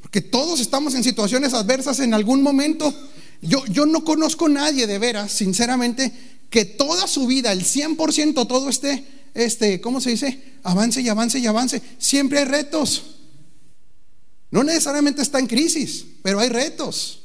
Porque 0.00 0.20
todos 0.20 0.60
estamos 0.60 0.94
en 0.94 1.02
situaciones 1.02 1.52
adversas 1.52 1.98
en 1.98 2.14
algún 2.14 2.44
momento. 2.44 2.94
Yo, 3.40 3.66
yo 3.66 3.86
no 3.86 4.04
conozco 4.04 4.46
a 4.46 4.50
nadie 4.50 4.86
de 4.86 5.00
veras, 5.00 5.32
sinceramente, 5.32 6.12
que 6.48 6.64
toda 6.64 7.08
su 7.08 7.26
vida, 7.26 7.50
el 7.50 7.64
100% 7.64 8.46
todo 8.46 8.68
esté, 8.68 9.04
este, 9.34 9.80
¿cómo 9.80 10.00
se 10.00 10.10
dice? 10.10 10.58
Avance 10.62 11.00
y 11.00 11.08
avance 11.08 11.40
y 11.40 11.46
avance. 11.48 11.82
Siempre 11.98 12.38
hay 12.38 12.44
retos. 12.44 13.16
No 14.52 14.62
necesariamente 14.62 15.22
está 15.22 15.40
en 15.40 15.48
crisis, 15.48 16.04
pero 16.22 16.38
hay 16.38 16.50
retos. 16.50 17.21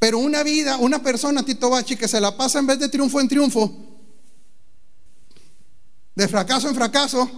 Pero 0.00 0.18
una 0.18 0.42
vida, 0.42 0.78
una 0.78 1.02
persona, 1.02 1.44
Tito 1.44 1.68
Bachi, 1.68 1.94
que 1.94 2.08
se 2.08 2.20
la 2.20 2.34
pasa 2.34 2.58
en 2.58 2.66
vez 2.66 2.78
de 2.78 2.88
triunfo 2.88 3.20
en 3.20 3.28
triunfo, 3.28 4.00
de 6.14 6.26
fracaso 6.26 6.70
en 6.70 6.74
fracaso, 6.74 7.30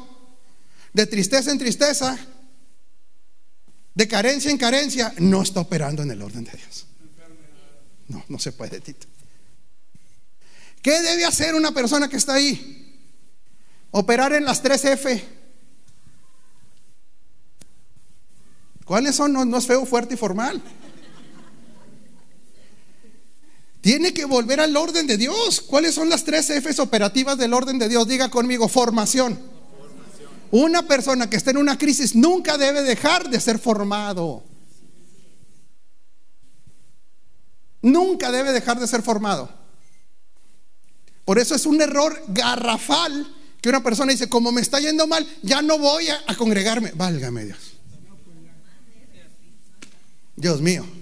de 0.93 1.07
tristeza 1.07 1.51
en 1.51 1.59
tristeza, 1.59 2.17
de 3.95 4.09
carencia 4.09 4.49
en 4.49 4.59
carencia, 4.59 5.13
no 5.19 5.43
está 5.43 5.59
operando 5.59 6.05
en 6.05 6.13
el 6.13 6.23
orden 6.23 6.45
de 6.45 6.53
Dios. 6.53 6.87
No, 8.07 8.25
no 8.29 8.39
se 8.39 8.53
puede, 8.53 8.81
Tito. 8.81 9.09
¿Qué 10.83 11.03
debe 11.03 11.25
hacer 11.25 11.57
una 11.57 11.73
persona 11.73 12.09
que 12.09 12.17
está 12.17 12.35
ahí? 12.35 13.09
Operar 13.91 14.35
en 14.35 14.45
las 14.45 14.63
tres 14.63 14.85
F. 14.85 15.25
¿Cuáles 18.85 19.17
son? 19.17 19.33
No, 19.33 19.45
no 19.45 19.59
es 19.59 19.67
feo, 19.67 19.85
fuerte 19.85 20.15
y 20.15 20.17
formal. 20.17 20.63
Tiene 23.83 24.15
que 24.15 24.25
volver 24.25 24.61
al 24.61 24.77
orden 24.77 25.09
de 25.09 25.19
Dios. 25.19 25.61
¿Cuáles 25.61 25.97
son 25.97 26.09
las 26.09 26.25
tres 26.25 26.47
Fs 26.47 26.79
operativas 26.79 27.37
del 27.37 27.53
orden 27.53 27.81
de 27.81 27.89
Dios? 27.89 28.07
Diga 28.07 28.31
conmigo, 28.31 28.69
formación. 28.69 29.39
Una 30.53 30.87
persona 30.87 31.29
que 31.29 31.37
está 31.37 31.51
en 31.51 31.57
una 31.57 31.77
crisis 31.77 32.15
nunca 32.15 32.57
debe 32.57 32.83
dejar 32.83 33.29
de 33.29 33.41
ser 33.41 33.59
formado. 33.59 34.45
Nunca 37.83 38.31
debe 38.31 38.53
dejar 38.53 38.79
de 38.79 38.87
ser 38.87 39.03
formado. 39.03 39.51
Por 41.25 41.41
eso 41.41 41.57
es 41.57 41.67
un 41.67 41.83
error 41.83 42.23
garrafal 42.29 43.35
que 43.61 43.69
una 43.69 43.83
persona 43.83 44.13
dice, 44.13 44.29
como 44.29 44.53
me 44.53 44.61
está 44.61 44.79
yendo 44.79 45.09
mal, 45.09 45.27
ya 45.43 45.61
no 45.61 45.79
voy 45.79 46.09
a, 46.09 46.21
a 46.29 46.37
congregarme. 46.37 46.93
Válgame 46.95 47.47
Dios. 47.47 47.59
Dios 50.37 50.61
mío. 50.61 51.02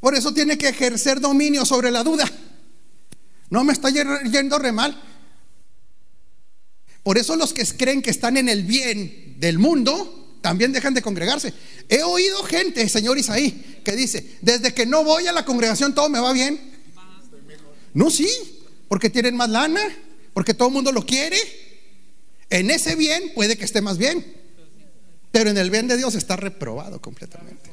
Por 0.00 0.14
eso 0.14 0.32
tiene 0.32 0.56
que 0.56 0.68
ejercer 0.68 1.20
dominio 1.20 1.64
sobre 1.64 1.90
la 1.90 2.02
duda. 2.02 2.30
No 3.50 3.64
me 3.64 3.72
está 3.72 3.90
yendo 3.90 4.58
re 4.58 4.72
mal. 4.72 5.00
Por 7.02 7.18
eso 7.18 7.36
los 7.36 7.52
que 7.52 7.64
creen 7.64 8.02
que 8.02 8.10
están 8.10 8.36
en 8.36 8.48
el 8.48 8.64
bien 8.64 9.36
del 9.38 9.58
mundo 9.58 10.38
también 10.40 10.72
dejan 10.72 10.94
de 10.94 11.02
congregarse. 11.02 11.52
He 11.88 12.02
oído 12.02 12.42
gente, 12.44 12.88
señor 12.88 13.18
Isaí, 13.18 13.80
que 13.84 13.96
dice, 13.96 14.38
desde 14.40 14.72
que 14.72 14.86
no 14.86 15.04
voy 15.04 15.26
a 15.26 15.32
la 15.32 15.44
congregación 15.44 15.94
todo 15.94 16.08
me 16.08 16.20
va 16.20 16.32
bien. 16.32 16.60
No, 17.92 18.10
sí, 18.10 18.28
porque 18.88 19.10
tienen 19.10 19.36
más 19.36 19.50
lana, 19.50 19.80
porque 20.32 20.54
todo 20.54 20.68
el 20.68 20.74
mundo 20.74 20.92
lo 20.92 21.04
quiere. 21.04 21.38
En 22.48 22.70
ese 22.70 22.96
bien 22.96 23.32
puede 23.34 23.56
que 23.56 23.64
esté 23.64 23.80
más 23.80 23.98
bien, 23.98 24.24
pero 25.30 25.50
en 25.50 25.58
el 25.58 25.70
bien 25.70 25.88
de 25.88 25.96
Dios 25.96 26.14
está 26.14 26.36
reprobado 26.36 27.00
completamente. 27.00 27.70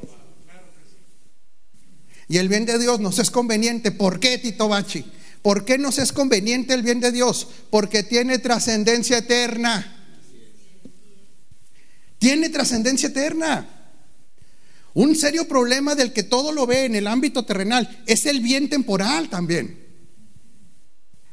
Y 2.27 2.37
el 2.37 2.49
bien 2.49 2.65
de 2.65 2.77
Dios 2.77 2.99
nos 2.99 3.19
es 3.19 3.31
conveniente. 3.31 3.91
¿Por 3.91 4.19
qué, 4.19 4.37
Tito 4.37 4.67
Bachi? 4.67 5.05
¿Por 5.41 5.63
qué 5.63 5.77
nos 5.77 5.97
es 5.97 6.11
conveniente 6.11 6.73
el 6.73 6.83
bien 6.83 6.99
de 6.99 7.11
Dios? 7.11 7.47
Porque 7.69 8.03
tiene 8.03 8.37
trascendencia 8.39 9.19
eterna. 9.19 9.93
Tiene 12.19 12.49
trascendencia 12.49 13.09
eterna. 13.09 13.67
Un 14.93 15.15
serio 15.15 15.47
problema 15.47 15.95
del 15.95 16.11
que 16.11 16.23
todo 16.23 16.51
lo 16.51 16.65
ve 16.65 16.85
en 16.85 16.95
el 16.95 17.07
ámbito 17.07 17.45
terrenal 17.45 18.03
es 18.07 18.25
el 18.25 18.41
bien 18.41 18.67
temporal 18.67 19.29
también. 19.29 19.85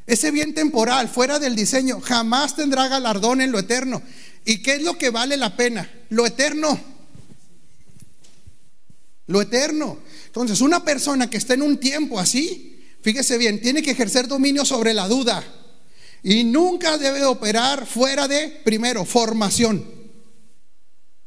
Ese 0.05 0.29
bien 0.29 0.53
temporal, 0.53 1.09
fuera 1.09 1.39
del 1.39 1.55
diseño, 1.55 1.99
jamás 1.99 2.55
tendrá 2.55 2.87
galardón 2.87 3.41
en 3.41 3.51
lo 3.51 3.57
eterno. 3.57 4.03
¿Y 4.45 4.61
qué 4.61 4.75
es 4.75 4.83
lo 4.83 4.99
que 4.99 5.09
vale 5.09 5.35
la 5.35 5.57
pena? 5.57 5.89
Lo 6.09 6.27
eterno. 6.27 6.79
Lo 9.25 9.41
eterno. 9.41 9.97
Entonces, 10.35 10.59
una 10.59 10.83
persona 10.83 11.29
que 11.29 11.37
está 11.37 11.53
en 11.53 11.61
un 11.61 11.77
tiempo 11.77 12.19
así, 12.19 12.83
fíjese 13.01 13.37
bien, 13.37 13.61
tiene 13.61 13.81
que 13.81 13.91
ejercer 13.91 14.27
dominio 14.27 14.65
sobre 14.65 14.93
la 14.93 15.07
duda. 15.07 15.41
Y 16.23 16.43
nunca 16.43 16.97
debe 16.97 17.23
operar 17.23 17.85
fuera 17.85 18.27
de, 18.27 18.49
primero, 18.65 19.05
formación. 19.05 19.85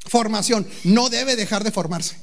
Formación. 0.05 0.67
No 0.83 1.09
debe 1.09 1.35
dejar 1.35 1.63
de 1.63 1.71
formarse. 1.71 2.17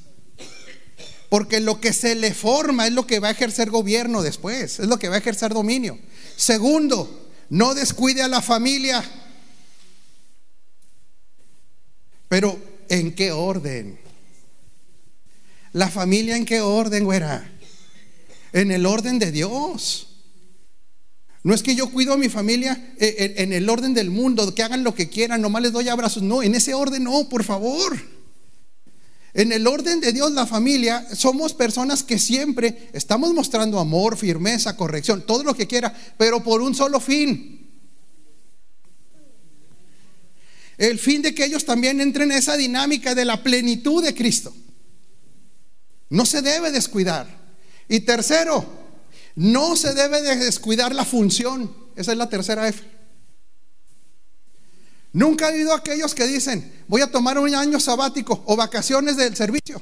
Porque 1.28 1.58
lo 1.58 1.80
que 1.80 1.92
se 1.92 2.14
le 2.14 2.32
forma 2.32 2.86
es 2.86 2.92
lo 2.92 3.04
que 3.04 3.18
va 3.18 3.28
a 3.28 3.32
ejercer 3.32 3.68
gobierno 3.68 4.22
después, 4.22 4.78
es 4.78 4.86
lo 4.86 4.96
que 4.96 5.08
va 5.08 5.16
a 5.16 5.18
ejercer 5.18 5.52
dominio. 5.52 5.98
Segundo, 6.36 7.32
no 7.48 7.74
descuide 7.74 8.22
a 8.22 8.28
la 8.28 8.42
familia. 8.42 9.02
Pero, 12.28 12.56
¿en 12.88 13.12
qué 13.12 13.32
orden? 13.32 14.05
¿La 15.76 15.90
familia 15.90 16.38
en 16.38 16.46
qué 16.46 16.62
orden, 16.62 17.04
güera? 17.04 17.52
En 18.54 18.70
el 18.70 18.86
orden 18.86 19.18
de 19.18 19.30
Dios. 19.30 20.06
No 21.42 21.52
es 21.52 21.62
que 21.62 21.74
yo 21.74 21.90
cuido 21.90 22.14
a 22.14 22.16
mi 22.16 22.30
familia 22.30 22.94
eh, 22.98 23.34
en 23.36 23.52
el 23.52 23.68
orden 23.68 23.92
del 23.92 24.08
mundo, 24.08 24.54
que 24.54 24.62
hagan 24.62 24.84
lo 24.84 24.94
que 24.94 25.10
quieran, 25.10 25.42
nomás 25.42 25.60
les 25.60 25.72
doy 25.72 25.90
abrazos. 25.90 26.22
No, 26.22 26.42
en 26.42 26.54
ese 26.54 26.72
orden 26.72 27.04
no, 27.04 27.28
por 27.28 27.44
favor. 27.44 27.94
En 29.34 29.52
el 29.52 29.66
orden 29.66 30.00
de 30.00 30.14
Dios, 30.14 30.32
la 30.32 30.46
familia, 30.46 31.06
somos 31.14 31.52
personas 31.52 32.02
que 32.02 32.18
siempre 32.18 32.88
estamos 32.94 33.34
mostrando 33.34 33.78
amor, 33.78 34.16
firmeza, 34.16 34.78
corrección, 34.78 35.26
todo 35.26 35.44
lo 35.44 35.54
que 35.54 35.66
quiera, 35.66 35.94
pero 36.16 36.42
por 36.42 36.62
un 36.62 36.74
solo 36.74 37.00
fin. 37.00 37.68
El 40.78 40.98
fin 40.98 41.20
de 41.20 41.34
que 41.34 41.44
ellos 41.44 41.66
también 41.66 42.00
entren 42.00 42.32
en 42.32 42.38
esa 42.38 42.56
dinámica 42.56 43.14
de 43.14 43.26
la 43.26 43.42
plenitud 43.42 44.02
de 44.02 44.14
Cristo. 44.14 44.54
No 46.10 46.26
se 46.26 46.42
debe 46.42 46.70
descuidar. 46.70 47.26
Y 47.88 48.00
tercero, 48.00 48.64
no 49.34 49.76
se 49.76 49.94
debe 49.94 50.22
descuidar 50.22 50.94
la 50.94 51.04
función. 51.04 51.74
Esa 51.94 52.12
es 52.12 52.18
la 52.18 52.28
tercera 52.28 52.66
F. 52.68 52.82
Nunca 55.12 55.46
ha 55.46 55.48
habido 55.48 55.72
aquellos 55.72 56.14
que 56.14 56.26
dicen, 56.26 56.84
voy 56.88 57.00
a 57.00 57.10
tomar 57.10 57.38
un 57.38 57.54
año 57.54 57.80
sabático 57.80 58.42
o 58.46 58.56
vacaciones 58.56 59.16
del 59.16 59.34
servicio. 59.34 59.80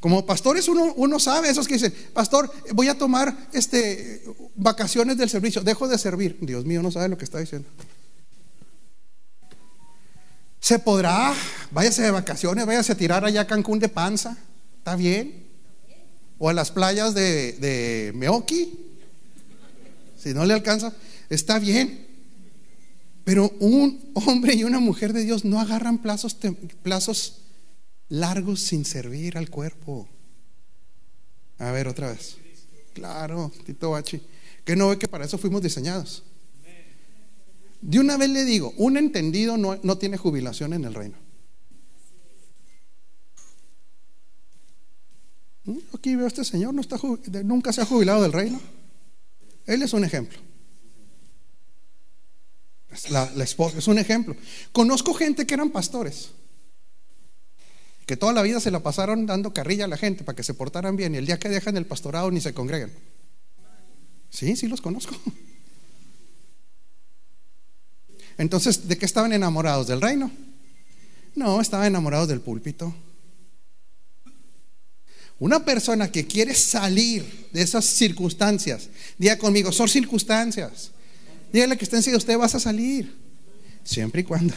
Como 0.00 0.24
pastores 0.24 0.66
uno, 0.66 0.94
uno 0.96 1.20
sabe, 1.20 1.50
esos 1.50 1.68
que 1.68 1.74
dicen, 1.74 1.94
pastor, 2.12 2.50
voy 2.72 2.88
a 2.88 2.96
tomar 2.96 3.48
este, 3.52 4.24
vacaciones 4.56 5.18
del 5.18 5.28
servicio, 5.28 5.62
dejo 5.62 5.86
de 5.86 5.98
servir. 5.98 6.38
Dios 6.40 6.64
mío, 6.64 6.82
no 6.82 6.90
sabe 6.90 7.10
lo 7.10 7.18
que 7.18 7.24
está 7.24 7.38
diciendo. 7.38 7.68
¿Se 10.58 10.78
podrá? 10.78 11.34
Váyase 11.70 12.02
de 12.02 12.10
vacaciones, 12.10 12.66
váyase 12.66 12.92
a 12.92 12.96
tirar 12.96 13.24
allá 13.24 13.42
a 13.42 13.46
Cancún 13.46 13.78
de 13.78 13.88
panza. 13.88 14.36
¿Está 14.80 14.96
bien? 14.96 15.44
O 16.38 16.48
a 16.48 16.54
las 16.54 16.70
playas 16.70 17.14
de, 17.14 17.52
de 17.52 18.12
Meoki. 18.14 18.72
Si 20.18 20.32
no 20.32 20.46
le 20.46 20.54
alcanza, 20.54 20.94
está 21.28 21.58
bien. 21.58 22.06
Pero 23.24 23.52
un 23.60 24.10
hombre 24.14 24.54
y 24.54 24.64
una 24.64 24.80
mujer 24.80 25.12
de 25.12 25.22
Dios 25.22 25.44
no 25.44 25.60
agarran 25.60 25.98
plazos, 25.98 26.34
plazos 26.82 27.42
largos 28.08 28.60
sin 28.60 28.86
servir 28.86 29.36
al 29.36 29.50
cuerpo. 29.50 30.08
A 31.58 31.72
ver, 31.72 31.86
otra 31.86 32.10
vez. 32.10 32.38
Claro, 32.94 33.52
Tito 33.66 33.90
Bachi. 33.90 34.22
Que 34.64 34.76
no 34.76 34.88
ve 34.88 34.98
que 34.98 35.08
para 35.08 35.26
eso 35.26 35.36
fuimos 35.36 35.60
diseñados. 35.60 36.22
De 37.82 38.00
una 38.00 38.16
vez 38.16 38.30
le 38.30 38.46
digo, 38.46 38.72
un 38.78 38.96
entendido 38.96 39.58
no, 39.58 39.78
no 39.82 39.98
tiene 39.98 40.16
jubilación 40.16 40.72
en 40.72 40.86
el 40.86 40.94
reino. 40.94 41.29
Aquí 45.94 46.16
veo 46.16 46.24
a 46.24 46.28
este 46.28 46.44
señor, 46.44 46.74
no 46.74 46.80
está, 46.80 46.96
nunca 47.44 47.72
se 47.72 47.80
ha 47.80 47.86
jubilado 47.86 48.22
del 48.22 48.32
reino. 48.32 48.60
Él 49.66 49.82
es 49.82 49.92
un 49.92 50.04
ejemplo. 50.04 50.38
La, 53.10 53.24
esposa 53.44 53.78
es 53.78 53.86
un 53.86 53.98
ejemplo. 53.98 54.36
Conozco 54.72 55.14
gente 55.14 55.46
que 55.46 55.54
eran 55.54 55.70
pastores, 55.70 56.30
que 58.04 58.16
toda 58.16 58.32
la 58.32 58.42
vida 58.42 58.58
se 58.58 58.72
la 58.72 58.80
pasaron 58.80 59.26
dando 59.26 59.54
carrilla 59.54 59.84
a 59.84 59.88
la 59.88 59.96
gente 59.96 60.24
para 60.24 60.34
que 60.34 60.42
se 60.42 60.54
portaran 60.54 60.96
bien 60.96 61.14
y 61.14 61.18
el 61.18 61.26
día 61.26 61.38
que 61.38 61.48
dejan 61.48 61.76
el 61.76 61.86
pastorado 61.86 62.30
ni 62.30 62.40
se 62.40 62.52
congregan. 62.52 62.90
Sí, 64.30 64.56
sí 64.56 64.66
los 64.66 64.80
conozco. 64.80 65.14
Entonces, 68.38 68.88
¿de 68.88 68.96
qué 68.98 69.06
estaban 69.06 69.32
enamorados? 69.32 69.86
¿Del 69.86 70.00
reino? 70.00 70.30
No, 71.36 71.60
estaban 71.60 71.86
enamorados 71.86 72.26
del 72.26 72.40
púlpito. 72.40 72.94
Una 75.40 75.64
persona 75.64 76.12
que 76.12 76.26
quiere 76.26 76.54
salir 76.54 77.48
de 77.50 77.62
esas 77.62 77.86
circunstancias, 77.86 78.90
diga 79.18 79.38
conmigo, 79.38 79.72
son 79.72 79.88
circunstancias. 79.88 80.90
Dígale 81.50 81.78
que 81.78 81.84
estén 81.84 82.02
si 82.02 82.14
usted 82.14 82.36
vas 82.36 82.54
a 82.54 82.60
salir, 82.60 83.16
siempre 83.82 84.20
y 84.20 84.24
cuando. 84.24 84.54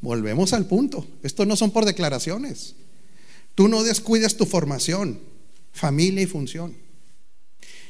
Volvemos 0.00 0.52
al 0.52 0.66
punto. 0.66 1.06
Esto 1.22 1.46
no 1.46 1.54
son 1.54 1.70
por 1.70 1.84
declaraciones. 1.84 2.74
Tú 3.54 3.68
no 3.68 3.84
descuides 3.84 4.36
tu 4.36 4.46
formación, 4.46 5.20
familia 5.72 6.22
y 6.22 6.26
función. 6.26 6.76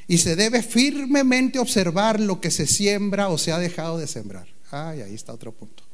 Y 0.07 0.19
se 0.19 0.37
debe 0.37 0.63
firmemente 0.63 1.59
observar 1.59 2.21
lo 2.21 2.41
que 2.41 2.51
se 2.51 2.67
siembra 2.67 3.29
o 3.31 3.39
se 3.39 3.53
ha 3.53 3.59
dejado 3.59 3.97
de 3.97 4.07
sembrar. 4.07 4.47
Ay, 4.71 5.01
ahí 5.01 5.15
está 5.15 5.33
otro 5.33 5.53
punto. 5.53 5.85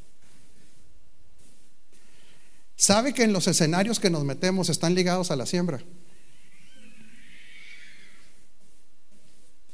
¿Sabe 2.76 3.14
que 3.14 3.22
en 3.22 3.32
los 3.32 3.46
escenarios 3.46 3.98
que 3.98 4.10
nos 4.10 4.24
metemos 4.24 4.68
están 4.68 4.94
ligados 4.94 5.30
a 5.30 5.36
la 5.36 5.46
siembra? 5.46 5.80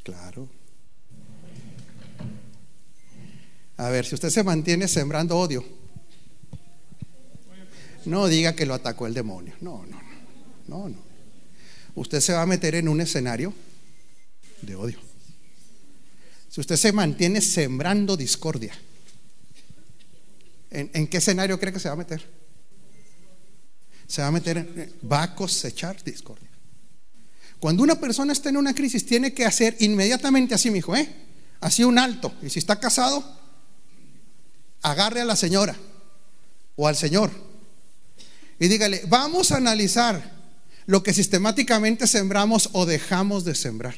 Claro. 0.05 0.49
A 3.77 3.89
ver, 3.89 4.07
si 4.07 4.15
usted 4.15 4.31
se 4.31 4.45
mantiene 4.45 4.87
sembrando 4.87 5.37
odio, 5.37 5.65
no 8.05 8.29
diga 8.29 8.55
que 8.55 8.67
lo 8.67 8.75
atacó 8.75 9.09
el 9.09 9.15
demonio. 9.15 9.55
No, 9.61 9.85
no, 9.87 10.01
no, 10.69 10.89
no. 10.89 10.99
Usted 11.97 12.21
se 12.21 12.33
va 12.33 12.43
a 12.43 12.47
meter 12.47 12.77
en 12.77 12.89
un 12.89 13.01
escenario 13.01 13.53
de 14.63 14.77
odio. 14.77 14.99
Si 16.49 16.61
usted 16.61 16.77
se 16.77 16.93
mantiene 16.93 17.41
sembrando 17.41 18.17
discordia, 18.17 18.75
¿en, 20.71 20.91
en 20.95 21.09
qué 21.09 21.17
escenario 21.17 21.59
cree 21.59 21.73
que 21.73 21.81
se 21.81 21.89
va 21.89 21.95
a 21.95 21.99
meter? 21.99 22.42
se 24.07 24.23
va 24.23 24.29
a 24.29 24.33
meter, 24.33 24.95
va 25.11 25.23
a 25.23 25.35
cosechar 25.35 26.03
discordia. 26.03 26.49
Cuando 27.59 27.83
una 27.83 27.95
persona 27.95 28.33
está 28.33 28.49
en 28.49 28.57
una 28.57 28.75
crisis, 28.75 29.07
tiene 29.07 29.33
que 29.33 29.45
hacer 29.45 29.77
inmediatamente 29.81 30.55
así, 30.55 30.71
mi 30.71 30.79
hijo. 30.79 30.97
¿eh? 30.97 31.09
Así 31.61 31.85
un 31.85 31.99
alto. 31.99 32.35
Y 32.43 32.51
si 32.51 32.59
está 32.59 32.81
casado, 32.81 33.25
agarre 34.83 35.21
a 35.21 35.25
la 35.25 35.37
señora 35.37 35.77
o 36.75 36.89
al 36.89 36.97
señor 36.97 37.31
y 38.63 38.69
dígale, 38.69 39.03
vamos 39.09 39.51
a 39.51 39.57
analizar 39.57 40.23
lo 40.87 41.03
que 41.03 41.13
sistemáticamente 41.13 42.07
sembramos 42.07 42.71
o 42.75 42.87
dejamos 42.87 43.45
de 43.45 43.57
sembrar. 43.57 43.97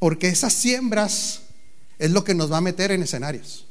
Porque 0.00 0.26
esas 0.26 0.54
siembras 0.54 1.42
es 2.00 2.10
lo 2.10 2.24
que 2.24 2.34
nos 2.34 2.50
va 2.50 2.56
a 2.56 2.62
meter 2.62 2.90
en 2.90 3.04
escenarios. 3.04 3.64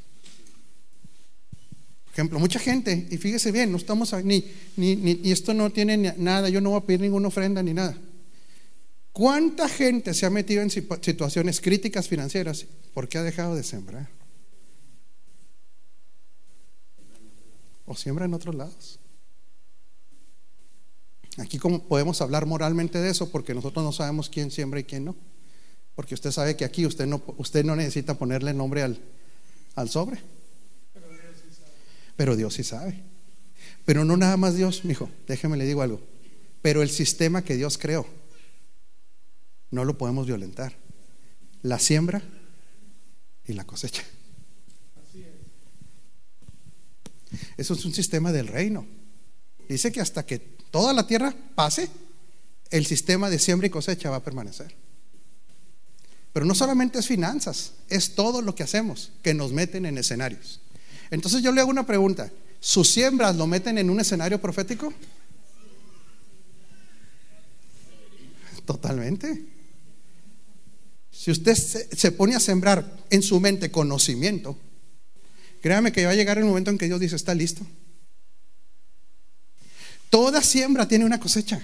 Ejemplo, 2.20 2.38
mucha 2.38 2.60
gente, 2.60 3.08
y 3.10 3.16
fíjese 3.16 3.50
bien, 3.50 3.72
no 3.72 3.78
estamos 3.78 4.14
ni, 4.26 4.44
ni, 4.76 4.98
ni 4.98 5.32
esto 5.32 5.54
no 5.54 5.70
tiene 5.70 5.96
nada, 6.18 6.50
yo 6.50 6.60
no 6.60 6.72
voy 6.72 6.80
a 6.80 6.86
pedir 6.86 7.00
ninguna 7.00 7.30
ofrenda 7.30 7.64
ni 7.64 7.74
nada. 7.74 7.96
¿Cuánta 9.14 9.70
gente 9.70 10.14
se 10.14 10.26
ha 10.26 10.30
metido 10.30 10.62
en 10.62 10.70
situaciones 10.70 11.62
críticas 11.62 12.10
financieras 12.10 12.66
porque 12.94 13.18
ha 13.18 13.24
dejado 13.24 13.56
de 13.56 13.64
sembrar? 13.64 14.10
O 17.86 17.96
siembra 17.96 18.26
en 18.26 18.34
otros 18.34 18.54
lados. 18.54 19.00
Aquí 21.38 21.58
como 21.58 21.84
podemos 21.84 22.20
hablar 22.20 22.46
moralmente 22.46 23.00
de 23.00 23.12
eso 23.12 23.32
porque 23.32 23.54
nosotros 23.54 23.86
no 23.86 23.94
sabemos 23.94 24.28
quién 24.28 24.52
siembra 24.52 24.82
y 24.82 24.84
quién 24.84 25.06
no. 25.06 25.16
Porque 25.96 26.16
usted 26.16 26.32
sabe 26.32 26.58
que 26.58 26.66
aquí 26.66 26.86
usted 26.86 27.08
no, 27.08 27.24
usted 27.38 27.64
no 27.64 27.78
necesita 27.78 28.16
ponerle 28.16 28.54
nombre 28.54 28.84
al, 28.84 29.00
al 29.76 29.90
sobre. 29.90 30.20
Pero 32.20 32.36
Dios 32.36 32.56
sí 32.56 32.66
sabe. 32.66 33.02
Pero 33.86 34.04
no 34.04 34.18
nada 34.18 34.36
más 34.36 34.54
Dios, 34.54 34.84
mijo, 34.84 35.10
déjeme 35.26 35.56
le 35.56 35.66
digo 35.66 35.82
algo. 35.82 36.02
Pero 36.62 36.82
el 36.82 36.90
sistema 36.90 37.46
que 37.46 37.56
Dios 37.56 37.78
creó 37.78 38.06
no 39.72 39.86
lo 39.86 39.98
podemos 39.98 40.28
violentar. 40.28 40.76
La 41.62 41.80
siembra 41.80 42.22
y 43.48 43.54
la 43.54 43.64
cosecha. 43.64 44.04
Eso 47.56 47.74
es 47.74 47.86
un 47.86 47.94
sistema 47.94 48.34
del 48.34 48.48
reino. 48.48 48.86
Dice 49.70 49.90
que 49.94 50.02
hasta 50.02 50.26
que 50.26 50.40
toda 50.40 50.92
la 50.92 51.08
tierra 51.08 51.34
pase, 51.56 51.90
el 52.70 52.86
sistema 52.86 53.30
de 53.30 53.40
siembra 53.40 53.68
y 53.68 53.70
cosecha 53.70 54.10
va 54.10 54.18
a 54.18 54.24
permanecer. 54.26 54.76
Pero 56.34 56.46
no 56.46 56.54
solamente 56.54 57.00
es 57.00 57.08
finanzas, 57.08 57.76
es 57.88 58.14
todo 58.16 58.42
lo 58.42 58.56
que 58.56 58.64
hacemos 58.64 59.14
que 59.24 59.34
nos 59.34 59.54
meten 59.54 59.86
en 59.86 59.98
escenarios. 59.98 60.60
Entonces 61.12 61.42
yo 61.42 61.52
le 61.52 61.62
hago 61.62 61.70
una 61.70 61.86
pregunta, 61.86 62.32
¿sus 62.60 62.90
siembras 62.90 63.36
lo 63.36 63.48
meten 63.48 63.78
en 63.78 63.90
un 63.90 64.00
escenario 64.00 64.40
profético? 64.40 64.94
Totalmente. 68.66 69.46
Si 71.12 71.32
usted 71.32 71.56
se, 71.56 72.12
pone 72.12 72.36
a 72.36 72.40
sembrar 72.40 72.86
en 73.10 73.24
su 73.24 73.40
mente 73.40 73.72
conocimiento, 73.72 74.58
créame 75.62 75.92
que 75.92 76.06
va 76.06 76.12
a 76.12 76.16
llegar 76.16 76.38
el 76.38 76.46
momento 76.46 76.70
en 76.70 76.78
que 76.78 76.86
Dios 76.86 77.00
dice, 77.00 77.16
está 77.16 77.34
listo. 77.34 77.66
Toda 80.10 80.42
siembra 80.42 80.88
tiene 80.88 81.06
una 81.06 81.20
cosecha. 81.20 81.62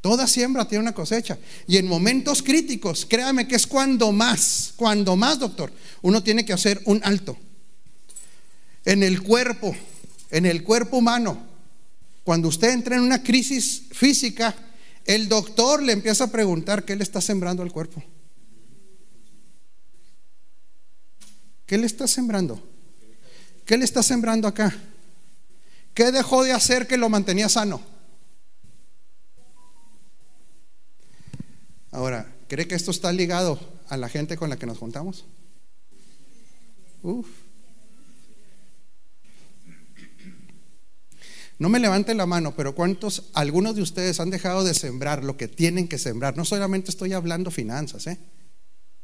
Toda 0.00 0.26
siembra 0.26 0.66
tiene 0.66 0.82
una 0.82 0.94
cosecha. 0.94 1.38
Y 1.68 1.76
en 1.76 1.86
momentos 1.86 2.42
críticos, 2.42 3.06
créame 3.08 3.46
que 3.46 3.54
es 3.54 3.66
cuando 3.66 4.10
más, 4.10 4.74
cuando 4.76 5.16
más, 5.16 5.38
doctor, 5.38 5.72
uno 6.02 6.22
tiene 6.22 6.44
que 6.44 6.52
hacer 6.52 6.82
un 6.86 7.00
alto. 7.04 7.38
En 8.84 9.02
el 9.02 9.22
cuerpo, 9.22 9.74
en 10.30 10.46
el 10.46 10.64
cuerpo 10.64 10.96
humano, 10.96 11.38
cuando 12.24 12.48
usted 12.48 12.70
entra 12.70 12.96
en 12.96 13.02
una 13.02 13.22
crisis 13.22 13.84
física, 13.92 14.54
el 15.04 15.28
doctor 15.28 15.82
le 15.82 15.92
empieza 15.92 16.24
a 16.24 16.30
preguntar 16.30 16.84
qué 16.84 16.96
le 16.96 17.02
está 17.02 17.20
sembrando 17.20 17.62
al 17.62 17.72
cuerpo. 17.72 18.02
¿Qué 21.66 21.78
le 21.78 21.86
está 21.86 22.06
sembrando? 22.06 22.62
¿Qué 23.64 23.76
le 23.76 23.84
está 23.84 24.02
sembrando 24.02 24.46
acá? 24.46 24.76
¿Qué 25.94 26.10
dejó 26.12 26.44
de 26.44 26.52
hacer 26.52 26.86
que 26.86 26.96
lo 26.96 27.08
mantenía 27.08 27.48
sano? 27.48 27.80
Ahora, 31.90 32.32
¿cree 32.48 32.66
que 32.66 32.74
esto 32.74 32.90
está 32.90 33.12
ligado 33.12 33.60
a 33.88 33.96
la 33.96 34.08
gente 34.08 34.36
con 34.36 34.48
la 34.48 34.58
que 34.58 34.66
nos 34.66 34.78
juntamos? 34.78 35.24
Uf. 37.02 37.41
No 41.62 41.68
me 41.68 41.78
levante 41.78 42.12
la 42.16 42.26
mano, 42.26 42.56
pero 42.56 42.74
¿cuántos, 42.74 43.30
algunos 43.34 43.76
de 43.76 43.82
ustedes 43.82 44.18
han 44.18 44.30
dejado 44.30 44.64
de 44.64 44.74
sembrar 44.74 45.22
lo 45.22 45.36
que 45.36 45.46
tienen 45.46 45.86
que 45.86 45.96
sembrar? 45.96 46.36
No 46.36 46.44
solamente 46.44 46.90
estoy 46.90 47.12
hablando 47.12 47.52
finanzas, 47.52 48.08
¿eh? 48.08 48.18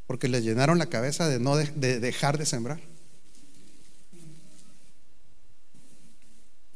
Porque 0.09 0.27
les 0.27 0.43
llenaron 0.43 0.77
la 0.77 0.87
cabeza 0.87 1.29
de 1.29 1.39
no 1.39 1.55
de, 1.55 2.01
dejar 2.01 2.37
de 2.37 2.47
sembrar. 2.47 2.81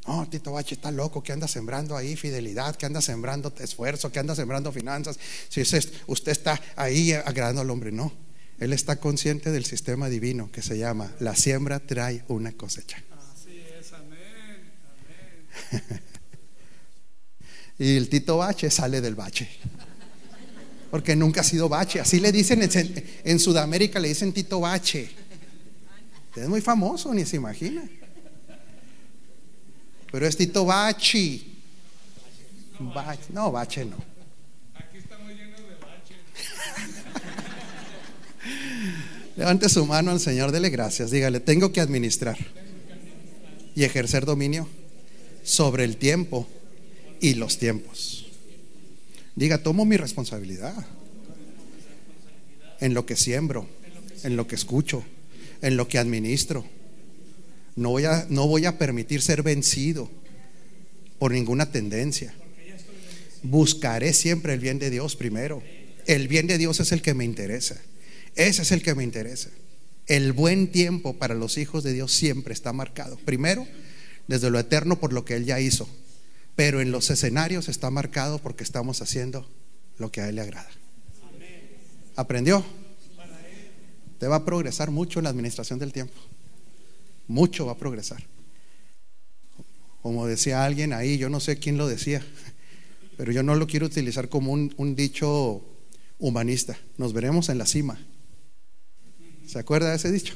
No, 0.06 0.28
Tito 0.30 0.52
Bache 0.52 0.76
está 0.76 0.92
loco, 0.92 1.20
que 1.20 1.32
anda 1.32 1.48
sembrando 1.48 1.96
ahí 1.96 2.14
fidelidad, 2.14 2.76
que 2.76 2.86
anda 2.86 3.02
sembrando 3.02 3.52
esfuerzo, 3.58 4.12
que 4.12 4.20
anda 4.20 4.36
sembrando 4.36 4.70
finanzas. 4.70 5.18
Si 5.48 5.62
usted 5.62 6.30
está 6.30 6.60
ahí 6.76 7.10
agradando 7.12 7.60
al 7.60 7.70
hombre, 7.70 7.90
no. 7.90 8.12
Él 8.60 8.72
está 8.72 9.00
consciente 9.00 9.50
del 9.50 9.64
sistema 9.64 10.08
divino 10.08 10.48
que 10.52 10.62
se 10.62 10.78
llama 10.78 11.10
la 11.18 11.34
siembra 11.34 11.80
trae 11.80 12.22
una 12.28 12.52
cosecha. 12.52 13.02
y 17.78 17.96
el 17.96 18.08
Tito 18.08 18.38
Bache 18.38 18.70
sale 18.70 19.00
del 19.00 19.14
bache. 19.14 19.48
Porque 20.90 21.16
nunca 21.16 21.40
ha 21.40 21.44
sido 21.44 21.68
bache. 21.68 22.00
Así 22.00 22.20
le 22.20 22.32
dicen 22.32 22.68
en, 23.24 23.38
Sudamérica, 23.38 23.98
le 23.98 24.08
dicen 24.08 24.32
Tito 24.32 24.60
Bache. 24.60 25.10
Es 26.36 26.48
muy 26.48 26.60
famoso, 26.60 27.14
ni 27.14 27.24
se 27.24 27.36
imagina. 27.36 27.82
Pero 30.10 30.26
es 30.26 30.36
Tito 30.36 30.66
Bachi. 30.66 31.48
No, 33.32 33.52
bache 33.52 33.84
no. 33.84 33.96
Aquí 34.74 34.98
estamos 34.98 35.28
llenos 35.28 35.60
de 35.60 35.76
bache. 35.80 36.16
Levante 39.36 39.68
su 39.68 39.86
mano 39.86 40.10
al 40.10 40.20
Señor, 40.20 40.52
dele 40.52 40.68
gracias. 40.68 41.10
Dígale, 41.10 41.40
tengo 41.40 41.72
que 41.72 41.80
administrar 41.80 42.36
y 43.74 43.84
ejercer 43.84 44.26
dominio 44.26 44.68
sobre 45.42 45.84
el 45.84 45.96
tiempo 45.96 46.48
y 47.20 47.34
los 47.34 47.58
tiempos. 47.58 48.26
Diga, 49.34 49.62
tomo 49.62 49.84
mi 49.84 49.96
responsabilidad 49.96 50.74
en 52.80 52.94
lo 52.94 53.06
que 53.06 53.16
siembro, 53.16 53.68
en 54.24 54.36
lo 54.36 54.46
que 54.46 54.56
escucho, 54.56 55.04
en 55.62 55.76
lo 55.76 55.88
que 55.88 55.98
administro. 55.98 56.64
No 57.76 57.90
voy 57.90 58.04
a, 58.04 58.26
no 58.28 58.46
voy 58.46 58.66
a 58.66 58.76
permitir 58.76 59.22
ser 59.22 59.42
vencido 59.42 60.10
por 61.18 61.32
ninguna 61.32 61.70
tendencia. 61.70 62.34
Buscaré 63.42 64.12
siempre 64.12 64.52
el 64.52 64.60
bien 64.60 64.78
de 64.78 64.90
Dios 64.90 65.16
primero. 65.16 65.62
El 66.06 66.28
bien 66.28 66.46
de 66.46 66.58
Dios 66.58 66.80
es 66.80 66.92
el 66.92 67.00
que 67.00 67.14
me 67.14 67.24
interesa. 67.24 67.80
Ese 68.34 68.62
es 68.62 68.72
el 68.72 68.82
que 68.82 68.94
me 68.94 69.04
interesa. 69.04 69.50
El 70.06 70.32
buen 70.32 70.70
tiempo 70.72 71.14
para 71.14 71.34
los 71.34 71.58
hijos 71.58 71.84
de 71.84 71.92
Dios 71.92 72.12
siempre 72.12 72.52
está 72.52 72.72
marcado. 72.72 73.16
Primero, 73.24 73.66
desde 74.28 74.50
lo 74.50 74.58
eterno 74.58 74.98
por 74.98 75.12
lo 75.12 75.24
que 75.24 75.34
Él 75.34 75.44
ya 75.44 75.60
hizo. 75.60 75.88
Pero 76.56 76.80
en 76.80 76.92
los 76.92 77.10
escenarios 77.10 77.68
está 77.68 77.90
marcado 77.90 78.38
porque 78.38 78.64
estamos 78.64 79.00
haciendo 79.02 79.46
lo 79.98 80.10
que 80.10 80.20
a 80.20 80.28
Él 80.28 80.36
le 80.36 80.42
agrada. 80.42 80.70
¿Aprendió? 82.16 82.64
Te 84.18 84.26
va 84.26 84.36
a 84.36 84.44
progresar 84.44 84.90
mucho 84.90 85.18
en 85.18 85.24
la 85.24 85.30
administración 85.30 85.78
del 85.78 85.92
tiempo. 85.92 86.14
Mucho 87.26 87.66
va 87.66 87.72
a 87.72 87.78
progresar. 87.78 88.22
Como 90.02 90.26
decía 90.26 90.64
alguien 90.64 90.92
ahí, 90.92 91.16
yo 91.16 91.28
no 91.28 91.40
sé 91.40 91.58
quién 91.58 91.78
lo 91.78 91.86
decía, 91.88 92.24
pero 93.16 93.32
yo 93.32 93.42
no 93.42 93.54
lo 93.54 93.66
quiero 93.66 93.86
utilizar 93.86 94.28
como 94.28 94.52
un, 94.52 94.74
un 94.76 94.94
dicho 94.94 95.64
humanista. 96.18 96.78
Nos 96.98 97.12
veremos 97.12 97.48
en 97.48 97.58
la 97.58 97.66
cima. 97.66 97.98
¿Se 99.46 99.58
acuerda 99.58 99.90
de 99.90 99.96
ese 99.96 100.12
dicho? 100.12 100.34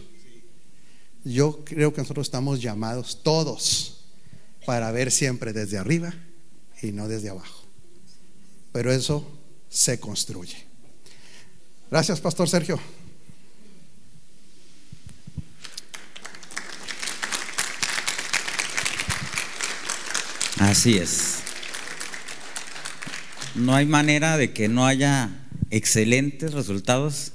Yo 1.26 1.64
creo 1.64 1.92
que 1.92 2.00
nosotros 2.00 2.28
estamos 2.28 2.62
llamados 2.62 3.22
todos 3.24 4.04
para 4.64 4.92
ver 4.92 5.10
siempre 5.10 5.52
desde 5.52 5.76
arriba 5.76 6.14
y 6.82 6.92
no 6.92 7.08
desde 7.08 7.30
abajo. 7.30 7.64
Pero 8.72 8.92
eso 8.92 9.26
se 9.68 9.98
construye. 9.98 10.56
Gracias, 11.90 12.20
Pastor 12.20 12.48
Sergio. 12.48 12.78
Así 20.58 20.96
es. 20.96 21.38
No 23.56 23.74
hay 23.74 23.86
manera 23.86 24.36
de 24.36 24.52
que 24.52 24.68
no 24.68 24.86
haya 24.86 25.30
excelentes 25.70 26.52
resultados 26.52 27.32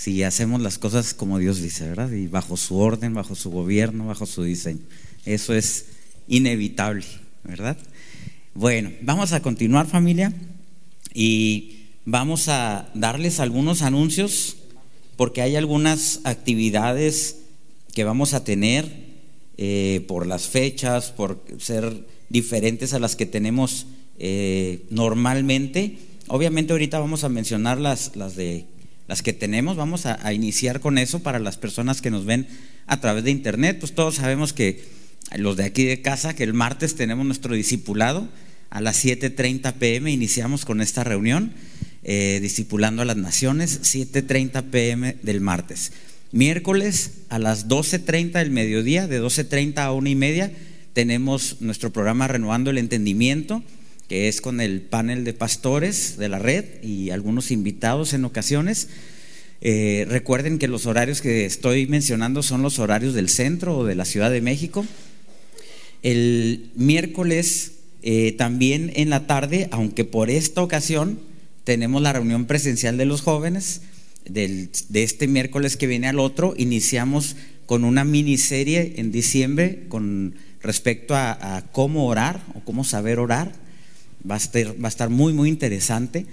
si 0.00 0.22
hacemos 0.22 0.62
las 0.62 0.78
cosas 0.78 1.12
como 1.12 1.38
Dios 1.38 1.60
dice, 1.60 1.86
¿verdad? 1.86 2.10
Y 2.10 2.26
bajo 2.26 2.56
su 2.56 2.78
orden, 2.78 3.12
bajo 3.12 3.34
su 3.34 3.50
gobierno, 3.50 4.06
bajo 4.06 4.24
su 4.24 4.42
diseño. 4.42 4.80
Eso 5.26 5.52
es 5.52 5.88
inevitable, 6.26 7.04
¿verdad? 7.44 7.76
Bueno, 8.54 8.92
vamos 9.02 9.34
a 9.34 9.42
continuar 9.42 9.86
familia 9.86 10.32
y 11.12 11.80
vamos 12.06 12.48
a 12.48 12.88
darles 12.94 13.40
algunos 13.40 13.82
anuncios 13.82 14.56
porque 15.16 15.42
hay 15.42 15.56
algunas 15.56 16.20
actividades 16.24 17.36
que 17.92 18.04
vamos 18.04 18.32
a 18.32 18.42
tener 18.42 18.90
eh, 19.58 20.02
por 20.08 20.26
las 20.26 20.48
fechas, 20.48 21.10
por 21.10 21.44
ser 21.58 22.06
diferentes 22.30 22.94
a 22.94 23.00
las 23.00 23.16
que 23.16 23.26
tenemos 23.26 23.86
eh, 24.18 24.82
normalmente. 24.88 25.98
Obviamente 26.28 26.72
ahorita 26.72 26.98
vamos 26.98 27.22
a 27.22 27.28
mencionar 27.28 27.78
las, 27.78 28.16
las 28.16 28.34
de 28.34 28.64
las 29.10 29.22
que 29.22 29.32
tenemos. 29.32 29.76
Vamos 29.76 30.06
a, 30.06 30.32
iniciar 30.32 30.78
con 30.78 30.96
eso 30.96 31.18
para 31.18 31.40
las 31.40 31.56
personas 31.56 32.00
que 32.00 32.12
nos 32.12 32.26
ven 32.26 32.46
a 32.86 33.00
través 33.00 33.24
de 33.24 33.32
internet. 33.32 33.78
Pues 33.80 33.92
todos 33.92 34.14
sabemos 34.14 34.52
que 34.52 34.84
los 35.36 35.56
de 35.56 35.64
aquí 35.64 35.84
de 35.84 36.00
casa, 36.00 36.36
que 36.36 36.44
el 36.44 36.54
martes 36.54 36.94
tenemos 36.94 37.26
nuestro 37.26 37.56
discipulado 37.56 38.28
a 38.70 38.80
las 38.80 39.04
7.30 39.04 39.72
pm, 39.74 40.12
iniciamos 40.12 40.64
con 40.64 40.80
esta 40.80 41.02
reunión, 41.02 41.52
eh, 42.04 42.38
discipulando 42.40 43.02
a 43.02 43.04
las 43.04 43.16
naciones, 43.16 43.80
7.30 43.82 44.70
pm 44.70 45.16
del 45.24 45.40
martes. 45.40 45.90
Miércoles 46.30 47.14
a 47.30 47.40
las 47.40 47.66
12.30 47.66 48.34
del 48.34 48.52
mediodía, 48.52 49.08
de 49.08 49.20
12.30 49.20 49.78
a 49.78 49.90
una 49.90 50.10
y 50.10 50.14
media, 50.14 50.52
tenemos 50.92 51.56
nuestro 51.58 51.92
programa 51.92 52.28
Renovando 52.28 52.70
el 52.70 52.78
Entendimiento, 52.78 53.64
que 54.10 54.26
es 54.26 54.40
con 54.40 54.60
el 54.60 54.80
panel 54.80 55.22
de 55.22 55.34
pastores 55.34 56.16
de 56.16 56.28
la 56.28 56.40
red 56.40 56.64
y 56.82 57.10
algunos 57.10 57.52
invitados 57.52 58.12
en 58.12 58.24
ocasiones. 58.24 58.88
Eh, 59.60 60.04
recuerden 60.08 60.58
que 60.58 60.66
los 60.66 60.86
horarios 60.86 61.20
que 61.20 61.44
estoy 61.44 61.86
mencionando 61.86 62.42
son 62.42 62.60
los 62.60 62.80
horarios 62.80 63.14
del 63.14 63.28
centro 63.28 63.78
o 63.78 63.84
de 63.84 63.94
la 63.94 64.04
Ciudad 64.04 64.32
de 64.32 64.40
México. 64.40 64.84
El 66.02 66.72
miércoles 66.74 67.74
eh, 68.02 68.32
también 68.32 68.90
en 68.96 69.10
la 69.10 69.28
tarde, 69.28 69.68
aunque 69.70 70.04
por 70.04 70.28
esta 70.28 70.60
ocasión 70.60 71.20
tenemos 71.62 72.02
la 72.02 72.12
reunión 72.12 72.46
presencial 72.46 72.96
de 72.96 73.04
los 73.04 73.20
jóvenes, 73.20 73.82
del, 74.28 74.70
de 74.88 75.04
este 75.04 75.28
miércoles 75.28 75.76
que 75.76 75.86
viene 75.86 76.08
al 76.08 76.18
otro, 76.18 76.54
iniciamos 76.56 77.36
con 77.64 77.84
una 77.84 78.02
miniserie 78.02 78.94
en 78.96 79.12
diciembre 79.12 79.84
con 79.88 80.34
respecto 80.60 81.14
a, 81.14 81.58
a 81.58 81.70
cómo 81.70 82.08
orar 82.08 82.42
o 82.56 82.60
cómo 82.64 82.82
saber 82.82 83.20
orar. 83.20 83.69
Va 84.28 84.34
a, 84.34 84.88
estar, 84.88 85.10
muy, 85.10 85.32
muy 85.32 85.48
interesante. 85.48 86.26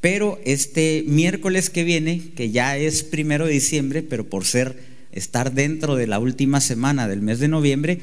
Pero 0.00 0.40
este 0.44 1.04
miércoles 1.06 1.68
que 1.68 1.84
viene, 1.84 2.30
que 2.34 2.50
ya 2.50 2.76
es 2.76 3.02
primero 3.02 3.46
de 3.46 3.52
diciembre, 3.52 4.02
pero 4.02 4.28
por 4.28 4.44
ser 4.44 4.78
estar 5.12 5.52
dentro 5.52 5.96
de 5.96 6.06
la 6.06 6.18
última 6.18 6.60
semana 6.60 7.06
del 7.06 7.20
mes 7.20 7.38
de 7.38 7.48
noviembre, 7.48 8.00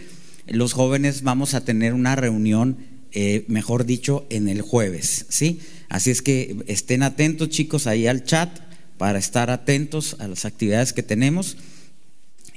los 0.47 0.73
jóvenes 0.73 1.23
vamos 1.23 1.53
a 1.53 1.65
tener 1.65 1.93
una 1.93 2.15
reunión, 2.15 2.77
eh, 3.13 3.45
mejor 3.47 3.85
dicho, 3.85 4.27
en 4.29 4.47
el 4.47 4.61
jueves, 4.61 5.25
¿sí? 5.29 5.59
Así 5.89 6.11
es 6.11 6.21
que 6.21 6.57
estén 6.67 7.01
atentos, 7.01 7.49
chicos, 7.49 7.87
ahí 7.87 8.07
al 8.07 8.23
chat 8.23 8.59
para 8.97 9.19
estar 9.19 9.49
atentos 9.49 10.17
a 10.19 10.27
las 10.27 10.45
actividades 10.45 10.93
que 10.93 11.03
tenemos. 11.03 11.57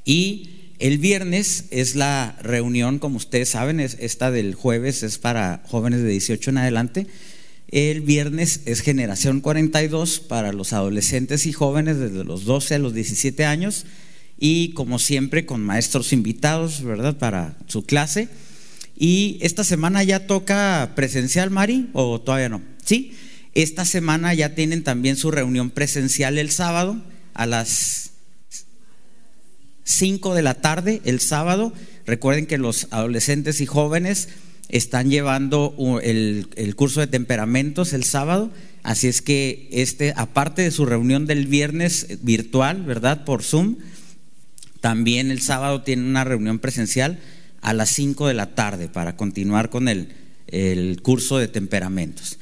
Y 0.04 0.59
el 0.80 0.96
viernes 0.98 1.66
es 1.70 1.94
la 1.94 2.36
reunión, 2.42 2.98
como 2.98 3.18
ustedes 3.18 3.50
saben, 3.50 3.80
es, 3.80 3.98
esta 4.00 4.30
del 4.30 4.54
jueves 4.54 5.02
es 5.02 5.18
para 5.18 5.62
jóvenes 5.68 6.02
de 6.02 6.08
18 6.08 6.50
en 6.50 6.58
adelante. 6.58 7.06
El 7.68 8.00
viernes 8.00 8.62
es 8.64 8.80
generación 8.80 9.42
42 9.42 10.20
para 10.20 10.52
los 10.52 10.72
adolescentes 10.72 11.44
y 11.46 11.52
jóvenes 11.52 11.98
desde 11.98 12.24
los 12.24 12.44
12 12.46 12.76
a 12.76 12.78
los 12.78 12.94
17 12.94 13.44
años 13.44 13.84
y 14.38 14.70
como 14.70 14.98
siempre 14.98 15.44
con 15.44 15.60
maestros 15.60 16.14
invitados, 16.14 16.82
¿verdad? 16.82 17.18
Para 17.18 17.58
su 17.66 17.84
clase. 17.84 18.28
Y 18.98 19.38
esta 19.42 19.64
semana 19.64 20.02
ya 20.02 20.26
toca 20.26 20.92
presencial, 20.96 21.50
Mari, 21.50 21.90
o 21.92 22.20
todavía 22.22 22.48
no? 22.48 22.62
Sí, 22.84 23.12
esta 23.54 23.84
semana 23.84 24.32
ya 24.32 24.54
tienen 24.54 24.82
también 24.82 25.16
su 25.16 25.30
reunión 25.30 25.70
presencial 25.70 26.38
el 26.38 26.50
sábado 26.50 27.02
a 27.34 27.46
las 27.46 28.09
5 29.90 30.34
de 30.34 30.42
la 30.42 30.54
tarde 30.54 31.00
el 31.04 31.20
sábado. 31.20 31.72
Recuerden 32.06 32.46
que 32.46 32.58
los 32.58 32.86
adolescentes 32.90 33.60
y 33.60 33.66
jóvenes 33.66 34.28
están 34.68 35.10
llevando 35.10 35.74
el, 36.02 36.48
el, 36.56 36.76
curso 36.76 37.00
de 37.00 37.08
temperamentos 37.08 37.92
el 37.92 38.04
sábado, 38.04 38.50
así 38.84 39.08
es 39.08 39.20
que 39.20 39.68
este, 39.72 40.12
aparte 40.16 40.62
de 40.62 40.70
su 40.70 40.86
reunión 40.86 41.26
del 41.26 41.48
viernes 41.48 42.06
virtual, 42.22 42.84
¿verdad? 42.84 43.24
Por 43.24 43.42
Zoom, 43.42 43.76
también 44.80 45.30
el 45.30 45.42
sábado 45.42 45.82
tienen 45.82 46.06
una 46.06 46.24
reunión 46.24 46.60
presencial 46.60 47.18
a 47.62 47.72
las 47.72 47.90
5 47.90 48.28
de 48.28 48.34
la 48.34 48.54
tarde 48.54 48.88
para 48.88 49.16
continuar 49.16 49.70
con 49.70 49.88
el, 49.88 50.08
el 50.46 51.02
curso 51.02 51.38
de 51.38 51.48
temperamentos. 51.48 52.38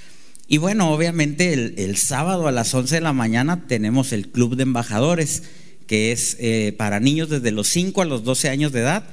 Y 0.47 0.59
bueno, 0.59 0.93
obviamente 0.93 1.53
el, 1.53 1.75
el, 1.79 1.97
sábado 1.97 2.47
a 2.47 2.53
las 2.53 2.73
11 2.75 2.97
de 2.97 3.01
la 3.01 3.13
mañana 3.13 3.67
tenemos 3.67 4.13
el 4.13 4.29
club 4.29 4.57
de 4.57 4.63
embajadores 4.63 5.43
que 5.89 6.13
es 6.13 6.37
eh, 6.39 6.73
para 6.77 7.01
niños 7.01 7.31
desde 7.31 7.51
los 7.51 7.67
5 7.69 8.03
a 8.03 8.05
los 8.05 8.23
12 8.23 8.51
años 8.51 8.71
de 8.71 8.81
edad. 8.81 9.05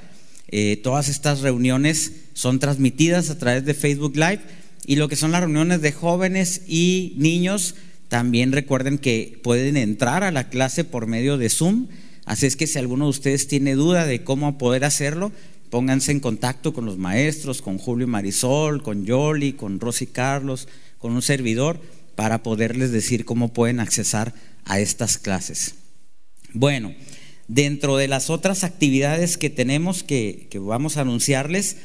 Eh, 0.49 0.79
todas 0.83 1.09
estas 1.09 1.39
reuniones 1.39 2.11
son 2.33 2.59
transmitidas 2.59 3.31
a 3.31 3.39
través 3.39 3.65
de 3.65 3.73
Facebook 3.73 4.15
Live 4.15 4.41
y 4.85 4.97
lo 4.97 5.07
que 5.07 5.15
son 5.15 5.31
las 5.31 5.41
reuniones 5.41 5.81
de 5.81 5.91
jóvenes 5.91 6.61
y 6.67 7.13
niños, 7.17 7.75
también 8.09 8.51
recuerden 8.51 8.99
que 8.99 9.39
pueden 9.41 9.77
entrar 9.77 10.23
a 10.23 10.31
la 10.31 10.49
clase 10.49 10.83
por 10.83 11.07
medio 11.07 11.37
de 11.37 11.49
Zoom. 11.49 11.87
Así 12.25 12.45
es 12.45 12.55
que 12.55 12.67
si 12.67 12.77
alguno 12.77 13.05
de 13.05 13.11
ustedes 13.11 13.47
tiene 13.47 13.73
duda 13.73 14.05
de 14.05 14.23
cómo 14.23 14.57
poder 14.57 14.85
hacerlo, 14.85 15.31
pónganse 15.69 16.11
en 16.11 16.19
contacto 16.19 16.73
con 16.73 16.85
los 16.85 16.97
maestros, 16.97 17.61
con 17.61 17.77
Julio 17.77 18.07
Marisol, 18.07 18.83
con 18.83 19.05
Yoli, 19.05 19.53
con 19.53 19.79
Rosy 19.79 20.07
Carlos, 20.07 20.67
con 20.99 21.13
un 21.13 21.21
servidor, 21.21 21.79
para 22.15 22.43
poderles 22.43 22.91
decir 22.91 23.25
cómo 23.25 23.53
pueden 23.53 23.79
accesar 23.79 24.33
a 24.65 24.79
estas 24.79 25.17
clases. 25.17 25.75
Bueno, 26.55 26.95
dentro 27.49 27.97
de 27.97 28.07
las 28.07 28.29
otras 28.29 28.63
actividades 28.63 29.37
que 29.37 29.49
tenemos 29.49 30.03
que, 30.03 30.47
que, 30.49 30.57
vamos 30.57 30.95
a 30.95 31.01
anunciarles 31.01 31.75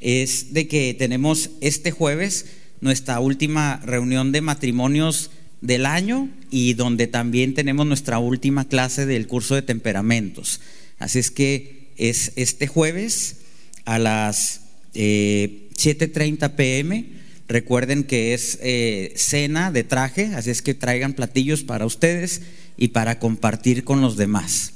es 0.00 0.52
de 0.52 0.68
que 0.68 0.92
tenemos 0.92 1.48
este 1.62 1.92
jueves 1.92 2.44
nuestra 2.82 3.20
última 3.20 3.80
reunión 3.84 4.30
de 4.30 4.42
matrimonios 4.42 5.30
del 5.62 5.86
año 5.86 6.28
y 6.50 6.74
donde 6.74 7.06
también 7.06 7.54
tenemos 7.54 7.86
nuestra 7.86 8.18
última 8.18 8.68
clase 8.68 9.06
del 9.06 9.26
curso 9.26 9.54
de 9.54 9.62
temperamentos. 9.62 10.60
Así 10.98 11.18
es 11.18 11.30
que 11.30 11.88
es 11.96 12.32
este 12.36 12.66
jueves 12.66 13.36
a 13.86 13.98
las 13.98 14.60
eh, 14.92 15.68
7.30 15.74 16.54
pm. 16.54 17.06
Recuerden 17.48 18.04
que 18.04 18.34
es 18.34 18.58
eh, 18.62 19.12
cena 19.16 19.72
de 19.72 19.82
traje, 19.84 20.26
así 20.34 20.50
es 20.50 20.62
que 20.62 20.74
traigan 20.74 21.14
platillos 21.14 21.62
para 21.62 21.86
ustedes 21.86 22.42
y 22.76 22.88
para 22.88 23.18
compartir 23.18 23.84
con 23.84 24.00
los 24.00 24.16
demás. 24.16 24.74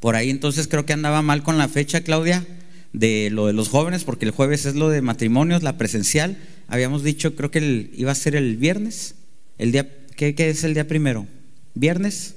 Por 0.00 0.16
ahí 0.16 0.30
entonces 0.30 0.68
creo 0.68 0.84
que 0.84 0.92
andaba 0.92 1.22
mal 1.22 1.42
con 1.42 1.56
la 1.56 1.68
fecha, 1.68 2.02
Claudia, 2.02 2.44
de 2.92 3.30
lo 3.30 3.46
de 3.46 3.52
los 3.52 3.68
jóvenes, 3.68 4.04
porque 4.04 4.24
el 4.24 4.32
jueves 4.32 4.66
es 4.66 4.74
lo 4.74 4.88
de 4.88 5.02
matrimonios, 5.02 5.62
la 5.62 5.78
presencial. 5.78 6.36
Habíamos 6.66 7.04
dicho, 7.04 7.36
creo 7.36 7.50
que 7.50 7.90
iba 7.94 8.12
a 8.12 8.16
ser 8.16 8.34
el 8.34 8.56
viernes. 8.56 9.14
El 9.56 9.72
día, 9.72 9.88
¿qué, 10.16 10.34
qué 10.34 10.50
es 10.50 10.64
el 10.64 10.74
día 10.74 10.86
primero? 10.86 11.26
¿Viernes? 11.74 12.34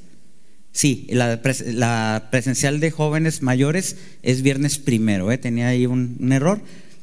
Sí, 0.74 1.08
la, 1.10 2.30
presencial 2.32 2.80
de 2.80 2.92
jóvenes 2.92 3.42
mayores 3.42 3.98
es 4.24 4.42
viernes 4.42 4.78
primero, 4.78 5.32
¿eh? 5.32 5.38
tenía 5.38 5.68
ahí 5.68 5.86
un, 5.86 6.32
error. 6.32 6.62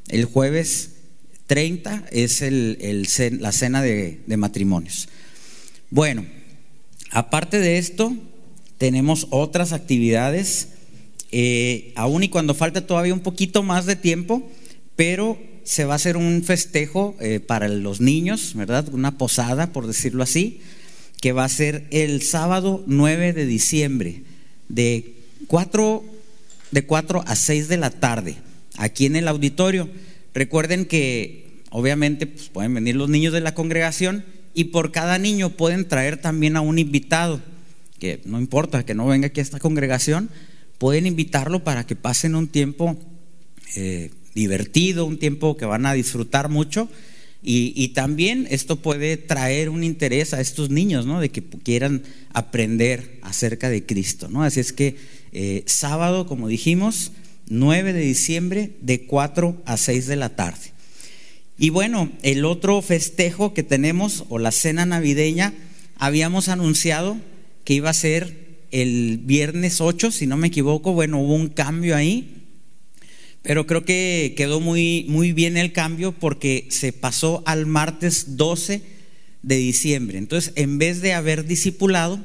El 0.08 0.24
jueves 0.24 0.92
30 1.48 2.04
es 2.12 2.40
la 3.32 3.50
cena 3.50 3.82
de, 3.82 4.20
de 4.24 4.36
matrimonios. 4.36 5.08
Bueno, 5.90 6.24
Aparte 7.10 7.58
de 7.58 7.78
esto, 7.78 8.14
tenemos 8.76 9.28
otras 9.30 9.72
actividades, 9.72 10.68
eh, 11.32 11.92
aún 11.96 12.22
y 12.22 12.28
cuando 12.28 12.54
falta 12.54 12.86
todavía 12.86 13.14
un 13.14 13.20
poquito 13.20 13.62
más 13.62 13.86
de 13.86 13.96
tiempo, 13.96 14.48
pero 14.94 15.38
se 15.64 15.84
va 15.84 15.94
a 15.94 15.96
hacer 15.96 16.16
un 16.16 16.42
festejo 16.44 17.16
eh, 17.20 17.40
para 17.40 17.68
los 17.68 18.00
niños, 18.00 18.52
¿verdad? 18.54 18.88
Una 18.92 19.16
posada, 19.16 19.72
por 19.72 19.86
decirlo 19.86 20.22
así, 20.22 20.60
que 21.20 21.32
va 21.32 21.44
a 21.44 21.48
ser 21.48 21.86
el 21.90 22.22
sábado 22.22 22.84
9 22.86 23.32
de 23.32 23.46
diciembre, 23.46 24.22
de 24.68 25.14
4, 25.46 26.04
de 26.70 26.84
4 26.84 27.24
a 27.26 27.36
6 27.36 27.68
de 27.68 27.76
la 27.78 27.90
tarde, 27.90 28.36
aquí 28.76 29.06
en 29.06 29.16
el 29.16 29.28
auditorio. 29.28 29.88
Recuerden 30.38 30.86
que 30.86 31.64
obviamente 31.70 32.28
pues, 32.28 32.48
pueden 32.48 32.72
venir 32.72 32.94
los 32.94 33.08
niños 33.08 33.32
de 33.32 33.40
la 33.40 33.54
congregación, 33.54 34.24
y 34.54 34.64
por 34.64 34.92
cada 34.92 35.18
niño 35.18 35.50
pueden 35.50 35.88
traer 35.88 36.20
también 36.20 36.56
a 36.56 36.60
un 36.60 36.78
invitado, 36.78 37.42
que 37.98 38.20
no 38.24 38.38
importa 38.38 38.86
que 38.86 38.94
no 38.94 39.04
venga 39.08 39.26
aquí 39.26 39.40
a 39.40 39.42
esta 39.42 39.58
congregación, 39.58 40.30
pueden 40.78 41.06
invitarlo 41.06 41.64
para 41.64 41.84
que 41.84 41.96
pasen 41.96 42.36
un 42.36 42.46
tiempo 42.46 42.96
eh, 43.74 44.12
divertido, 44.32 45.06
un 45.06 45.18
tiempo 45.18 45.56
que 45.56 45.64
van 45.64 45.86
a 45.86 45.92
disfrutar 45.92 46.48
mucho. 46.48 46.88
Y, 47.42 47.88
también 47.88 48.46
esto 48.48 48.76
puede 48.76 49.16
traer 49.16 49.70
un 49.70 49.82
interés 49.82 50.34
a 50.34 50.40
estos 50.40 50.70
niños, 50.70 51.04
¿no? 51.04 51.20
De 51.20 51.30
que 51.30 51.42
quieran 51.42 52.02
aprender 52.32 53.18
acerca 53.22 53.70
de 53.70 53.86
Cristo, 53.86 54.28
¿no? 54.28 54.44
Así 54.44 54.60
es 54.60 54.72
que 54.72 54.96
eh, 55.32 55.64
sábado, 55.66 56.26
como 56.26 56.46
dijimos, 56.46 57.10
9 57.48 57.92
de 57.92 58.00
diciembre, 58.00 58.72
de 58.80 59.06
4 59.06 59.62
a 59.64 59.76
6 59.76 60.06
de 60.06 60.16
la 60.16 60.36
tarde. 60.36 60.72
Y 61.58 61.70
bueno, 61.70 62.10
el 62.22 62.44
otro 62.44 62.80
festejo 62.82 63.52
que 63.52 63.62
tenemos, 63.62 64.24
o 64.28 64.38
la 64.38 64.52
cena 64.52 64.86
navideña, 64.86 65.54
habíamos 65.96 66.48
anunciado 66.48 67.16
que 67.64 67.74
iba 67.74 67.90
a 67.90 67.94
ser 67.94 68.48
el 68.70 69.18
viernes 69.24 69.80
8, 69.80 70.10
si 70.10 70.26
no 70.26 70.36
me 70.36 70.48
equivoco. 70.48 70.92
Bueno, 70.92 71.20
hubo 71.20 71.34
un 71.34 71.48
cambio 71.48 71.96
ahí, 71.96 72.44
pero 73.42 73.66
creo 73.66 73.84
que 73.84 74.34
quedó 74.36 74.60
muy, 74.60 75.06
muy 75.08 75.32
bien 75.32 75.56
el 75.56 75.72
cambio 75.72 76.12
porque 76.12 76.66
se 76.70 76.92
pasó 76.92 77.42
al 77.46 77.66
martes 77.66 78.36
12 78.36 78.82
de 79.42 79.56
diciembre. 79.56 80.18
Entonces, 80.18 80.52
en 80.56 80.78
vez 80.78 81.00
de 81.00 81.12
haber 81.12 81.46
discipulado, 81.46 82.24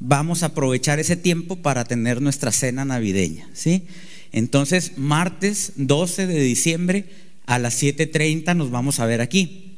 vamos 0.00 0.42
a 0.42 0.46
aprovechar 0.46 0.98
ese 0.98 1.16
tiempo 1.16 1.56
para 1.56 1.84
tener 1.84 2.20
nuestra 2.20 2.52
cena 2.52 2.84
navideña, 2.84 3.48
¿sí? 3.52 3.84
Entonces, 4.32 4.92
martes 4.96 5.72
12 5.76 6.26
de 6.26 6.40
diciembre 6.40 7.04
a 7.46 7.58
las 7.58 7.82
7.30 7.82 8.56
nos 8.56 8.70
vamos 8.70 9.00
a 9.00 9.06
ver 9.06 9.20
aquí. 9.20 9.76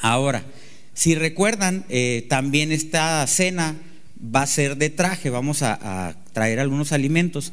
Ahora, 0.00 0.44
si 0.94 1.14
recuerdan, 1.14 1.84
eh, 1.88 2.26
también 2.28 2.70
esta 2.70 3.26
cena 3.26 3.76
va 4.34 4.42
a 4.42 4.46
ser 4.46 4.76
de 4.76 4.90
traje, 4.90 5.30
vamos 5.30 5.62
a, 5.62 6.16
traer 6.32 6.58
algunos 6.58 6.92
alimentos, 6.92 7.52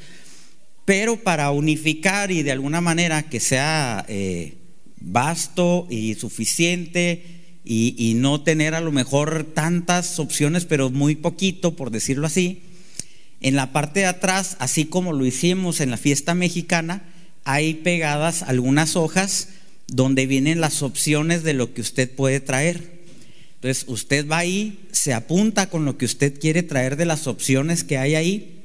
pero 0.86 1.17
para 1.17 1.51
unificar 1.51 2.32
y 2.32 2.41
de 2.41 2.51
alguna 2.51 2.82
manera 2.82 3.30
que 3.30 3.39
sea 3.39 4.03
eh, 4.07 4.55
vasto 4.99 5.86
y 5.89 6.15
suficiente 6.15 7.24
y, 7.63 8.13
no 8.15 8.41
tener 8.41 8.74
a 8.74 8.82
lo 8.82 8.91
mejor 8.91 9.43
tantas 9.53 10.19
opciones, 10.19 10.65
pero 10.65 10.89
muy 10.89 11.15
poquito, 11.15 11.76
por 11.76 11.91
decirlo 11.91 12.26
así. 12.26 12.63
En 13.42 13.56
la 13.56 13.74
parte 13.74 14.02
de 14.02 14.06
atrás, 14.06 14.56
así 14.60 14.86
como 14.86 15.14
lo 15.14 15.26
hicimos 15.26 15.82
en 15.82 15.89
la 15.89 15.98
fiesta 15.98 16.36
mexicana, 16.36 17.04
hay 17.44 17.74
pegadas 17.74 18.44
algunas 18.44 18.96
hojas 18.96 19.50
donde 19.88 20.28
vienen 20.28 20.62
las 20.62 20.84
opciones 20.84 21.44
de 21.44 21.54
lo 21.54 21.74
que 21.74 21.82
usted 21.82 22.10
puede 22.10 22.39
traer. 22.39 23.02
Entonces, 23.56 23.86
usted 23.88 24.28
va 24.28 24.39
ahí, 24.39 24.80
se 24.92 25.14
apunta 25.14 25.70
con 25.70 25.86
lo 25.86 25.98
que 25.98 26.06
usted 26.06 26.39
quiere 26.39 26.64
traer 26.64 26.96
de 26.98 27.06
las 27.06 27.28
opciones 27.28 27.84
que 27.84 27.98
hay 27.98 28.16
ahí. 28.16 28.64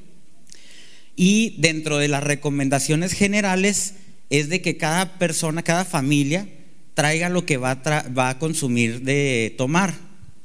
Y 1.15 1.55
dentro 1.59 1.97
de 1.97 2.07
las 2.07 2.23
recomendaciones 2.23 3.13
generales 3.13 3.95
es 4.29 4.49
de 4.49 4.61
que 4.61 4.77
cada 4.77 5.17
persona, 5.17 5.63
cada 5.63 5.85
familia, 5.85 6.47
traiga 6.93 7.29
lo 7.29 7.45
que 7.45 7.57
va 7.57 7.71
a, 7.71 8.09
va 8.09 8.29
a 8.29 8.39
consumir 8.39 9.01
de 9.01 9.53
tomar, 9.57 9.95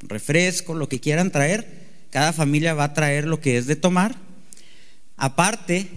refresco, 0.02 0.74
lo 0.74 0.88
que 0.88 1.00
quieran 1.00 1.30
traer. 1.30 1.81
Cada 2.12 2.34
familia 2.34 2.74
va 2.74 2.84
a 2.84 2.94
traer 2.94 3.26
lo 3.26 3.40
que 3.40 3.56
es 3.56 3.66
de 3.66 3.74
tomar. 3.74 4.14
Aparte, 5.16 5.88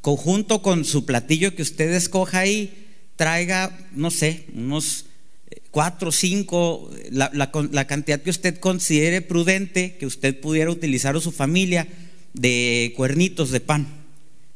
conjunto 0.00 0.62
con 0.62 0.84
su 0.84 1.04
platillo 1.04 1.56
que 1.56 1.62
usted 1.62 1.92
escoja 1.92 2.38
ahí, 2.38 2.86
traiga, 3.16 3.76
no 3.92 4.12
sé, 4.12 4.44
unos 4.54 5.06
eh, 5.50 5.58
cuatro 5.72 6.12
cinco, 6.12 6.88
la, 7.10 7.32
la, 7.32 7.86
cantidad 7.88 8.22
que 8.22 8.30
usted 8.30 8.60
considere 8.60 9.20
prudente, 9.20 9.96
que 9.96 10.06
usted 10.06 10.38
pudiera 10.38 10.70
utilizar 10.70 11.16
o 11.16 11.20
su 11.20 11.32
familia, 11.32 11.88
de 12.34 12.92
cuernitos 12.96 13.50
de 13.50 13.58
pan. 13.58 13.88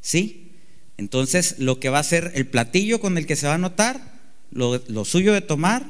¿Sí? 0.00 0.52
Entonces, 0.98 1.56
lo 1.58 1.80
que 1.80 1.88
va 1.88 1.98
a 1.98 2.04
ser 2.04 2.30
el 2.36 2.46
platillo 2.46 3.00
con 3.00 3.18
el 3.18 3.26
que 3.26 3.34
se 3.34 3.46
va 3.46 3.54
a 3.54 3.56
anotar, 3.56 4.20
lo, 4.52 5.04
suyo 5.04 5.32
de 5.32 5.40
tomar 5.40 5.84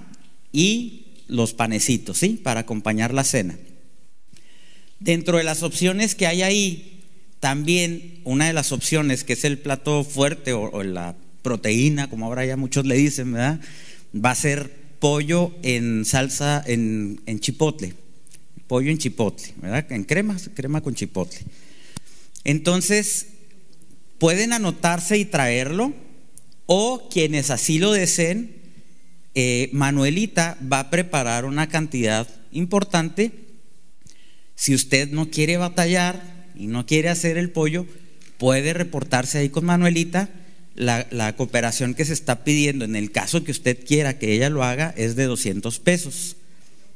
y 0.53 1.05
los 1.29 1.53
panecitos, 1.53 2.17
¿sí? 2.17 2.41
Para 2.43 2.61
acompañar 2.61 3.13
la 3.13 3.25
cena. 3.25 3.59
Dentro 5.03 5.39
de 5.39 5.45
las 5.45 5.63
opciones 5.63 6.15
que 6.15 6.27
hay 6.27 6.43
ahí, 6.43 7.03
también 7.41 8.21
una 8.23 8.47
de 8.47 8.53
las 8.53 8.71
opciones 8.71 9.25
que 9.25 9.33
es 9.33 9.45
el 9.45 9.59
plato 9.59 10.05
fuerte 10.05 10.53
o, 10.53 10.83
la 10.85 11.17
proteína, 11.43 12.09
como 12.09 12.27
ahora 12.27 12.47
ya 12.47 12.57
muchos 12.57 12.87
le 12.87 12.95
dicen, 12.95 13.33
¿verdad? 13.33 13.61
Va 14.15 14.31
a 14.31 14.37
ser 14.37 14.73
pollo 15.01 15.53
en 15.65 16.05
salsa, 16.05 16.63
en, 16.65 17.19
chipotle. 17.41 17.95
Pollo 18.69 18.91
en 18.93 18.99
chipotle, 18.99 19.55
¿verdad? 19.61 19.91
En 19.91 20.05
crema, 20.05 20.37
crema 20.55 20.81
con 20.83 20.95
chipotle. 20.95 21.41
Entonces, 22.45 23.27
pueden 24.19 24.53
anotarse 24.53 25.19
y 25.19 25.25
traerlo 25.25 25.93
o 26.67 27.09
quienes 27.11 27.51
así 27.51 27.81
lo 27.81 27.91
deseen, 27.91 28.55
eh, 29.35 29.69
Manuelita 29.73 30.57
va 30.73 30.79
a 30.79 30.91
preparar 30.91 31.45
una 31.45 31.69
cantidad 31.69 32.29
importante. 32.53 33.33
Si 34.63 34.77
usted 34.77 35.11
no 35.11 35.29
quiere 35.29 35.57
batallar 35.57 36.23
y 36.55 36.69
no 36.69 36.87
quiere 36.87 37.09
hacer 37.09 37.37
el 37.37 37.51
pollo, 37.51 37.85
puede 38.39 38.73
reportarse 38.73 39.39
ahí 39.39 39.49
con 39.49 39.65
Manuelita. 39.65 40.29
La, 40.77 41.35
cooperación 41.37 41.95
que 41.95 42.05
se 42.05 42.13
está 42.13 42.45
pidiendo, 42.45 42.85
en 42.85 42.95
el 42.95 43.11
caso 43.11 43.43
que 43.43 43.51
usted 43.51 43.85
quiera 43.85 44.21
que 44.21 44.33
ella 44.33 44.51
lo 44.51 44.63
haga, 44.63 44.95
es 44.97 45.17
de 45.17 45.25
200 45.25 45.81
pesos. 45.81 46.37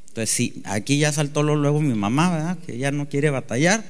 Entonces, 0.06 0.30
sí, 0.30 0.62
aquí 0.62 0.98
ya 0.98 1.10
saltó 1.10 1.42
luego 1.42 1.80
mi 1.80 1.94
mamá, 1.94 2.30
¿verdad? 2.30 2.58
Que 2.64 2.74
ella 2.74 2.92
no 2.92 3.08
quiere 3.08 3.30
batallar. 3.30 3.82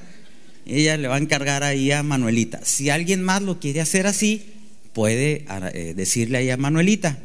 Ella 0.65 0.97
le 0.97 1.07
va 1.07 1.17
a 1.17 1.19
encargar 1.19 1.63
ahí 1.63 1.91
a 1.91 2.01
Manuelita. 2.01 2.61
Si 2.63 2.89
alguien 2.89 3.21
más 3.21 3.43
lo 3.43 3.59
quiere 3.59 3.79
hacer 3.79 4.07
así, 4.07 4.53
puede 4.93 5.45
eh, 5.75 5.93
decirle 5.95 6.39
ahí 6.39 6.49
a 6.49 6.57
Manuelita. 6.57 7.19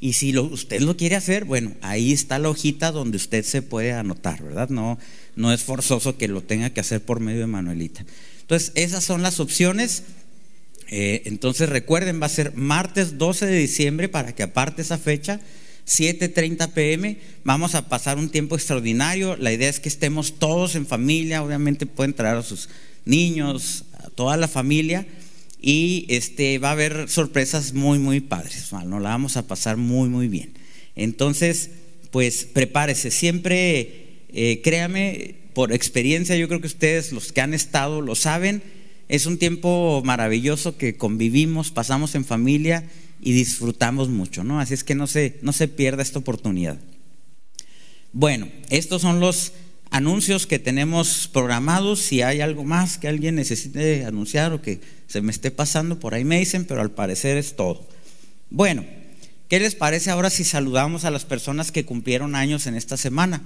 Y 0.00 0.14
si 0.14 0.36
usted 0.38 0.80
lo 0.80 0.96
quiere 0.96 1.16
hacer, 1.16 1.44
bueno, 1.44 1.72
ahí 1.82 2.12
está 2.12 2.38
la 2.38 2.48
hojita 2.48 2.92
donde 2.92 3.16
usted 3.16 3.44
se 3.44 3.60
puede 3.62 3.92
anotar, 3.92 4.42
¿verdad? 4.42 4.70
No, 4.70 4.96
no 5.38 5.52
es 5.52 5.62
forzoso 5.62 6.18
que 6.18 6.28
lo 6.28 6.42
tenga 6.42 6.70
que 6.70 6.80
hacer 6.80 7.00
por 7.00 7.20
medio 7.20 7.40
de 7.40 7.46
Manuelita. 7.46 8.04
Entonces, 8.40 8.72
esas 8.74 9.04
son 9.04 9.22
las 9.22 9.38
opciones. 9.40 10.02
Eh, 10.88 11.22
entonces, 11.26 11.68
recuerden, 11.68 12.20
va 12.20 12.26
a 12.26 12.30
ser 12.30 12.54
martes 12.56 13.18
12 13.18 13.46
de 13.46 13.56
diciembre 13.56 14.08
para 14.08 14.34
que 14.34 14.42
aparte 14.42 14.82
esa 14.82 14.98
fecha, 14.98 15.40
7.30 15.86 16.72
pm, 16.72 17.18
vamos 17.44 17.76
a 17.76 17.88
pasar 17.88 18.18
un 18.18 18.30
tiempo 18.30 18.56
extraordinario. 18.56 19.36
La 19.36 19.52
idea 19.52 19.68
es 19.68 19.78
que 19.78 19.88
estemos 19.88 20.40
todos 20.40 20.74
en 20.74 20.86
familia, 20.86 21.42
obviamente 21.42 21.86
pueden 21.86 22.14
traer 22.14 22.38
a 22.38 22.42
sus 22.42 22.68
niños, 23.04 23.84
a 23.94 24.10
toda 24.10 24.36
la 24.36 24.48
familia 24.48 25.06
y 25.60 26.06
este, 26.08 26.58
va 26.58 26.70
a 26.70 26.72
haber 26.72 27.08
sorpresas 27.08 27.74
muy, 27.74 27.98
muy 27.98 28.20
padres. 28.20 28.72
Nos 28.72 29.02
la 29.02 29.10
vamos 29.10 29.36
a 29.36 29.46
pasar 29.46 29.76
muy, 29.76 30.08
muy 30.08 30.26
bien. 30.26 30.52
Entonces, 30.96 31.70
pues 32.10 32.44
prepárese. 32.44 33.10
Siempre, 33.10 34.07
eh, 34.32 34.60
créame, 34.62 35.36
por 35.54 35.72
experiencia, 35.72 36.36
yo 36.36 36.46
creo 36.46 36.60
que 36.60 36.66
ustedes, 36.68 37.12
los 37.12 37.32
que 37.32 37.40
han 37.40 37.54
estado, 37.54 38.00
lo 38.00 38.14
saben. 38.14 38.62
Es 39.08 39.26
un 39.26 39.38
tiempo 39.38 40.02
maravilloso 40.04 40.76
que 40.76 40.96
convivimos, 40.96 41.70
pasamos 41.70 42.14
en 42.14 42.24
familia 42.24 42.84
y 43.20 43.32
disfrutamos 43.32 44.08
mucho, 44.08 44.44
¿no? 44.44 44.60
Así 44.60 44.74
es 44.74 44.84
que 44.84 44.94
no 44.94 45.06
se, 45.06 45.38
no 45.42 45.52
se 45.52 45.66
pierda 45.66 46.02
esta 46.02 46.18
oportunidad. 46.18 46.78
Bueno, 48.12 48.48
estos 48.70 49.02
son 49.02 49.20
los 49.20 49.52
anuncios 49.90 50.46
que 50.46 50.58
tenemos 50.58 51.28
programados. 51.32 52.00
Si 52.00 52.22
hay 52.22 52.40
algo 52.40 52.64
más 52.64 52.98
que 52.98 53.08
alguien 53.08 53.34
necesite 53.34 54.04
anunciar 54.04 54.52
o 54.52 54.62
que 54.62 54.80
se 55.06 55.22
me 55.22 55.32
esté 55.32 55.50
pasando, 55.50 55.98
por 55.98 56.14
ahí 56.14 56.24
me 56.24 56.38
dicen, 56.38 56.64
pero 56.64 56.80
al 56.80 56.90
parecer 56.90 57.36
es 57.36 57.56
todo. 57.56 57.86
Bueno, 58.50 58.84
¿qué 59.48 59.58
les 59.58 59.74
parece 59.74 60.10
ahora 60.10 60.30
si 60.30 60.44
saludamos 60.44 61.04
a 61.04 61.10
las 61.10 61.24
personas 61.24 61.72
que 61.72 61.84
cumplieron 61.84 62.34
años 62.34 62.66
en 62.66 62.76
esta 62.76 62.96
semana? 62.96 63.42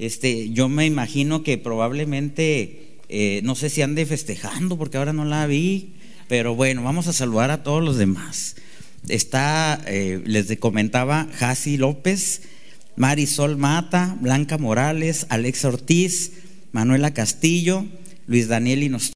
Este, 0.00 0.48
yo 0.48 0.70
me 0.70 0.86
imagino 0.86 1.42
que 1.42 1.58
probablemente, 1.58 2.96
eh, 3.10 3.42
no 3.44 3.54
sé 3.54 3.68
si 3.68 3.82
ande 3.82 4.06
festejando, 4.06 4.78
porque 4.78 4.96
ahora 4.96 5.12
no 5.12 5.26
la 5.26 5.46
vi, 5.46 5.92
pero 6.26 6.54
bueno, 6.54 6.82
vamos 6.82 7.06
a 7.06 7.12
saludar 7.12 7.50
a 7.50 7.62
todos 7.62 7.84
los 7.84 7.98
demás. 7.98 8.56
Está, 9.08 9.78
eh, 9.86 10.22
les 10.24 10.56
comentaba, 10.58 11.28
Jasi 11.34 11.76
López, 11.76 12.40
Marisol 12.96 13.58
Mata, 13.58 14.16
Blanca 14.22 14.56
Morales, 14.56 15.26
Alexa 15.28 15.68
Ortiz, 15.68 16.32
Manuela 16.72 17.12
Castillo, 17.12 17.84
Luis 18.26 18.48
Daniel 18.48 18.82
Inostroza. 18.82 19.08